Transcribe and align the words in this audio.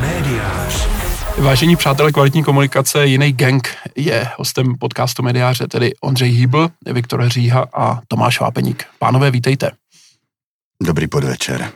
Médiář. 0.00 0.88
Vážení 1.38 1.76
přátelé 1.76 2.12
kvalitní 2.12 2.44
komunikace, 2.44 3.06
jiný 3.06 3.32
gang 3.32 3.68
je 3.96 4.28
hostem 4.38 4.74
podcastu 4.78 5.22
Mediáře, 5.22 5.66
tedy 5.66 5.90
Ondřej 6.00 6.30
Hýbl, 6.30 6.68
Viktor 6.86 7.22
Hříha 7.22 7.66
a 7.74 8.00
Tomáš 8.08 8.40
Vápeník. 8.40 8.84
Pánové, 8.98 9.30
vítejte. 9.30 9.70
Dobrý 10.82 11.06
podvečer. 11.06 11.72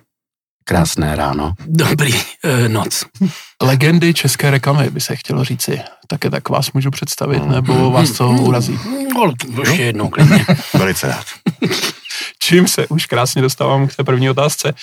Krásné 0.64 1.16
ráno. 1.16 1.52
Dobrý 1.66 2.14
uh, 2.14 2.20
noc. 2.68 3.04
Legendy 3.62 4.14
české 4.14 4.50
reklamy 4.50 4.90
by 4.90 5.00
se 5.00 5.16
chtělo 5.16 5.44
říci. 5.44 5.80
Také 6.06 6.30
tak 6.30 6.48
vás 6.48 6.72
můžu 6.72 6.90
představit, 6.90 7.46
nebo 7.46 7.90
vás 7.90 8.10
to 8.10 8.28
urazí. 8.28 8.78
No, 9.14 9.32
ještě 9.60 9.82
jednou 9.82 10.08
klidně. 10.08 10.46
Velice 10.74 11.08
rád. 11.08 11.24
Čím 12.38 12.68
se 12.68 12.86
už 12.86 13.06
krásně 13.06 13.42
dostávám 13.42 13.88
k 13.88 13.96
té 13.96 14.04
první 14.04 14.30
otázce. 14.30 14.68
E, 14.68 14.74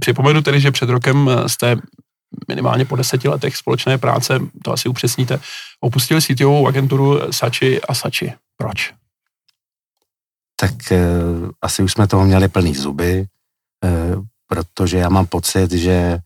připomenu 0.00 0.42
tedy, 0.42 0.60
že 0.60 0.70
před 0.70 0.88
rokem 0.88 1.30
jste 1.46 1.76
minimálně 2.48 2.84
po 2.84 2.96
deseti 2.96 3.28
letech 3.28 3.56
společné 3.56 3.98
práce, 3.98 4.38
to 4.64 4.72
asi 4.72 4.88
upřesníte, 4.88 5.40
opustili 5.80 6.22
síťovou 6.22 6.66
agenturu 6.68 7.32
Sači 7.32 7.80
a 7.80 7.94
Sači. 7.94 8.32
Proč? 8.56 8.92
Tak 10.60 10.92
e, 10.92 11.00
asi 11.62 11.82
už 11.82 11.92
jsme 11.92 12.06
toho 12.06 12.24
měli 12.24 12.48
plný 12.48 12.74
zuby, 12.74 13.26
protože 14.46 14.98
já 14.98 15.08
mám 15.08 15.26
pocit, 15.26 15.72
že 15.72 16.18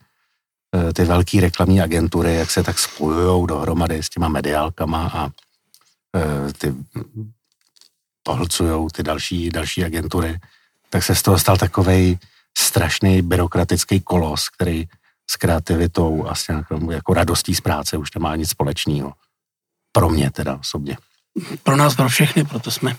ty 0.95 1.05
velké 1.05 1.41
reklamní 1.41 1.81
agentury, 1.81 2.35
jak 2.35 2.51
se 2.51 2.63
tak 2.63 2.79
spojují 2.79 3.47
dohromady 3.47 4.03
s 4.03 4.09
těma 4.09 4.29
mediálkama 4.29 5.11
a 5.15 5.31
ty 6.59 6.75
pohlcují 8.23 8.89
ty 8.93 9.03
další, 9.03 9.51
další 9.51 9.85
agentury, 9.85 10.41
tak 10.91 11.03
se 11.03 11.15
z 11.15 11.23
toho 11.23 11.39
stal 11.39 11.57
takovej 11.57 12.19
strašný 12.59 13.23
byrokratický 13.23 14.01
kolos, 14.01 14.49
který 14.49 14.85
s 15.31 15.37
kreativitou 15.37 16.27
a 16.29 16.35
s 16.35 16.49
nějakou 16.49 16.91
jako 16.91 17.15
radostí 17.15 17.55
z 17.55 17.61
práce 17.61 17.97
už 17.97 18.15
nemá 18.15 18.37
nic 18.37 18.51
společného. 18.51 19.13
Pro 19.93 20.09
mě 20.09 20.31
teda 20.31 20.57
osobně. 20.57 20.97
Pro 21.63 21.77
nás, 21.77 21.95
pro 21.95 22.09
všechny, 22.09 22.45
proto 22.45 22.71
jsme 22.71 22.97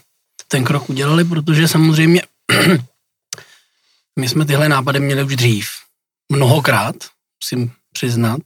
ten 0.48 0.64
krok 0.64 0.90
udělali, 0.90 1.24
protože 1.24 1.68
samozřejmě 1.68 2.22
my 4.20 4.30
jsme 4.30 4.46
tyhle 4.46 4.70
nápady 4.70 5.00
měli 5.00 5.24
už 5.24 5.36
dřív. 5.36 5.70
Mnohokrát, 6.32 6.96
musím 7.44 7.72
přiznat. 7.94 8.42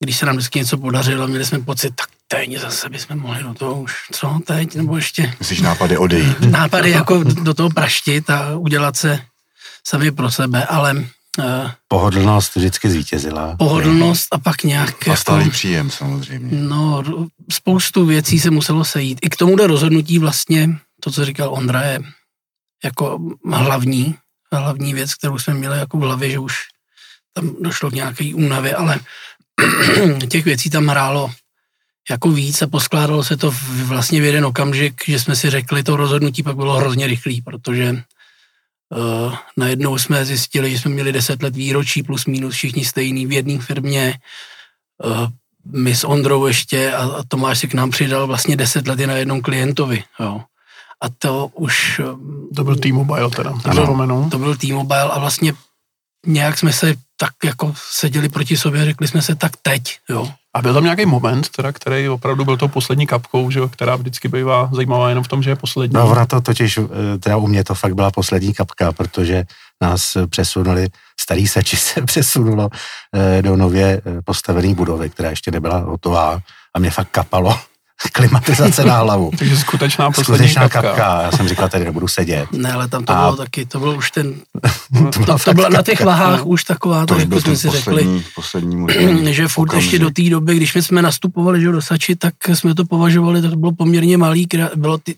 Když 0.00 0.16
se 0.16 0.26
nám 0.26 0.36
vždycky 0.36 0.58
něco 0.58 0.78
podařilo, 0.78 1.28
měli 1.28 1.44
jsme 1.44 1.58
pocit, 1.58 1.94
tak 1.94 2.08
teď 2.28 2.58
zase 2.58 2.88
bychom 2.88 3.18
mohli 3.18 3.42
do 3.42 3.54
toho 3.54 3.80
už, 3.80 3.94
co 4.12 4.40
teď, 4.46 4.74
nebo 4.74 4.96
ještě... 4.96 5.34
Myslíš 5.38 5.60
nápady 5.60 5.98
odejít? 5.98 6.40
Nápady 6.50 6.90
jako 6.90 7.24
do 7.24 7.54
toho 7.54 7.70
praštit 7.70 8.30
a 8.30 8.56
udělat 8.56 8.96
se 8.96 9.20
sami 9.86 10.12
pro 10.12 10.30
sebe, 10.30 10.64
ale... 10.66 10.94
Uh, 11.38 11.70
Pohodlnost 11.88 12.56
vždycky 12.56 12.90
zvítězila. 12.90 13.56
Pohodlnost 13.56 14.26
a 14.30 14.38
pak 14.38 14.62
nějak... 14.62 15.08
A 15.08 15.16
stálý 15.16 15.44
jako, 15.44 15.52
příjem 15.52 15.90
samozřejmě. 15.90 16.58
No, 16.62 17.02
spoustu 17.52 18.06
věcí 18.06 18.40
se 18.40 18.50
muselo 18.50 18.84
sejít. 18.84 19.18
I 19.22 19.30
k 19.30 19.36
tomuhle 19.36 19.66
rozhodnutí 19.66 20.18
vlastně, 20.18 20.68
to, 21.00 21.10
co 21.10 21.24
říkal 21.24 21.54
Ondra, 21.54 21.82
je 21.82 22.00
jako 22.84 23.18
hlavní, 23.52 24.14
hlavní 24.52 24.94
věc, 24.94 25.14
kterou 25.14 25.38
jsme 25.38 25.54
měli 25.54 25.78
jako 25.78 25.98
v 25.98 26.00
hlavě, 26.00 26.30
že 26.30 26.38
už 26.38 26.56
tam 27.32 27.56
došlo 27.60 27.90
k 27.90 27.94
nějaké 27.94 28.34
únavě, 28.34 28.74
ale 28.74 29.00
těch 30.28 30.44
věcí 30.44 30.70
tam 30.70 30.86
hrálo 30.86 31.30
jako 32.10 32.30
víc 32.30 32.62
a 32.62 32.66
poskládalo 32.66 33.24
se 33.24 33.36
to 33.36 33.54
vlastně 33.84 34.20
v 34.20 34.24
jeden 34.24 34.44
okamžik, 34.46 35.02
že 35.08 35.20
jsme 35.20 35.36
si 35.36 35.50
řekli, 35.50 35.82
to 35.82 35.96
rozhodnutí 35.96 36.42
pak 36.42 36.56
bylo 36.56 36.76
hrozně 36.76 37.06
rychlý, 37.06 37.42
protože 37.42 37.92
uh, 37.92 39.34
najednou 39.56 39.98
jsme 39.98 40.24
zjistili, 40.24 40.70
že 40.70 40.78
jsme 40.78 40.90
měli 40.90 41.12
deset 41.12 41.42
let 41.42 41.56
výročí 41.56 42.02
plus 42.02 42.26
minus 42.26 42.54
všichni 42.54 42.84
stejný 42.84 43.26
v 43.26 43.32
jedné 43.32 43.58
firmě, 43.58 44.18
uh, 45.04 45.28
my 45.72 45.94
s 45.94 46.04
Ondrou 46.04 46.46
ještě 46.46 46.92
a, 46.92 47.04
a 47.04 47.22
Tomáš 47.28 47.58
si 47.58 47.68
k 47.68 47.74
nám 47.74 47.90
přidal 47.90 48.26
vlastně 48.26 48.56
deset 48.56 48.88
let 48.88 49.00
na 49.00 49.14
jednom 49.14 49.40
klientovi, 49.40 50.04
jo. 50.20 50.40
A 51.02 51.06
to 51.18 51.46
už... 51.54 52.00
To 52.56 52.64
byl 52.64 52.76
T-Mobile 52.76 53.30
teda, 53.30 53.54
ano, 53.64 54.28
to 54.30 54.38
byl 54.38 54.56
T-Mobile 54.56 55.10
a 55.10 55.18
vlastně 55.18 55.54
nějak 56.26 56.58
jsme 56.58 56.72
se 56.72 56.94
tak 57.20 57.32
jako 57.44 57.74
seděli 57.90 58.28
proti 58.28 58.56
sobě 58.56 58.82
a 58.82 58.84
řekli 58.84 59.08
jsme 59.08 59.22
se 59.22 59.34
tak 59.34 59.52
teď, 59.62 59.98
jo. 60.08 60.28
A 60.54 60.62
byl 60.62 60.74
tam 60.74 60.84
nějaký 60.84 61.06
moment, 61.06 61.48
teda, 61.48 61.72
který 61.72 62.08
opravdu 62.08 62.44
byl 62.44 62.56
to 62.56 62.68
poslední 62.68 63.06
kapkou, 63.06 63.50
že, 63.50 63.60
která 63.70 63.96
vždycky 63.96 64.28
bývá 64.28 64.70
zajímavá 64.72 65.08
jenom 65.08 65.24
v 65.24 65.28
tom, 65.28 65.42
že 65.42 65.50
je 65.50 65.56
poslední. 65.56 65.94
No 65.94 66.10
ona 66.10 66.26
to 66.26 66.40
totiž, 66.40 66.78
eh, 66.78 67.18
teda 67.18 67.36
u 67.36 67.46
mě 67.46 67.64
to 67.64 67.74
fakt 67.74 67.94
byla 67.94 68.10
poslední 68.10 68.54
kapka, 68.54 68.92
protože 68.92 69.44
nás 69.82 70.16
přesunuli, 70.30 70.88
starý 71.20 71.48
seči 71.48 71.76
se 71.76 72.02
přesunulo 72.02 72.68
eh, 73.14 73.42
do 73.42 73.56
nově 73.56 74.02
eh, 74.06 74.22
postavené 74.24 74.74
budovy, 74.74 75.10
která 75.10 75.30
ještě 75.30 75.50
nebyla 75.50 75.78
hotová 75.78 76.40
a 76.74 76.78
mě 76.78 76.90
fakt 76.90 77.08
kapalo 77.10 77.58
klimatizace 78.12 78.84
na 78.84 78.98
hlavu. 78.98 79.30
Takže 79.38 79.56
skutečná 79.56 80.10
poslední 80.10 80.48
skutečná 80.48 80.68
kapka. 80.68 80.82
kapka. 80.82 81.22
Já 81.22 81.30
jsem 81.30 81.48
říkal, 81.48 81.68
tady 81.68 81.84
nebudu 81.84 82.08
sedět. 82.08 82.52
Ne, 82.52 82.72
ale 82.72 82.88
tam 82.88 83.04
to 83.04 83.12
a... 83.12 83.20
bylo 83.20 83.36
taky, 83.36 83.66
to 83.66 83.78
bylo 83.78 83.94
už 83.94 84.10
ten, 84.10 84.34
to, 85.12 85.24
to, 85.24 85.38
to 85.44 85.54
bylo 85.54 85.68
na 85.68 85.82
těch 85.82 86.00
vahách 86.00 86.46
už 86.46 86.64
taková, 86.64 87.06
to, 87.06 87.18
jak 87.18 87.40
jsme 87.40 87.56
si 87.56 87.70
řekli, 87.70 88.24
poslední 88.34 88.86
že 89.34 89.48
furt 89.48 89.68
okamžik. 89.68 89.92
ještě 89.92 90.04
do 90.04 90.10
té 90.10 90.22
doby, 90.22 90.56
když 90.56 90.74
my 90.74 90.82
jsme 90.82 91.02
nastupovali 91.02 91.60
že 91.60 91.72
do 91.72 91.82
Sači, 91.82 92.16
tak 92.16 92.34
jsme 92.48 92.74
to 92.74 92.84
považovali, 92.84 93.42
to 93.42 93.56
bylo 93.56 93.72
poměrně 93.72 94.18
malý, 94.18 94.46
bylo 94.74 94.98
ty, 94.98 95.12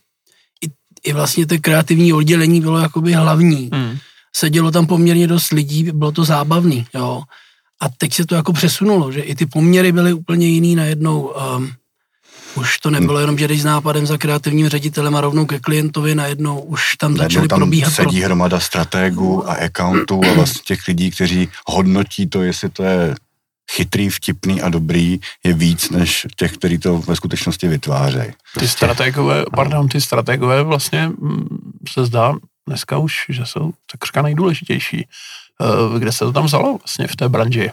i, 0.65 0.71
i 1.05 1.13
vlastně 1.13 1.47
to 1.47 1.55
kreativní 1.61 2.13
oddělení 2.13 2.61
bylo 2.61 2.79
jakoby 2.79 3.13
hlavní. 3.13 3.71
Hmm. 3.73 3.99
Sedělo 4.37 4.71
tam 4.71 4.87
poměrně 4.87 5.27
dost 5.27 5.53
lidí, 5.53 5.91
bylo 5.93 6.13
to 6.13 6.25
zábavný, 6.25 6.87
jo. 6.95 7.23
A 7.83 7.89
teď 7.89 8.15
se 8.15 8.27
to 8.27 8.35
jako 8.35 8.53
přesunulo, 8.53 9.13
že 9.13 9.21
i 9.21 9.35
ty 9.35 9.47
poměry 9.47 9.93
byly 9.93 10.13
úplně 10.13 10.47
jiný 10.47 10.75
najednou. 10.75 11.33
Um, 11.57 11.73
už 12.55 12.79
to 12.79 12.91
nebylo 12.91 13.21
jenom, 13.21 13.39
že 13.39 13.49
jdeš 13.49 13.61
s 13.61 13.65
nápadem 13.65 14.07
za 14.07 14.19
kreativním 14.19 14.69
ředitelem 14.69 15.17
a 15.17 15.21
rovnou 15.21 15.47
ke 15.47 15.59
klientovi, 15.59 16.15
najednou 16.15 16.61
už 16.61 16.97
tam 16.99 17.15
najednou 17.15 17.35
začaly 17.35 17.49
tam 17.49 17.59
probíhat. 17.59 17.91
sedí 17.91 18.19
pro... 18.19 18.25
hromada 18.25 18.61
strategů 18.61 19.51
a 19.51 19.55
accountů 19.55 20.21
a 20.31 20.33
vlastně 20.33 20.63
těch 20.65 20.89
lidí, 20.89 21.11
kteří 21.11 21.49
hodnotí 21.67 22.27
to, 22.27 22.43
jestli 22.43 22.69
to 22.69 22.83
je 22.83 23.15
chytrý, 23.71 24.09
vtipný 24.09 24.63
a 24.63 24.69
dobrý 24.69 25.21
je 25.45 25.55
víc 25.55 25.91
než 25.91 26.27
těch, 26.37 26.53
kteří 26.53 26.79
to 26.79 26.99
ve 26.99 27.17
skutečnosti 27.17 27.69
vytvářejí. 27.69 28.33
Ty 28.59 28.69
strategové, 28.69 29.45
pardon, 29.55 29.89
ty 29.89 30.01
strategové 30.01 30.63
vlastně 30.63 31.09
mm, 31.09 31.73
se 31.89 32.07
zdá 32.07 32.35
dneska 32.67 32.99
už, 32.99 33.27
že 33.29 33.47
jsou 33.47 33.73
takřka 33.93 34.23
nejdůležitější. 34.23 35.07
Eh, 35.61 35.99
kde 35.99 36.13
se 36.13 36.19
to 36.19 36.33
tam 36.33 36.45
vzalo 36.45 36.79
vlastně 36.79 37.07
v 37.07 37.17
té 37.17 37.29
branži? 37.29 37.71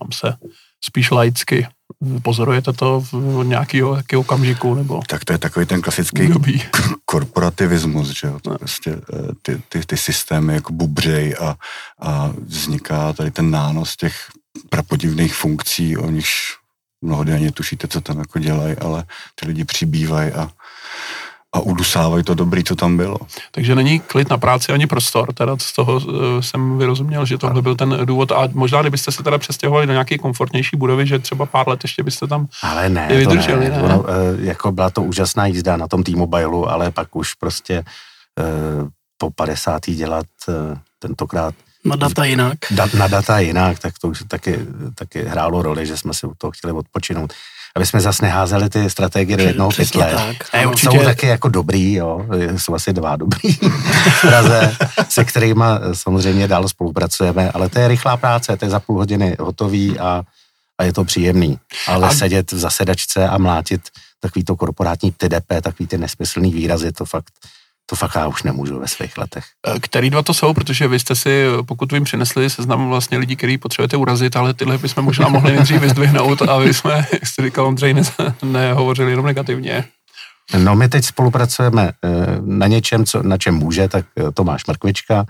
Tam 0.00 0.12
se 0.12 0.36
spíš 0.80 1.10
laicky 1.10 1.66
Pozorujete 2.22 2.72
to 2.72 3.00
v 3.00 3.44
nějakého 3.44 3.98
okamžiku? 4.16 4.74
Nebo 4.74 5.02
tak 5.08 5.24
to 5.24 5.32
je 5.32 5.38
takový 5.38 5.66
ten 5.66 5.82
klasický 5.82 6.22
období. 6.22 6.62
korporativismus, 7.04 8.08
že 8.08 8.26
jo? 8.26 8.38
To 8.42 8.50
no. 8.50 8.58
prostě 8.58 8.90
eh, 8.90 9.32
ty, 9.42 9.62
ty, 9.68 9.86
ty 9.86 9.96
systémy 9.96 10.54
jako 10.54 10.72
bubřej 10.72 11.34
a, 11.40 11.56
a 12.00 12.32
vzniká 12.46 13.12
tady 13.12 13.30
ten 13.30 13.50
nános 13.50 13.96
těch 13.96 14.14
prapodivných 14.68 15.34
funkcí, 15.34 15.96
o 15.96 16.10
nichž 16.10 16.56
mnohdy 17.02 17.32
ani 17.32 17.50
tušíte, 17.50 17.88
co 17.88 18.00
tam 18.00 18.18
jako 18.18 18.38
dělají, 18.38 18.76
ale 18.76 19.04
ty 19.34 19.46
lidi 19.46 19.64
přibývají 19.64 20.32
a 20.32 20.50
a 21.52 21.60
udusávají 21.60 22.24
to 22.24 22.34
dobrý, 22.34 22.64
co 22.64 22.76
tam 22.76 22.96
bylo. 22.96 23.16
Takže 23.50 23.74
není 23.74 24.00
klid 24.00 24.30
na 24.30 24.38
práci 24.38 24.72
ani 24.72 24.86
prostor, 24.86 25.32
teda 25.32 25.56
z 25.60 25.72
toho 25.72 25.94
uh, 25.94 26.40
jsem 26.40 26.78
vyrozuměl, 26.78 27.26
že 27.26 27.38
tohle 27.38 27.62
byl 27.62 27.74
ten 27.74 27.98
důvod 28.04 28.32
a 28.32 28.48
možná, 28.52 28.80
kdybyste 28.80 29.12
se 29.12 29.22
teda 29.22 29.38
přestěhovali 29.38 29.86
do 29.86 29.92
nějaké 29.92 30.18
komfortnější 30.18 30.76
budovy, 30.76 31.06
že 31.06 31.18
třeba 31.18 31.46
pár 31.46 31.68
let 31.68 31.80
ještě 31.82 32.02
byste 32.02 32.26
tam 32.26 32.46
ale 32.62 32.88
ne, 32.88 33.08
vydrželi, 33.08 33.66
to 33.66 33.72
ne. 33.72 33.78
ne? 33.78 33.82
Ono, 33.82 34.00
uh, 34.00 34.06
jako 34.38 34.72
byla 34.72 34.90
to 34.90 35.02
úžasná 35.02 35.46
jízda 35.46 35.76
na 35.76 35.88
tom 35.88 36.02
T-Mobileu, 36.02 36.64
ale 36.64 36.90
pak 36.90 37.16
už 37.16 37.34
prostě 37.34 37.84
uh, 38.80 38.88
po 39.18 39.30
50. 39.30 39.86
dělat 39.86 40.26
tentokrát 40.98 41.54
na 41.84 41.96
data 41.96 42.24
jinak. 42.24 42.58
Da, 42.70 42.86
na 42.98 43.08
data 43.08 43.38
jinak, 43.38 43.78
tak 43.78 43.98
to 43.98 44.08
už 44.08 44.24
taky, 44.28 44.58
taky 44.94 45.22
hrálo 45.22 45.62
roli, 45.62 45.86
že 45.86 45.96
jsme 45.96 46.14
si 46.14 46.26
u 46.26 46.34
toho 46.38 46.50
chtěli 46.50 46.72
odpočinout 46.72 47.32
aby 47.76 47.86
jsme 47.86 48.00
zase 48.00 48.24
neházeli 48.24 48.68
ty 48.68 48.90
strategie 48.90 49.36
do 49.36 49.44
jednoho 49.44 49.70
pytle. 49.70 50.34
Ne, 50.54 50.66
určitě... 50.66 50.98
Jsou 50.98 51.04
taky 51.04 51.26
jako 51.26 51.48
dobrý, 51.48 51.94
jo, 51.94 52.26
jsou 52.56 52.74
asi 52.74 52.92
dva 52.92 53.16
dobrý 53.16 53.52
v 53.52 54.20
Praze, 54.20 54.76
se 55.08 55.24
kterými 55.24 55.64
samozřejmě 55.92 56.48
dál 56.48 56.68
spolupracujeme, 56.68 57.50
ale 57.50 57.68
to 57.68 57.78
je 57.78 57.88
rychlá 57.88 58.16
práce, 58.16 58.56
to 58.56 58.64
je 58.64 58.70
za 58.70 58.80
půl 58.80 58.96
hodiny 58.96 59.36
hotový 59.40 59.98
a, 59.98 60.22
a 60.78 60.84
je 60.84 60.92
to 60.92 61.04
příjemný. 61.04 61.58
Ale 61.86 62.08
a... 62.08 62.14
sedět 62.14 62.52
v 62.52 62.58
zasedačce 62.58 63.28
a 63.28 63.38
mlátit 63.38 63.80
takový 64.20 64.44
to 64.44 64.56
korporátní 64.56 65.12
TDP, 65.12 65.62
takový 65.62 65.86
ty 65.86 65.98
nesmyslný 65.98 66.52
výrazy, 66.52 66.92
to 66.92 67.04
fakt 67.04 67.32
to 67.92 67.96
fakt 67.96 68.14
já 68.14 68.26
už 68.26 68.42
nemůžu 68.42 68.80
ve 68.80 68.88
svých 68.88 69.18
letech. 69.18 69.44
E, 69.76 69.80
který 69.80 70.10
dva 70.10 70.22
to 70.22 70.34
jsou, 70.34 70.54
protože 70.54 70.88
vy 70.88 70.98
jste 70.98 71.14
si, 71.16 71.44
pokud 71.66 71.92
vím, 71.92 72.04
přinesli 72.04 72.50
seznam 72.50 72.88
vlastně 72.88 73.18
lidí, 73.18 73.36
který 73.36 73.58
potřebujete 73.58 73.96
urazit, 73.96 74.36
ale 74.36 74.54
tyhle 74.54 74.78
bychom 74.78 75.04
možná 75.04 75.28
mohli 75.28 75.52
nejdřív 75.56 75.80
vyzdvihnout 75.80 76.42
a 76.42 76.58
vy 76.58 76.74
jsme, 76.74 76.92
jak 77.12 77.26
jste 77.26 77.42
říkal 77.42 77.66
Ondřej, 77.66 77.94
ne, 77.94 78.02
nehovořili 78.42 79.10
jenom 79.12 79.26
negativně. 79.26 79.84
No 80.58 80.76
my 80.76 80.88
teď 80.88 81.04
spolupracujeme 81.04 81.92
eh, 82.04 82.08
na 82.40 82.66
něčem, 82.66 83.04
co, 83.04 83.22
na 83.22 83.38
čem 83.38 83.54
může, 83.54 83.88
tak 83.88 84.04
Tomáš 84.34 84.66
Mrkvička, 84.66 85.24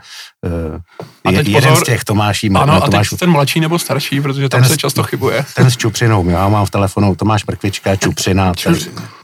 A 1.25 1.33
teď 1.33 1.49
jeden 1.49 1.71
pozor, 1.71 1.85
z 1.85 1.87
těch 1.87 2.05
Tomáší. 2.05 2.51
Ano, 2.51 2.73
a 2.73 2.81
Tomáš, 2.81 3.11
teď 3.11 3.19
ten 3.19 3.31
mladší 3.31 3.61
nebo 3.61 3.79
starší, 3.79 4.21
protože 4.21 4.49
tam 4.49 4.61
Ten 4.61 4.69
se 4.71 4.77
často 4.77 5.03
chybuje. 5.03 5.45
ten 5.55 5.71
s 5.71 5.77
Čupřinou, 5.77 6.29
já 6.31 6.49
mám 6.49 6.67
v 6.67 6.71
telefonu 6.71 7.15
Tomáš 7.17 7.47
Mrkvička, 7.47 7.97
Čupřina. 7.97 8.53
ten- 8.65 8.77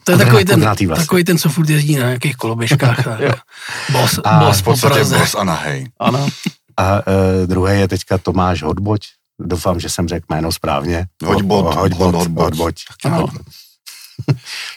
To 0.08 0.12
je 0.12 0.18
ten 0.18 0.26
takový 0.26 0.44
ten, 0.44 0.60
vlasy. 0.88 1.02
takový 1.02 1.24
ten, 1.24 1.38
co 1.38 1.48
furt 1.48 1.68
jezdí 1.70 1.96
na 1.96 2.06
nějakých 2.06 2.36
koloběžkách. 2.36 2.98
Boss, 3.92 4.20
A 4.24 4.38
boss 4.38 4.58
V 4.58 4.62
po 4.62 4.70
podstatě 4.70 4.94
Praze. 4.94 5.18
boss 5.18 5.34
a 5.34 5.44
nahej. 5.44 5.86
Ano. 6.00 6.28
A 6.76 6.92
uh, 6.94 7.02
druhý 7.46 7.80
je 7.80 7.88
teďka 7.88 8.18
Tomáš 8.18 8.62
Hodboť, 8.62 9.00
doufám, 9.40 9.80
že 9.80 9.88
jsem 9.88 10.08
řekl 10.08 10.26
jméno 10.30 10.52
správně. 10.52 11.06
Hoďbot, 11.24 11.74
Hodboť, 11.74 11.92
hod- 11.92 12.12
hodboť. 12.14 12.44
Hodboť. 12.44 12.74
Ano. 13.04 13.26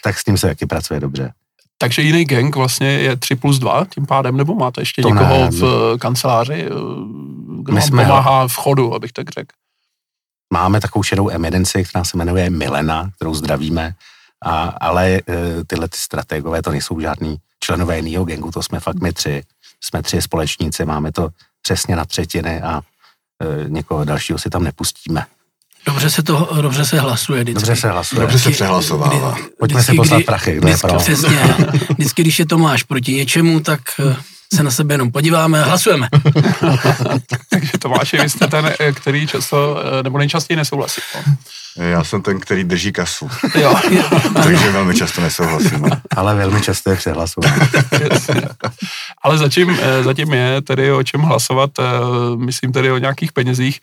tak 0.04 0.20
s 0.20 0.24
tím 0.24 0.38
se 0.38 0.48
taky 0.48 0.66
pracuje 0.66 1.00
dobře. 1.00 1.34
Takže 1.78 2.02
jiný 2.02 2.26
gang 2.26 2.56
vlastně 2.56 2.88
je 2.88 3.16
3 3.18 3.36
plus 3.36 3.60
2 3.60 3.86
tím 3.94 4.06
pádem, 4.06 4.38
nebo 4.38 4.56
máte 4.56 4.82
ještě 4.82 5.02
To 5.02 5.10
někoho 5.10 5.30
ne, 5.38 5.52
v 5.52 5.64
eh, 5.64 5.98
kanceláři, 5.98 6.66
eh, 6.66 6.70
kdo 7.62 7.74
My 7.74 7.80
vám 7.80 7.88
jsme- 7.88 8.04
pomáhá 8.06 8.48
v 8.48 8.56
chodu, 8.56 8.94
abych 8.96 9.12
tak 9.14 9.30
řekl. 9.30 9.56
Máme 10.54 10.82
takovou 10.82 11.04
šedou 11.04 11.28
evidenci, 11.28 11.84
která 11.84 12.04
se 12.04 12.18
jmenuje 12.18 12.50
Milena, 12.50 13.10
kterou 13.16 13.34
zdravíme, 13.34 13.94
a, 14.46 14.64
ale 14.82 15.10
e, 15.10 15.22
tyhle 15.68 15.88
ty 15.88 15.98
strategové 15.98 16.62
to 16.62 16.72
nejsou 16.72 17.00
žádný 17.00 17.38
členové 17.60 17.96
jiného 18.00 18.26
gangu, 18.26 18.52
to 18.52 18.64
jsme 18.64 18.80
fakt 18.80 19.02
my 19.02 19.14
tři. 19.14 19.44
Jsme 19.84 20.02
tři 20.04 20.22
společníci, 20.22 20.86
máme 20.86 21.12
to 21.12 21.30
přesně 21.62 21.96
na 21.96 22.06
třetiny 22.06 22.62
a 22.62 22.82
e, 22.82 23.70
někoho 23.70 24.04
dalšího 24.06 24.40
si 24.40 24.50
tam 24.50 24.64
nepustíme. 24.64 25.26
Dobře 25.86 26.10
se 26.10 26.24
to, 26.24 26.50
dobře 26.62 26.86
se 26.86 27.00
hlasuje 27.00 27.44
vždycky. 27.44 27.56
Dobře 27.62 27.76
se 27.82 27.90
hlasuje. 27.90 28.22
Dobře 28.22 28.40
se 28.40 28.52
přehlasovává. 28.52 29.32
kdy- 29.34 29.44
Pojďme 29.60 29.84
si 29.84 29.92
vždycky, 29.92 29.98
poslat 29.98 30.18
kdy- 30.18 30.24
prachy, 30.26 30.52
kdo 30.56 30.68
je 30.68 30.74
vždycky, 30.74 30.88
pro. 30.88 31.00
Přesně. 31.00 31.56
Vždycky, 31.98 32.22
když 32.22 32.40
je 32.40 32.46
Tomáš 32.46 32.84
proti 32.84 33.14
něčemu, 33.14 33.60
tak 33.60 33.82
eh, 34.00 34.16
se 34.56 34.64
na 34.64 34.72
sebe 34.72 34.94
jenom 34.94 35.12
podíváme 35.12 35.62
a 35.64 35.66
hlasujeme. 35.66 36.08
Takže 37.50 37.72
Tomáši, 37.80 38.18
vy 38.18 38.30
jste 38.30 38.48
ten, 38.48 38.74
který 38.94 39.28
často, 39.28 39.84
nebo 40.04 40.18
nejčastěji 40.18 40.58
nesouhlasí. 40.58 41.02
No. 41.16 41.34
Já 41.76 42.04
jsem 42.04 42.22
ten, 42.22 42.40
který 42.40 42.64
drží 42.64 42.92
kasu, 42.92 43.30
Jo, 43.62 43.76
takže 44.44 44.72
velmi 44.72 44.96
často 44.96 45.22
nesouhlasím. 45.22 45.86
Ale 46.16 46.36
velmi 46.36 46.62
často 46.62 46.90
je 46.90 46.96
přehlasován. 46.96 47.60
jasně. 48.12 48.42
Ale 49.24 49.38
zatím, 49.38 49.78
eh, 49.82 50.04
zatím 50.04 50.34
je 50.34 50.62
tedy 50.62 50.92
o 50.92 51.04
čem 51.04 51.22
hlasovat, 51.22 51.70
eh, 51.80 51.84
myslím 52.36 52.72
tedy 52.72 52.92
o 52.92 52.98
nějakých 52.98 53.32
penězích. 53.34 53.80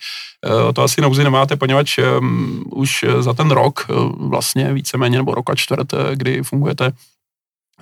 Eh, 0.47 0.55
O 0.55 0.73
to 0.73 0.83
asi 0.83 1.01
nouzy 1.01 1.25
nemáte, 1.25 1.57
poněvadž 1.57 1.99
už 2.71 3.05
za 3.21 3.33
ten 3.33 3.51
rok, 3.51 3.87
vlastně 4.29 4.73
víceméně, 4.73 5.17
nebo 5.19 5.35
rok 5.35 5.51
a 5.51 5.55
čtvrt, 5.55 5.89
kdy 6.15 6.43
fungujete 6.43 6.93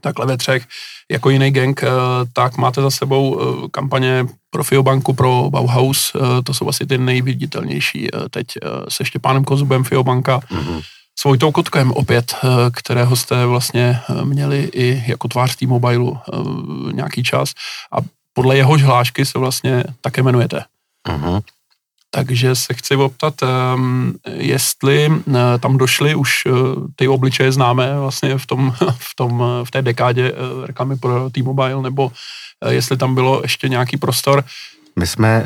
takhle 0.00 0.26
ve 0.26 0.36
třech, 0.36 0.66
jako 1.10 1.30
jiný 1.30 1.50
gang, 1.50 1.82
eh, 1.82 1.88
tak 2.32 2.56
máte 2.56 2.82
za 2.82 2.90
sebou 2.90 3.40
eh, 3.40 3.68
kampaně 3.70 4.26
pro 4.50 4.64
Fiobanku, 4.64 5.12
pro 5.14 5.50
Bauhaus, 5.50 6.12
eh, 6.14 6.42
to 6.42 6.54
jsou 6.54 6.68
asi 6.68 6.86
ty 6.86 6.98
nejviditelnější 6.98 8.08
teď 8.30 8.46
se 8.88 9.04
Štěpánem 9.04 9.44
Kozubem 9.44 9.84
Fiobanka, 9.84 10.40
Mhm. 10.50 10.80
s 11.18 11.24
Vojtou 11.24 11.52
Kotkem 11.52 11.92
opět, 11.92 12.34
kterého 12.72 13.16
jste 13.16 13.46
vlastně 13.46 14.00
měli 14.24 14.70
i 14.72 15.04
jako 15.06 15.28
tvář 15.28 15.56
T-Mobileu 15.56 16.14
eh, 16.16 16.92
nějaký 16.92 17.22
čas 17.22 17.52
a 17.92 17.96
podle 18.32 18.56
jehož 18.56 18.82
hlášky 18.82 19.26
se 19.26 19.38
vlastně 19.38 19.84
také 20.00 20.20
jmenujete. 20.20 20.64
Mhm. 21.08 21.40
Takže 22.10 22.54
se 22.54 22.74
chci 22.74 22.96
optat, 22.96 23.34
um, 23.42 24.14
jestli 24.34 25.08
uh, 25.08 25.34
tam 25.60 25.78
došly 25.78 26.14
už 26.14 26.46
uh, 26.46 26.52
ty 26.96 27.08
obličeje 27.08 27.52
známé 27.52 27.98
vlastně 28.00 28.38
v, 28.38 28.46
tom, 28.46 28.72
v, 28.98 29.14
tom, 29.16 29.40
uh, 29.40 29.46
v 29.64 29.70
té 29.70 29.82
dekádě 29.82 30.32
reklamy 30.66 30.96
pro 30.96 31.30
T-Mobile, 31.30 31.82
nebo 31.82 32.12
jestli 32.68 32.96
tam 32.96 33.14
bylo 33.14 33.40
ještě 33.42 33.68
nějaký 33.68 33.96
prostor, 33.96 34.44
My 34.98 35.06
jsme, 35.06 35.44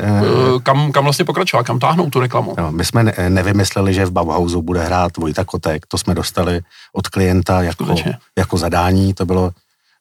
kam, 0.63 0.91
kam 0.91 1.03
vlastně 1.03 1.25
pokračovat, 1.25 1.63
kam 1.63 1.79
táhnout 1.79 2.09
tu 2.09 2.19
reklamu. 2.19 2.55
jo, 2.57 2.71
my 2.71 2.85
jsme 2.85 3.03
ne, 3.03 3.13
nevymysleli, 3.29 3.93
že 3.93 4.05
v 4.05 4.11
Bauhausu 4.11 4.61
bude 4.61 4.83
hrát 4.83 5.17
Vojta 5.17 5.43
Kotek, 5.43 5.85
to 5.85 5.97
jsme 5.97 6.15
dostali 6.15 6.61
od 6.93 7.07
klienta 7.07 7.61
jako, 7.61 7.83
Skutečně. 7.83 8.17
jako 8.37 8.57
zadání, 8.57 9.13
to 9.13 9.25
bylo 9.25 9.51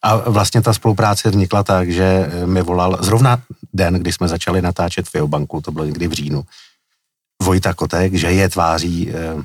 a 0.03 0.31
vlastně 0.31 0.63
ta 0.63 0.73
spolupráce 0.73 1.31
vznikla 1.31 1.63
tak, 1.63 1.91
že 1.91 2.05
eh, 2.05 2.47
mi 2.47 2.63
volal 2.63 2.99
zrovna 3.01 3.43
den, 3.73 3.95
kdy 3.95 4.13
jsme 4.13 4.29
začali 4.29 4.63
natáčet 4.63 5.09
Fiobanku, 5.09 5.61
to 5.61 5.73
bylo 5.73 5.85
někdy 5.85 6.09
v 6.09 6.13
říjnu, 6.13 6.45
Vojta 7.43 7.75
Kotek, 7.75 8.15
že 8.15 8.33
je 8.33 8.49
tváří 8.49 9.11
e, 9.11 9.15
e, 9.15 9.37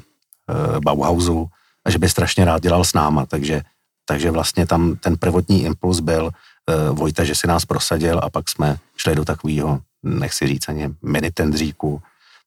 Bauhausu 0.79 1.47
a 1.85 1.89
že 1.89 1.99
by 1.99 2.09
strašně 2.09 2.45
rád 2.45 2.61
dělal 2.61 2.83
s 2.83 2.93
náma, 2.93 3.25
takže, 3.25 3.61
takže 4.05 4.31
vlastně 4.31 4.65
tam 4.67 4.95
ten 4.95 5.17
prvotní 5.17 5.63
impuls 5.63 5.99
byl 5.99 6.29
e, 6.29 6.89
Vojta, 6.91 7.23
že 7.23 7.35
si 7.35 7.47
nás 7.47 7.65
prosadil 7.65 8.19
a 8.23 8.29
pak 8.29 8.49
jsme 8.49 8.77
šli 8.97 9.15
do 9.15 9.25
takového, 9.25 9.79
nechci 10.03 10.47
říct 10.47 10.69
ani 10.69 10.89
mini 11.01 11.31
tendříku 11.31 12.01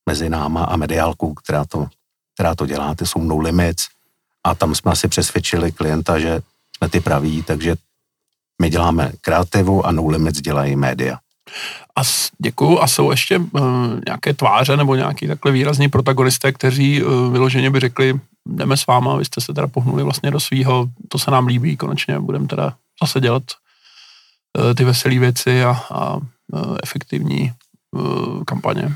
mezi 0.05 0.29
náma 0.29 0.63
a 0.63 0.75
mediálkou, 0.75 1.33
která 1.33 1.65
to, 1.65 1.87
která 2.33 2.55
to 2.55 2.65
dělá, 2.65 2.95
ty 2.95 3.05
jsou 3.05 3.21
no 3.21 3.37
limits. 3.37 3.87
A 4.43 4.55
tam 4.55 4.75
jsme 4.75 4.91
asi 4.91 5.07
přesvědčili 5.07 5.71
klienta, 5.71 6.19
že 6.19 6.41
jsme 6.77 6.89
ty 6.89 6.99
praví, 6.99 7.43
takže 7.43 7.75
my 8.61 8.69
děláme 8.69 9.11
kreativu 9.21 9.85
a 9.85 9.91
no 9.91 10.07
limits 10.07 10.41
dělají 10.41 10.75
média. 10.75 11.17
A 11.95 12.03
s, 12.03 12.29
děkuju. 12.41 12.79
A 12.79 12.87
jsou 12.87 13.11
ještě 13.11 13.37
uh, 13.37 13.61
nějaké 14.07 14.33
tváře 14.33 14.77
nebo 14.77 14.95
nějaký 14.95 15.27
takhle 15.27 15.51
výrazní 15.51 15.89
protagonisté, 15.89 16.51
kteří 16.51 17.03
uh, 17.03 17.31
vyloženě 17.31 17.69
by 17.69 17.79
řekli, 17.79 18.19
jdeme 18.45 18.77
s 18.77 18.87
váma, 18.87 19.17
vy 19.17 19.25
jste 19.25 19.41
se 19.41 19.53
teda 19.53 19.67
pohnuli 19.67 20.03
vlastně 20.03 20.31
do 20.31 20.39
svýho, 20.39 20.87
to 21.09 21.19
se 21.19 21.31
nám 21.31 21.47
líbí, 21.47 21.77
konečně 21.77 22.19
budeme 22.19 22.47
teda 22.47 22.73
zase 23.03 23.19
dělat 23.19 23.43
uh, 24.57 24.73
ty 24.73 24.83
veselé 24.83 25.19
věci 25.19 25.63
a, 25.63 25.81
a 25.91 26.15
uh, 26.15 26.77
efektivní 26.83 27.51
uh, 27.91 28.43
kampaně. 28.43 28.95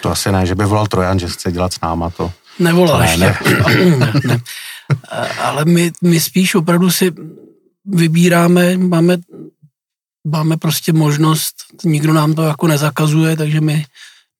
To 0.00 0.10
asi 0.10 0.32
ne, 0.32 0.46
že 0.46 0.54
by 0.54 0.64
volal 0.64 0.86
Trojan, 0.86 1.18
že 1.18 1.28
chce 1.28 1.52
dělat 1.52 1.72
s 1.72 1.80
náma 1.80 2.10
to. 2.10 2.32
Nevolal 2.58 2.98
ne, 2.98 3.06
ještě. 3.06 3.34
Ne, 3.96 4.12
ne. 4.26 4.40
A- 5.10 5.42
Ale 5.48 5.64
my, 5.64 5.92
my 6.02 6.20
spíš 6.20 6.54
opravdu 6.54 6.90
si 6.90 7.12
vybíráme, 7.86 8.76
máme, 8.76 9.16
máme 10.26 10.56
prostě 10.56 10.92
možnost, 10.92 11.54
nikdo 11.84 12.12
nám 12.12 12.34
to 12.34 12.42
jako 12.42 12.66
nezakazuje, 12.66 13.36
takže 13.36 13.60
my 13.60 13.84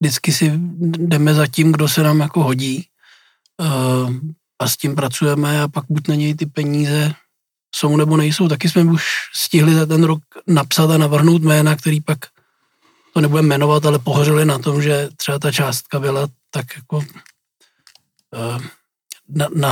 vždycky 0.00 0.32
si 0.32 0.52
jdeme 0.80 1.34
za 1.34 1.46
tím, 1.46 1.72
kdo 1.72 1.88
se 1.88 2.02
nám 2.02 2.20
jako 2.20 2.44
hodí 2.44 2.86
Eh, 3.60 4.08
a 4.58 4.68
s 4.68 4.76
tím 4.76 4.96
pracujeme 4.96 5.62
a 5.62 5.68
pak 5.68 5.84
buď 5.88 6.08
na 6.08 6.14
něj 6.14 6.34
ty 6.34 6.46
peníze 6.46 7.14
jsou 7.74 7.96
nebo 7.96 8.16
nejsou. 8.16 8.48
Taky 8.48 8.68
jsme 8.68 8.82
už 8.84 9.04
stihli 9.34 9.74
za 9.74 9.86
ten 9.86 10.04
rok 10.04 10.22
napsat 10.46 10.90
a 10.90 10.98
navrhnout 10.98 11.42
jména, 11.42 11.76
který 11.76 12.00
pak 12.00 12.18
to 13.14 13.20
nebudeme 13.20 13.48
jmenovat, 13.48 13.86
ale 13.86 13.98
pohořili 13.98 14.44
na 14.44 14.58
tom, 14.58 14.82
že 14.82 15.08
třeba 15.16 15.38
ta 15.38 15.52
částka 15.52 16.00
byla 16.00 16.28
tak 16.50 16.66
jako 16.76 17.04
eh, 18.34 18.68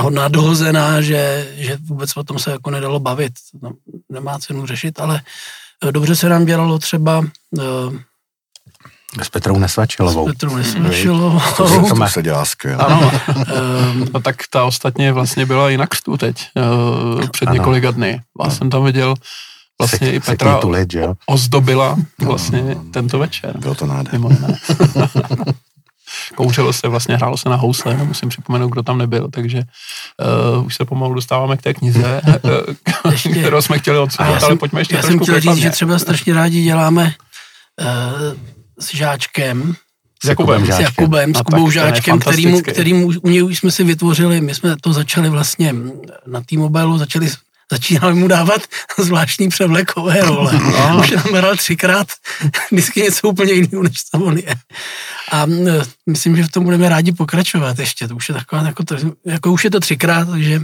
nadhozená, 0.09 1.01
že, 1.01 1.47
že 1.57 1.77
vůbec 1.87 2.17
o 2.17 2.23
tom 2.23 2.39
se 2.39 2.51
jako 2.51 2.69
nedalo 2.71 2.99
bavit. 2.99 3.33
No, 3.61 3.71
nemá 4.11 4.39
cenu 4.39 4.65
řešit, 4.65 4.99
ale 4.99 5.21
eh, 5.87 5.91
dobře 5.91 6.15
se 6.15 6.29
nám 6.29 6.45
dělalo 6.45 6.79
třeba 6.79 7.19
uh, 7.19 7.95
S 9.21 9.29
Petrou 9.29 9.57
Nesvačilovou. 9.59 10.27
s 10.29 10.31
Petrou 10.31 10.55
Nesvačilovou. 10.55 11.39
To, 11.57 11.69
To 11.89 11.95
má- 11.95 12.05
to 12.07 12.11
se 12.11 12.21
dělá 12.23 12.45
skvěle. 12.45 12.83
Ano, 12.85 13.11
Ehm, 13.29 14.05
no 14.13 14.21
tak 14.21 14.35
ta 14.49 14.63
ostatně 14.63 15.11
vlastně 15.13 15.45
byla 15.45 15.69
i 15.69 15.77
na 15.77 15.87
křtu 15.87 16.17
teď, 16.17 16.47
uh, 17.17 17.27
před 17.27 17.45
Ano. 17.47 17.53
několika 17.53 17.91
dny. 17.91 18.21
Já 18.43 18.49
jsem 18.49 18.69
tam 18.69 18.83
viděl 18.85 19.13
vlastně 19.81 20.11
i 20.13 20.19
Sek- 20.19 20.25
Petra 20.25 20.49
sekni 20.51 20.61
tu 20.61 20.69
lid, 20.69 20.91
že 20.91 20.99
jo? 20.99 21.13
ozdobila 21.25 21.97
vlastně 22.21 22.75
tento 22.93 23.19
večer. 23.19 23.57
Bylo 23.57 23.75
to 23.75 23.85
nádherné. 23.85 24.37
Kouřilo 26.35 26.73
se, 26.73 26.87
vlastně 26.87 27.15
hrálo 27.15 27.37
se 27.37 27.49
na 27.49 27.55
housle, 27.55 27.97
nemusím 27.97 28.29
připomenout, 28.29 28.69
kdo 28.69 28.83
tam 28.83 28.97
nebyl, 28.97 29.27
takže 29.31 29.63
uh, 30.57 30.65
už 30.65 30.75
se 30.75 30.85
pomalu 30.85 31.13
dostáváme 31.13 31.57
k 31.57 31.61
té 31.61 31.73
knize, 31.73 32.21
Ještě. 33.11 33.29
kterou 33.39 33.61
jsme 33.61 33.79
chtěli 33.79 33.97
já 33.97 34.25
ale 34.25 34.39
jsem, 34.39 34.57
pojďme 34.57 34.81
ještě 34.81 34.95
já 34.95 35.01
jsem 35.01 35.19
chtěl 35.19 35.39
říct, 35.39 35.55
že 35.55 35.69
třeba 35.69 35.99
strašně 35.99 36.33
rádi 36.33 36.63
děláme 36.63 37.13
uh, 37.81 38.37
s 38.79 38.95
Žáčkem, 38.95 39.75
S 40.23 40.27
Jakubem. 40.27 40.65
s. 40.65 40.79
Jakubem, 40.79 41.35
s 41.35 41.37
No, 41.37 41.43
Kubou 41.43 41.71
Žáčkem, 41.71 42.19
kterýmu, 42.19 42.51
fantastické. 42.51 42.71
kterýmu 42.71 43.07
u 43.23 43.29
něj 43.29 43.43
už 43.43 43.57
jsme 43.57 43.71
si 43.71 43.83
vytvořili, 43.83 44.41
my 44.41 44.55
jsme 44.55 44.75
to 44.81 44.93
začali 44.93 45.29
vlastně 45.29 45.75
na 46.27 46.41
T-Mobilu, 46.41 46.97
začali 46.97 47.29
začínali 47.71 48.13
mu 48.13 48.27
dávat 48.27 48.61
zvláštní 48.97 49.49
převlekové 49.49 50.21
role. 50.21 50.53
No. 50.53 50.99
Už 50.99 51.11
nám 51.11 51.33
hrál 51.33 51.55
třikrát, 51.55 52.07
vždycky 52.71 53.01
něco 53.01 53.29
úplně 53.29 53.53
jiného, 53.53 53.83
než 53.83 54.03
to 54.11 54.19
on 54.19 54.37
je. 54.37 54.55
A 55.31 55.45
myslím, 56.09 56.35
že 56.35 56.43
v 56.43 56.51
tom 56.51 56.63
budeme 56.63 56.89
rádi 56.89 57.11
pokračovat 57.11 57.79
ještě. 57.79 58.07
To 58.07 58.15
už 58.15 58.29
je 58.29 58.35
taková, 58.35 58.61
jako, 58.61 58.83
to, 58.83 58.95
jako 59.25 59.51
už 59.51 59.63
je 59.63 59.71
to 59.71 59.79
třikrát, 59.79 60.29
takže, 60.29 60.61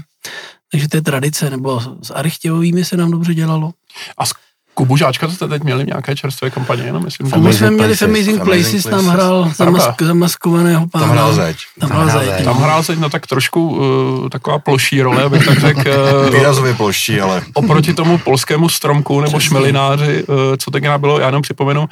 takže 0.71 0.87
to 0.87 0.97
je 0.97 1.01
tradice. 1.01 1.49
Nebo 1.49 1.81
s 2.01 2.11
Arichtěvovými 2.11 2.85
se 2.85 2.97
nám 2.97 3.11
dobře 3.11 3.33
dělalo. 3.33 3.73
A 4.17 4.25
s 4.25 4.33
Kubu 4.73 4.97
Žáčka 4.97 5.27
to 5.27 5.33
jste 5.33 5.47
teď 5.47 5.63
měli 5.63 5.83
v 5.83 5.87
nějaké 5.87 6.15
čerstvé 6.15 6.49
kampaně, 6.49 6.83
jenom 6.83 7.03
myslím. 7.03 7.31
Kubu 7.31 7.53
jsme 7.53 7.71
měli 7.71 7.95
v 7.95 8.01
Amazing 8.01 8.43
Places, 8.43 8.83
tam 8.83 9.07
hrál 9.07 9.51
zamask, 9.55 10.01
zamaskovaného 10.01 10.87
pána. 10.87 11.05
Tam 11.05 11.13
hrál 11.13 11.33
zeď. 11.33 11.57
Tam 11.79 11.89
hrál 11.89 12.09
zeď. 12.09 12.43
Tam 12.43 12.57
hrál 12.57 12.83
zeď, 12.83 12.99
no 12.99 13.09
tak 13.09 13.27
trošku 13.27 13.69
uh, 13.69 14.29
taková 14.29 14.59
ploší 14.59 15.01
role, 15.01 15.23
abych 15.23 15.45
tak 15.45 15.59
řekl. 15.59 15.79
Uh, 15.79 16.33
Výrazově 16.33 16.73
ploší, 16.73 17.21
ale... 17.21 17.41
Oproti 17.53 17.93
tomu 17.93 18.17
polskému 18.17 18.69
stromku 18.69 19.21
nebo 19.21 19.39
šmelináři, 19.39 20.23
uh, 20.23 20.35
co 20.57 20.71
tenkrát 20.71 20.97
bylo, 20.97 21.19
já 21.19 21.25
jenom 21.25 21.41
připomenu, 21.41 21.87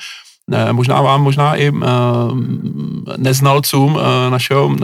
možná 0.72 1.02
vám, 1.02 1.22
možná 1.24 1.56
i 1.56 1.72
neznalcům 3.18 4.00
našeho 4.30 4.76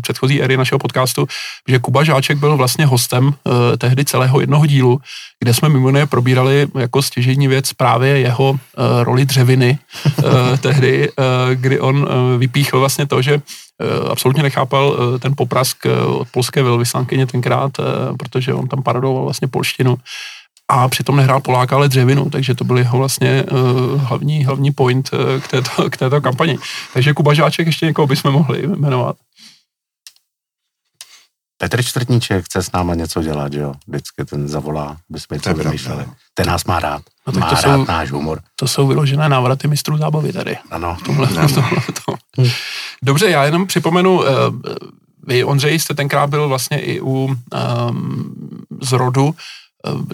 předchozí 0.00 0.42
éry 0.42 0.56
našeho 0.56 0.78
podcastu, 0.78 1.26
že 1.68 1.78
Kuba 1.78 2.04
Žáček 2.04 2.38
byl 2.38 2.56
vlastně 2.56 2.86
hostem 2.86 3.34
tehdy 3.78 4.04
celého 4.04 4.40
jednoho 4.40 4.66
dílu, 4.66 5.00
kde 5.40 5.54
jsme 5.54 5.68
mimo 5.68 5.88
jiné 5.88 6.06
probírali 6.06 6.66
jako 6.78 7.02
stěžení 7.02 7.48
věc 7.48 7.72
právě 7.72 8.18
jeho 8.18 8.56
roli 9.02 9.24
dřeviny 9.24 9.78
tehdy, 10.60 11.10
kdy 11.54 11.80
on 11.80 12.08
vypíchl 12.38 12.80
vlastně 12.80 13.06
to, 13.06 13.22
že 13.22 13.40
absolutně 14.10 14.42
nechápal 14.42 14.96
ten 15.18 15.32
poprask 15.36 15.86
od 16.06 16.28
polské 16.30 16.62
velvyslankyně 16.62 17.26
tenkrát, 17.26 17.72
protože 18.18 18.54
on 18.54 18.68
tam 18.68 18.82
parodoval 18.82 19.24
vlastně 19.24 19.48
polštinu 19.48 19.96
a 20.68 20.88
přitom 20.88 21.16
nehrál 21.16 21.40
Poláka, 21.40 21.76
ale 21.76 21.88
dřevinu, 21.88 22.30
takže 22.30 22.54
to 22.54 22.64
byl 22.64 22.78
jeho 22.78 22.98
vlastně 22.98 23.44
uh, 23.44 24.02
hlavní, 24.02 24.44
hlavní 24.44 24.70
point 24.70 25.10
uh, 25.12 25.40
k, 25.40 25.48
této, 25.48 25.90
k 25.90 25.96
této 25.96 26.20
kampani. 26.20 26.58
Takže 26.92 27.14
Kuba 27.14 27.34
Žáček 27.34 27.66
ještě 27.66 27.86
někoho 27.86 28.06
bychom 28.06 28.32
mohli 28.32 28.66
jmenovat. 28.66 29.16
Petr 31.58 31.82
Čtvrtníček 31.82 32.44
chce 32.44 32.62
s 32.62 32.72
náma 32.72 32.94
něco 32.94 33.22
dělat, 33.22 33.52
že 33.52 33.60
jo? 33.60 33.74
Vždycky 33.86 34.24
ten 34.24 34.48
zavolá, 34.48 34.96
bychom 35.08 35.34
něco 35.34 35.54
vymýšleli. 35.54 36.04
Ten 36.34 36.46
nás 36.46 36.64
má 36.64 36.80
rád. 36.80 37.02
No, 37.26 37.40
má 37.40 37.48
to 37.48 37.54
rád 37.54 37.62
jsou, 37.62 37.84
náš 37.84 38.10
humor. 38.10 38.40
To 38.56 38.68
jsou 38.68 38.86
vyložené 38.86 39.28
návraty 39.28 39.68
mistrů 39.68 39.96
zábavy 39.96 40.32
tady. 40.32 40.58
Ano. 40.70 40.96
Tomhle, 41.04 41.28
ano. 41.28 41.48
Tomhle, 41.48 41.78
to. 42.06 42.14
Dobře, 43.02 43.30
já 43.30 43.44
jenom 43.44 43.66
připomenu, 43.66 44.18
uh, 44.18 44.26
vy, 45.26 45.44
Ondřej, 45.44 45.78
jste 45.78 45.94
tenkrát 45.94 46.30
byl 46.30 46.48
vlastně 46.48 46.80
i 46.80 47.00
u 47.00 47.08
um, 47.08 48.34
zrodu 48.80 49.34
Eh, 49.34 49.61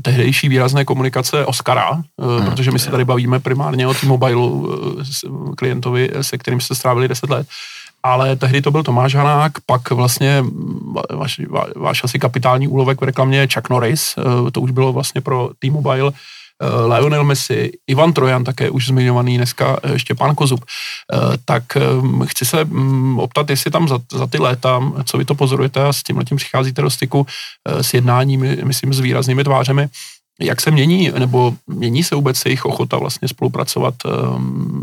tehdejší 0.03 0.49
výrazné 0.49 0.85
komunikace 0.85 1.47
Oscara, 1.47 1.93
hmm. 1.93 2.45
protože 2.45 2.71
my 2.71 2.79
se 2.79 2.91
tady 2.91 3.05
bavíme 3.05 3.41
primárně 3.41 3.87
o 3.87 3.95
T-Mobile 3.95 4.51
eh, 5.03 5.29
klientovi, 5.57 6.11
se 6.21 6.39
kterým 6.39 6.61
jste 6.61 6.75
strávili 6.75 7.09
10 7.09 7.31
let. 7.31 7.47
Ale 8.03 8.37
tehdy 8.37 8.63
to 8.63 8.71
byl 8.71 8.83
Tomáš 8.83 9.15
Hanák, 9.15 9.53
pak 9.67 9.91
vlastně 9.91 10.45
váš, 11.11 11.41
váš 11.77 12.05
asi 12.05 12.19
kapitální 12.19 12.69
úlovek 12.69 13.01
v 13.01 13.05
reklamě 13.05 13.49
Chuck 13.55 13.71
Norris, 13.71 14.15
to 14.53 14.61
už 14.61 14.71
bylo 14.71 14.93
vlastně 14.93 15.21
pro 15.21 15.51
T-Mobile 15.59 16.13
Eh, 16.13 16.13
Lionel 16.87 17.25
Messi, 17.25 17.73
Ivan 17.87 18.13
Trojan, 18.13 18.45
také 18.45 18.71
už 18.71 18.87
zmiňovaný 18.87 19.37
dneska 19.37 19.79
eh, 19.83 19.99
Štěpán 19.99 20.35
Kozub, 20.35 20.65
eh, 20.65 21.19
tak 21.45 21.63
chci 22.25 22.45
se 22.45 22.65
mm, 22.65 23.19
optat, 23.19 23.51
jestli 23.51 23.71
tam 23.71 23.89
za, 23.89 23.99
za 24.13 24.27
ty 24.27 24.39
léta, 24.39 24.93
co 25.05 25.19
vy 25.19 25.25
to 25.25 25.35
pozorujete 25.35 25.85
a 25.85 25.93
s 25.93 26.03
tím 26.03 26.19
letím 26.19 26.37
přicházíte 26.37 26.83
do 26.83 26.91
styku 26.91 27.27
s 27.81 27.95
jednáními, 27.95 28.59
myslím, 28.65 28.95
s 28.95 29.01
výraznými 29.01 29.45
tvářemi, 29.45 29.89
jak 30.41 30.61
se 30.61 30.71
mění, 30.71 31.11
nebo 31.19 31.55
mění 31.67 32.05
se 32.05 32.15
vůbec 32.15 32.45
jejich 32.45 32.65
ochota 32.65 32.99
vlastně 32.99 33.29
spolupracovat 33.29 33.95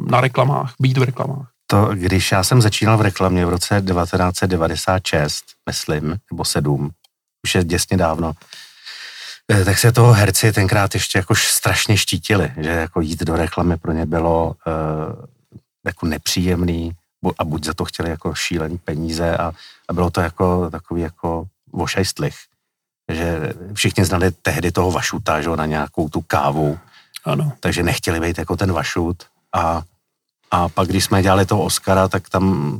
na 0.09 0.21
reklamách, 0.21 0.73
být 0.79 0.97
v 0.97 1.03
reklamách? 1.03 1.47
To, 1.67 1.89
když 1.93 2.31
já 2.31 2.43
jsem 2.43 2.61
začínal 2.61 2.97
v 2.97 3.01
reklamě 3.01 3.45
v 3.45 3.49
roce 3.49 3.83
1996, 3.87 5.43
myslím, 5.69 6.15
nebo 6.31 6.45
7, 6.45 6.89
už 7.45 7.55
je 7.55 7.63
děsně 7.63 7.97
dávno, 7.97 8.33
Eh, 8.33 8.54
tak 9.65 9.77
se 9.77 9.91
toho 9.91 10.13
herci 10.13 10.51
tenkrát 10.51 10.93
ještě 10.93 11.17
jako 11.17 11.35
strašně 11.35 11.97
štítili, 11.97 12.53
že 12.57 12.69
jako 12.69 13.01
jít 13.01 13.23
do 13.23 13.35
reklamy 13.35 13.77
pro 13.77 13.91
ně 13.91 14.05
bylo 14.05 14.47
uh, 14.47 15.25
jako 15.85 16.05
nepříjemný 16.05 16.91
a 17.37 17.45
buď 17.45 17.65
za 17.65 17.73
to 17.73 17.85
chtěli 17.85 18.09
jako 18.09 18.35
šílený 18.35 18.77
peníze 18.77 19.37
a, 19.37 19.51
a 19.87 19.93
bylo 19.93 20.09
to 20.09 20.21
jako 20.21 20.69
takový 20.69 21.01
jako 21.01 21.45
vošajstlich, 21.73 22.35
že 23.11 23.53
všichni 23.73 24.05
znali 24.05 24.31
tehdy 24.31 24.71
toho 24.71 24.91
vašuta, 24.91 25.41
že 25.41 25.49
na 25.49 25.65
nějakou 25.65 26.09
tu 26.09 26.21
kávu, 26.21 26.79
ano. 27.25 27.53
takže 27.59 27.83
nechtěli 27.83 28.19
být 28.19 28.37
jako 28.37 28.57
ten 28.57 28.71
vašut 28.71 29.23
a, 29.53 29.83
a 30.51 30.69
pak 30.69 30.87
když 30.87 31.03
jsme 31.03 31.23
dělali 31.23 31.45
toho 31.45 31.63
Oscara, 31.63 32.07
tak 32.07 32.29
tam 32.29 32.79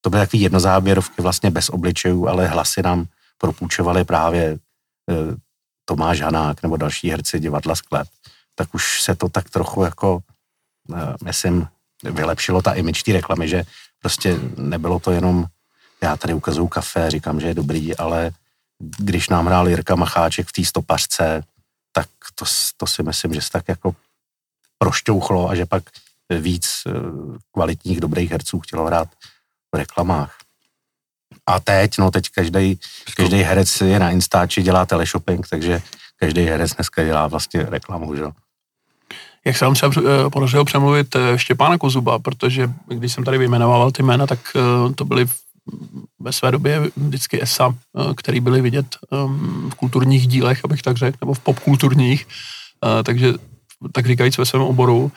to 0.00 0.10
byly 0.10 0.22
takový 0.22 0.42
jednozáběrovky 0.42 1.22
vlastně 1.22 1.50
bez 1.50 1.68
obličejů, 1.68 2.28
ale 2.28 2.46
hlasy 2.46 2.82
nám 2.82 3.06
propůjčovali 3.38 4.04
právě 4.04 4.58
eh, 5.10 5.36
Tomáš 5.90 6.20
Hanák 6.20 6.62
nebo 6.62 6.76
další 6.76 7.10
herci 7.10 7.40
divadla 7.40 7.74
Sklep, 7.74 8.08
tak 8.54 8.74
už 8.74 9.02
se 9.02 9.16
to 9.16 9.28
tak 9.28 9.50
trochu 9.50 9.82
jako, 9.82 10.20
eh, 10.94 11.14
myslím, 11.24 11.66
vylepšilo 12.02 12.62
ta 12.62 12.72
image 12.72 13.02
té 13.02 13.12
reklamy, 13.12 13.48
že 13.48 13.62
prostě 14.00 14.38
nebylo 14.56 14.98
to 14.98 15.10
jenom, 15.10 15.46
já 16.02 16.16
tady 16.16 16.34
ukazuju 16.34 16.68
kafe, 16.68 17.10
říkám, 17.10 17.40
že 17.40 17.46
je 17.46 17.54
dobrý, 17.54 17.96
ale 17.96 18.30
když 18.98 19.28
nám 19.28 19.46
hrál 19.46 19.68
Jirka 19.68 19.94
Macháček 19.94 20.48
v 20.48 20.52
té 20.52 20.64
stopařce, 20.64 21.42
tak 21.92 22.08
to, 22.34 22.44
to 22.76 22.86
si 22.86 23.02
myslím, 23.02 23.34
že 23.34 23.42
se 23.42 23.50
tak 23.50 23.68
jako 23.68 23.94
prošťouchlo 24.78 25.50
a 25.50 25.54
že 25.54 25.66
pak 25.66 25.82
víc 26.30 26.86
eh, 26.86 26.90
kvalitních, 27.52 28.00
dobrých 28.00 28.30
herců 28.30 28.60
chtělo 28.60 28.86
hrát 28.86 29.08
v 29.74 29.76
reklamách. 29.76 30.39
A 31.50 31.60
teď, 31.60 31.98
no 31.98 32.10
teď 32.10 32.24
každý, 32.34 32.78
každý 33.16 33.42
herec 33.42 33.80
je 33.80 33.98
na 33.98 34.10
Instači, 34.10 34.62
dělá 34.62 34.86
teleshopping, 34.86 35.48
takže 35.48 35.82
každý 36.16 36.42
herec 36.42 36.74
dneska 36.74 37.04
dělá 37.04 37.26
vlastně 37.26 37.66
reklamu, 37.68 38.14
že 38.14 38.22
Jak 39.44 39.56
se 39.56 39.64
vám 39.64 39.74
třeba 39.74 39.92
eh, 39.98 40.30
podařilo 40.30 40.64
přemluvit 40.64 41.16
eh, 41.16 41.38
Štěpána 41.38 41.78
Kozuba, 41.78 42.18
protože 42.18 42.70
když 42.88 43.12
jsem 43.12 43.24
tady 43.24 43.38
vyjmenoval 43.38 43.90
ty 43.90 44.02
jména, 44.02 44.26
tak 44.26 44.38
eh, 44.56 44.94
to 44.94 45.04
byly 45.04 45.26
ve 46.18 46.32
své 46.32 46.50
době 46.50 46.90
vždycky 46.96 47.42
ESA, 47.42 47.74
který 48.16 48.40
byly 48.40 48.60
vidět 48.60 48.86
ehm, 49.12 49.70
v 49.72 49.74
kulturních 49.74 50.26
dílech, 50.26 50.60
abych 50.64 50.82
tak 50.82 50.96
řekl, 50.96 51.16
nebo 51.20 51.34
v 51.34 51.38
popkulturních, 51.38 52.26
takže 53.04 53.32
tak 53.92 54.06
říkajíc 54.06 54.38
ve 54.38 54.46
svém 54.46 54.62
oboru. 54.62 55.12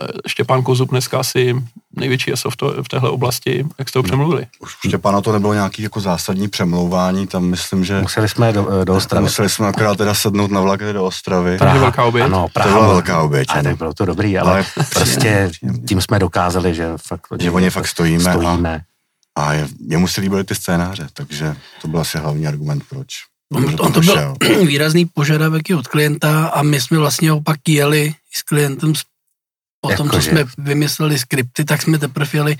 Eh, 0.00 0.06
Štěpán 0.26 0.62
Kozub 0.62 0.90
dneska 0.90 1.20
asi 1.20 1.56
největší 1.96 2.32
ESO 2.32 2.50
v, 2.50 2.56
to, 2.56 2.82
v 2.82 2.88
téhle 2.88 3.10
oblasti. 3.10 3.66
Jak 3.78 3.88
jste 3.88 3.98
ho 3.98 4.02
přemluvili? 4.02 4.46
Už 4.58 4.76
Štěpána 4.86 5.20
to 5.20 5.32
nebylo 5.32 5.54
nějaký 5.54 5.82
jako 5.82 6.00
zásadní 6.00 6.48
přemlouvání, 6.48 7.26
tam 7.26 7.44
myslím, 7.44 7.84
že... 7.84 8.00
Museli 8.00 8.28
jsme 8.28 8.52
do, 8.52 8.84
do 8.84 8.94
Ostravy. 8.94 9.24
Museli 9.24 9.48
jsme 9.48 9.66
akorát 9.66 9.98
teda 9.98 10.14
sednout 10.14 10.50
na 10.50 10.60
vlak 10.60 10.80
do 10.92 11.04
Ostravy. 11.04 11.58
Praha, 11.58 11.78
velká 11.78 12.04
oběť? 12.04 12.24
Ano, 12.24 12.48
Praha, 12.52 12.70
to 12.70 12.74
byla 12.74 12.92
velká 12.92 13.22
oběť. 13.22 13.48
Ale 13.50 13.62
tak 13.62 13.76
bylo 13.76 13.94
to 13.94 14.04
dobrý, 14.04 14.38
ale, 14.38 14.52
ale 14.52 14.64
prostě 14.94 15.50
tím 15.88 16.00
jsme 16.00 16.18
dokázali, 16.18 16.74
že 16.74 16.92
fakt... 16.96 17.26
Že 17.38 17.50
o 17.50 17.58
ně 17.58 17.70
fakt 17.70 17.86
stojíme. 17.86 18.32
stojíme. 18.32 18.80
A, 19.36 19.44
a 19.44 19.52
je, 19.52 19.68
jemu 19.88 20.08
se 20.08 20.20
líbily 20.20 20.44
ty 20.44 20.54
scénáře, 20.54 21.06
takže 21.12 21.56
to 21.82 21.88
byl 21.88 22.00
asi 22.00 22.18
hlavní 22.18 22.46
argument, 22.46 22.82
proč. 22.88 23.08
On, 23.52 23.76
on 23.78 23.92
to 23.92 24.00
byl 24.00 24.34
výrazný 24.66 25.06
požadavek 25.06 25.62
od 25.78 25.88
klienta 25.88 26.46
a 26.46 26.62
my 26.62 26.80
jsme 26.80 26.98
vlastně 26.98 27.32
opak 27.32 27.58
jeli 27.68 28.14
s 28.34 28.42
klientem 28.42 28.94
Potom, 29.88 30.06
jako 30.06 30.16
co 30.16 30.20
že... 30.22 30.30
jsme 30.30 30.44
vymysleli 30.58 31.18
skripty, 31.18 31.64
tak 31.64 31.82
jsme 31.82 31.98
teprve 31.98 32.30
jeli 32.32 32.56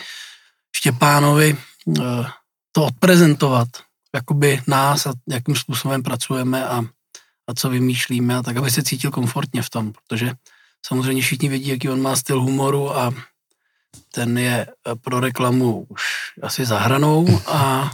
Štěpánovi 0.76 1.57
uh, 1.87 2.26
to 2.73 2.85
odprezentovat, 2.85 3.69
jakoby 4.14 4.62
nás 4.66 5.07
a 5.07 5.12
jakým 5.28 5.57
způsobem 5.57 6.02
pracujeme 6.02 6.69
a, 6.69 6.85
a 7.47 7.54
co 7.54 7.71
vymýšlíme, 7.71 8.37
a 8.37 8.43
tak, 8.43 8.57
aby 8.57 8.71
se 8.71 8.83
cítil 8.83 9.11
komfortně 9.11 9.62
v 9.62 9.71
tom, 9.71 9.93
protože 9.93 10.33
samozřejmě 10.87 11.23
všichni 11.23 11.49
vědí, 11.49 11.69
jaký 11.69 11.88
on 11.88 12.02
má 12.02 12.16
styl 12.16 12.40
humoru 12.40 12.97
a 12.97 13.14
ten 14.12 14.38
je 14.38 14.66
eh, 14.66 14.95
pro 14.95 15.21
reklamu 15.21 15.87
už 15.88 16.02
asi 16.43 16.66
zahranou 16.66 17.40
a, 17.47 17.93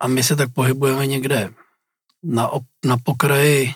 a 0.00 0.08
my 0.08 0.22
se 0.22 0.36
tak 0.36 0.52
pohybujeme 0.52 1.06
někde 1.06 1.50
na, 2.22 2.48
op, 2.48 2.64
na 2.84 2.96
pokraji 2.96 3.74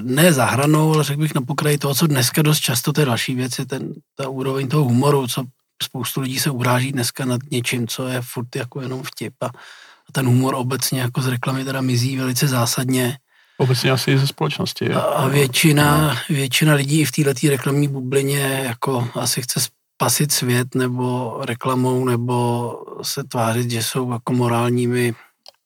ne 0.00 0.32
za 0.32 0.44
hranou, 0.44 0.94
ale 0.94 1.04
řekl 1.04 1.20
bych 1.20 1.34
na 1.34 1.40
pokraji 1.40 1.78
toho, 1.78 1.94
co 1.94 2.06
dneska 2.06 2.42
dost 2.42 2.58
často, 2.60 2.92
to 2.92 3.00
je 3.00 3.06
další 3.06 3.34
věc, 3.34 3.58
je 3.58 3.66
ten, 3.66 3.92
ta 4.14 4.28
úroveň 4.28 4.68
toho 4.68 4.84
humoru, 4.84 5.26
co 5.26 5.44
spoustu 5.82 6.20
lidí 6.20 6.38
se 6.38 6.50
uráží 6.50 6.92
dneska 6.92 7.24
nad 7.24 7.40
něčím, 7.50 7.86
co 7.88 8.08
je 8.08 8.20
furt 8.22 8.56
jako 8.56 8.80
jenom 8.80 9.02
vtip 9.02 9.34
a, 9.42 9.46
a 9.46 10.12
ten 10.12 10.26
humor 10.26 10.54
obecně 10.54 11.00
jako 11.00 11.22
z 11.22 11.26
reklamy 11.26 11.64
teda 11.64 11.80
mizí 11.80 12.16
velice 12.16 12.48
zásadně. 12.48 13.18
Obecně 13.58 13.90
asi 13.90 14.10
i 14.10 14.18
ze 14.18 14.26
společnosti. 14.26 14.92
A, 14.92 15.00
a 15.00 15.28
většina, 15.28 16.16
většina 16.28 16.74
lidí 16.74 17.04
v 17.04 17.12
této 17.12 17.48
reklamní 17.48 17.88
bublině 17.88 18.62
jako 18.64 19.08
asi 19.14 19.42
chce 19.42 19.60
spasit 19.96 20.32
svět 20.32 20.74
nebo 20.74 21.38
reklamou, 21.44 22.04
nebo 22.04 22.72
se 23.02 23.24
tvářit, 23.24 23.70
že 23.70 23.82
jsou 23.82 24.12
jako 24.12 24.32
morálními 24.32 25.14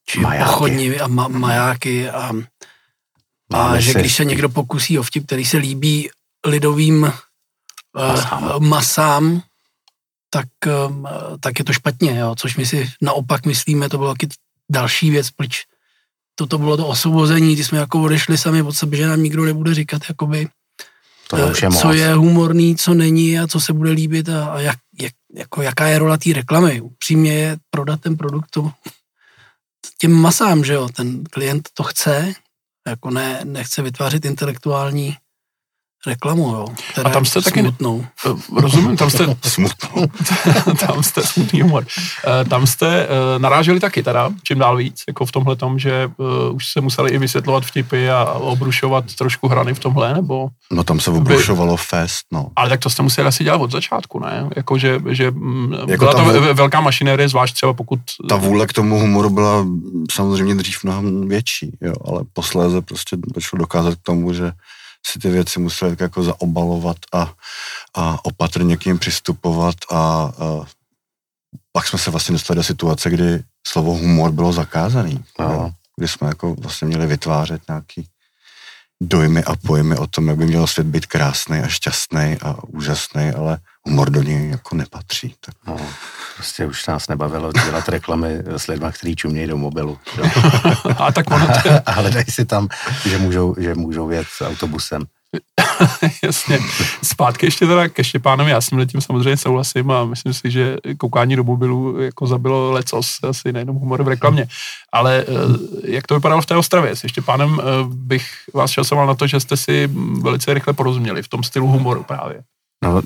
či 0.06 0.20
majáky. 0.20 0.50
pochodními 0.50 1.00
a 1.00 1.06
ma, 1.06 1.28
majáky 1.28 2.10
a 2.10 2.32
a 3.52 3.80
že 3.80 3.94
když 3.94 4.14
se 4.14 4.24
někdo 4.24 4.48
pokusí 4.48 4.98
o 4.98 5.02
vtip, 5.02 5.26
který 5.26 5.44
se 5.44 5.56
líbí 5.56 6.10
lidovým 6.46 7.02
uh, 7.02 7.10
masám, 8.08 8.68
masám 8.68 9.42
tak, 10.30 10.48
um, 10.88 11.08
tak 11.40 11.58
je 11.58 11.64
to 11.64 11.72
špatně, 11.72 12.18
jo? 12.18 12.34
což 12.38 12.56
my 12.56 12.66
si 12.66 12.90
naopak 13.02 13.46
myslíme, 13.46 13.88
to 13.88 13.98
bylo 13.98 14.10
taky 14.14 14.28
další 14.70 15.10
věc, 15.10 15.30
proč 15.30 15.62
toto 16.34 16.58
bylo 16.58 16.76
to 16.76 16.86
osvobození, 16.86 17.54
kdy 17.54 17.64
jsme 17.64 17.78
jako 17.78 18.02
odešli 18.02 18.38
sami 18.38 18.62
od 18.62 18.72
sebe, 18.72 18.96
že 18.96 19.06
nám 19.06 19.22
nikdo 19.22 19.44
nebude 19.44 19.74
říkat, 19.74 20.02
jakoby, 20.08 20.48
To 21.28 21.36
je 21.36 21.44
už 21.44 21.62
je 21.62 21.70
co 21.70 21.86
moc. 21.86 21.96
je 21.96 22.14
humorný, 22.14 22.76
co 22.76 22.94
není 22.94 23.38
a 23.38 23.46
co 23.46 23.60
se 23.60 23.72
bude 23.72 23.90
líbit 23.90 24.28
a, 24.28 24.44
a 24.44 24.60
jak, 24.60 24.78
jak, 25.00 25.12
jako 25.34 25.62
jaká 25.62 25.86
je 25.86 25.98
rola 25.98 26.16
té 26.16 26.32
reklamy. 26.32 26.80
Upřímně 26.80 27.32
je 27.34 27.56
prodat 27.70 28.00
ten 28.00 28.16
produkt 28.16 28.50
tomu- 28.50 28.72
těm 29.98 30.12
masám, 30.12 30.64
že 30.64 30.72
jo, 30.72 30.88
ten 30.88 31.24
klient 31.24 31.68
to 31.74 31.82
chce, 31.82 32.32
jako 32.88 33.10
ne, 33.10 33.40
nechce 33.44 33.82
vytvářet 33.82 34.24
intelektuální 34.24 35.16
reklamu, 36.06 36.42
jo. 36.48 36.66
která 36.92 37.10
A 37.10 37.12
tam 37.12 37.24
jste 37.24 37.42
taky- 37.42 37.60
smutnou. 37.60 38.06
Eh, 38.26 38.60
Rozumím, 38.60 38.96
tam 38.96 39.10
jste, 39.10 39.24
Smutnou. 39.48 40.06
tam 40.86 41.02
jste 41.02 41.22
smutný 41.22 41.60
humor. 41.62 41.86
Eh, 42.40 42.44
Tam 42.44 42.66
jste 42.66 43.02
eh, 43.06 43.38
naráželi 43.38 43.80
taky 43.80 44.02
teda, 44.02 44.30
čím 44.42 44.58
dál 44.58 44.76
víc, 44.76 45.02
jako 45.08 45.26
v 45.26 45.32
tomhle 45.32 45.56
tom, 45.56 45.78
že 45.78 46.10
už 46.52 46.72
se 46.72 46.80
museli 46.80 47.10
i 47.10 47.18
vysvětlovat 47.18 47.64
vtipy 47.64 48.10
a 48.10 48.24
obrušovat 48.32 49.04
trošku 49.14 49.48
hrany 49.48 49.74
v 49.74 49.78
tomhle, 49.78 50.14
nebo... 50.14 50.48
No 50.72 50.84
tam 50.84 51.00
se 51.00 51.10
obrušovalo 51.10 51.76
fest, 51.76 52.26
no. 52.32 52.46
Ale 52.56 52.68
tak 52.68 52.80
to 52.80 52.90
jste 52.90 53.02
museli 53.02 53.28
asi 53.28 53.44
dělat 53.44 53.60
od 53.60 53.70
začátku, 53.70 54.18
ne? 54.18 54.50
Jako, 54.56 54.78
že, 54.78 55.00
že 55.10 55.30
mm, 55.30 55.72
Jako 55.88 56.04
byla 56.04 56.12
to 56.12 56.18
vů- 56.18 56.40
ve- 56.40 56.52
velká 56.54 56.80
mašinérie, 56.80 57.28
zvlášť 57.28 57.54
třeba 57.54 57.72
pokud... 57.72 58.00
Ta 58.28 58.36
vůle 58.36 58.66
k 58.66 58.72
tomu 58.72 58.98
humoru 58.98 59.30
byla 59.30 59.66
samozřejmě 60.10 60.54
dřív 60.54 60.84
mnohem 60.84 61.28
větší, 61.28 61.78
jo, 61.80 61.94
ale 62.08 62.20
posléze 62.32 62.82
prostě 62.82 63.16
došlo 63.34 63.58
dokázat 63.58 63.94
k 63.94 64.02
tomu, 64.02 64.32
že 64.32 64.52
si 65.06 65.18
ty 65.18 65.30
věci 65.30 65.60
museli 65.60 65.90
tak 65.90 66.00
jako 66.00 66.22
zaobalovat 66.22 66.96
a, 67.12 67.32
a 67.94 68.24
opatrně 68.24 68.76
k 68.76 68.84
ním 68.84 68.98
přistupovat 68.98 69.74
a, 69.90 69.96
a 69.96 70.32
pak 71.72 71.88
jsme 71.88 71.98
se 71.98 72.10
vlastně 72.10 72.32
dostali 72.32 72.56
do 72.56 72.62
situace, 72.62 73.10
kdy 73.10 73.42
slovo 73.66 73.94
humor 73.94 74.30
bylo 74.30 74.52
zakázaný. 74.52 75.24
No. 75.38 75.72
Kdy 75.96 76.08
jsme 76.08 76.28
jako 76.28 76.54
vlastně 76.54 76.88
měli 76.88 77.06
vytvářet 77.06 77.62
nějaký 77.68 78.08
dojmy 79.02 79.44
a 79.44 79.56
pojmy 79.56 79.96
o 79.96 80.06
tom, 80.06 80.28
jak 80.28 80.36
by 80.36 80.46
měl 80.46 80.66
svět 80.66 80.86
být 80.86 81.06
krásný 81.06 81.58
a 81.58 81.68
šťastný 81.68 82.38
a 82.42 82.64
úžasný, 82.64 83.30
ale 83.30 83.58
humor 83.86 84.10
do 84.10 84.22
něj 84.22 84.50
jako 84.50 84.76
nepatří. 84.76 85.34
Tak 85.40 85.54
No, 85.66 85.76
prostě 86.36 86.66
už 86.66 86.86
nás 86.86 87.08
nebavilo 87.08 87.52
dělat 87.52 87.88
reklamy 87.88 88.42
s 88.46 88.66
lidmi, 88.66 88.86
kteří 88.92 89.16
čumějí 89.16 89.46
do 89.46 89.56
mobilu. 89.56 89.98
A 90.96 91.12
tak 91.12 91.30
ono 91.30 91.46
to 91.46 91.68
je, 91.68 91.80
A 91.80 91.92
hledají 91.92 92.26
si 92.28 92.44
tam, 92.44 92.68
že 93.08 93.18
můžou, 93.18 93.54
že 93.58 93.74
můžou 93.74 94.10
jet 94.10 94.26
autobusem. 94.44 95.02
jasně. 96.24 96.58
Zpátky 97.02 97.46
ještě 97.46 97.66
teda 97.66 97.88
ke 97.88 98.04
Štěpánovi, 98.04 98.50
já 98.50 98.60
s 98.60 98.68
tím 98.68 98.86
tím 98.86 99.00
samozřejmě 99.00 99.36
souhlasím 99.36 99.90
a 99.90 100.04
myslím 100.04 100.34
si, 100.34 100.50
že 100.50 100.76
koukání 100.98 101.36
do 101.36 101.44
mobilu 101.44 102.00
jako 102.00 102.26
zabilo 102.26 102.72
lecos, 102.72 103.16
asi 103.28 103.52
nejenom 103.52 103.76
humor 103.76 104.02
v 104.02 104.08
reklamě. 104.08 104.46
Ale 104.92 105.24
eh, 105.28 105.90
jak 105.90 106.06
to 106.06 106.14
vypadalo 106.14 106.42
v 106.42 106.46
té 106.46 106.56
Ostravě? 106.56 106.96
S 106.96 107.06
Štěpánem 107.06 107.60
eh, 107.60 107.64
bych 107.88 108.30
vás 108.54 108.70
časoval 108.70 109.06
na 109.06 109.14
to, 109.14 109.26
že 109.26 109.40
jste 109.40 109.56
si 109.56 109.90
velice 110.20 110.54
rychle 110.54 110.72
porozuměli 110.72 111.22
v 111.22 111.28
tom 111.28 111.42
stylu 111.42 111.66
humoru 111.66 112.02
právě. 112.02 112.42
No, 112.84 113.02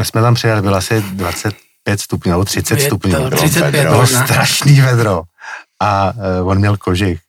my 0.00 0.04
jsme 0.04 0.20
tam 0.20 0.34
přijeli, 0.34 0.62
bylo 0.62 0.76
asi 0.76 1.00
25 1.00 2.00
stupňů, 2.00 2.30
nebo 2.30 2.44
30 2.44 2.74
Je 2.74 2.76
to 2.76 2.86
stupňů. 2.86 3.10
Bylo 3.10 3.30
35 3.30 3.70
vedro, 3.70 3.96
možná. 3.96 4.24
strašný 4.24 4.80
vedro. 4.80 5.22
A 5.82 6.12
uh, 6.40 6.48
on 6.48 6.58
měl 6.58 6.76
kožich. 6.76 7.20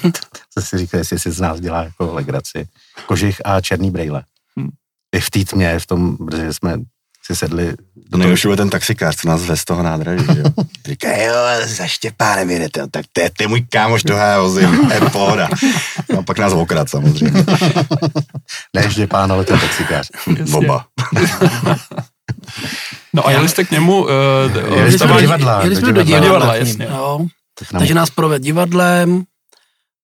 to 0.54 0.62
si 0.62 0.78
říkal, 0.78 0.98
jestli 1.00 1.18
si 1.18 1.32
z 1.32 1.40
nás 1.40 1.60
dělá 1.60 1.82
jako 1.82 2.14
legraci. 2.14 2.68
Kožich 3.06 3.40
a 3.44 3.60
černý 3.60 3.90
brejle. 3.90 4.22
Hmm. 4.56 4.68
I 5.16 5.20
v 5.20 5.30
té 5.30 5.44
tmě, 5.44 5.78
v 5.78 5.86
tom, 5.86 6.16
protože 6.16 6.52
jsme 6.52 6.78
si 7.24 7.36
sedli 7.36 7.74
To 8.10 8.18
nejlepší 8.18 8.48
byl 8.48 8.56
ten 8.56 8.70
taxikář, 8.70 9.16
co 9.16 9.28
nás 9.28 9.42
vez 9.42 9.60
z 9.60 9.64
toho 9.64 9.82
nádraží, 9.82 10.26
jo. 10.28 10.44
Říká, 10.86 11.16
jo, 11.16 11.34
za 11.64 11.86
Štěpánem 11.86 12.50
jedete, 12.50 12.88
tak 12.88 13.06
to 13.12 13.20
je, 13.20 13.30
to 13.30 13.42
je 13.42 13.48
můj 13.48 13.66
kámoš, 13.70 14.02
toho 14.02 14.18
já 14.18 14.40
vozím, 14.40 14.90
je 14.94 15.00
pohoda. 15.00 15.48
A 16.18 16.22
pak 16.22 16.38
nás 16.38 16.52
okrad 16.52 16.90
samozřejmě. 16.90 17.44
ne 18.76 18.90
Štěpán, 18.90 19.32
ale 19.32 19.44
ten 19.44 19.60
taxikář. 19.60 20.08
Jasně. 20.38 20.56
Oba. 20.56 20.86
No 23.12 23.26
a 23.26 23.30
jeli 23.30 23.48
jste 23.48 23.64
k 23.64 23.70
němu 23.70 24.02
uh, 24.02 24.08
Jeli 24.76 24.98
jsme 24.98 25.06
do 25.06 25.20
divadla. 25.20 25.60
Jeli 25.62 25.76
jsme 25.76 25.86
do 25.86 25.92
do 25.92 26.02
divadla. 26.02 26.26
divadla, 26.28 26.54
divadla, 26.54 26.68
jasně. 26.68 26.86
jo. 26.90 27.18
Nám, 27.72 27.80
Takže 27.80 27.94
nás 27.94 28.10
proved 28.10 28.42
divadlem, 28.42 29.22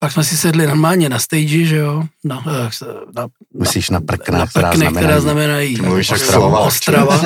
pak 0.04 0.12
jsme 0.12 0.25
si 0.25 0.37
sedli 0.37 0.66
normálně 0.66 1.08
na 1.08 1.18
stage, 1.18 1.64
že 1.64 1.76
jo, 1.76 2.04
na, 2.25 2.44
eh, 2.46 2.70
na, 3.16 3.26
myslíš 3.61 3.90
na 3.90 4.00
prkna, 4.00 4.38
na 4.38 4.46
která 4.46 4.68
prkny, 4.68 4.78
znamená, 4.78 5.00
která 5.00 5.20
znamenají 5.20 5.76
mluvíš 5.82 6.11
jak 6.11 6.20
Ostrava. 6.20 6.61
Ostrava. 6.61 7.20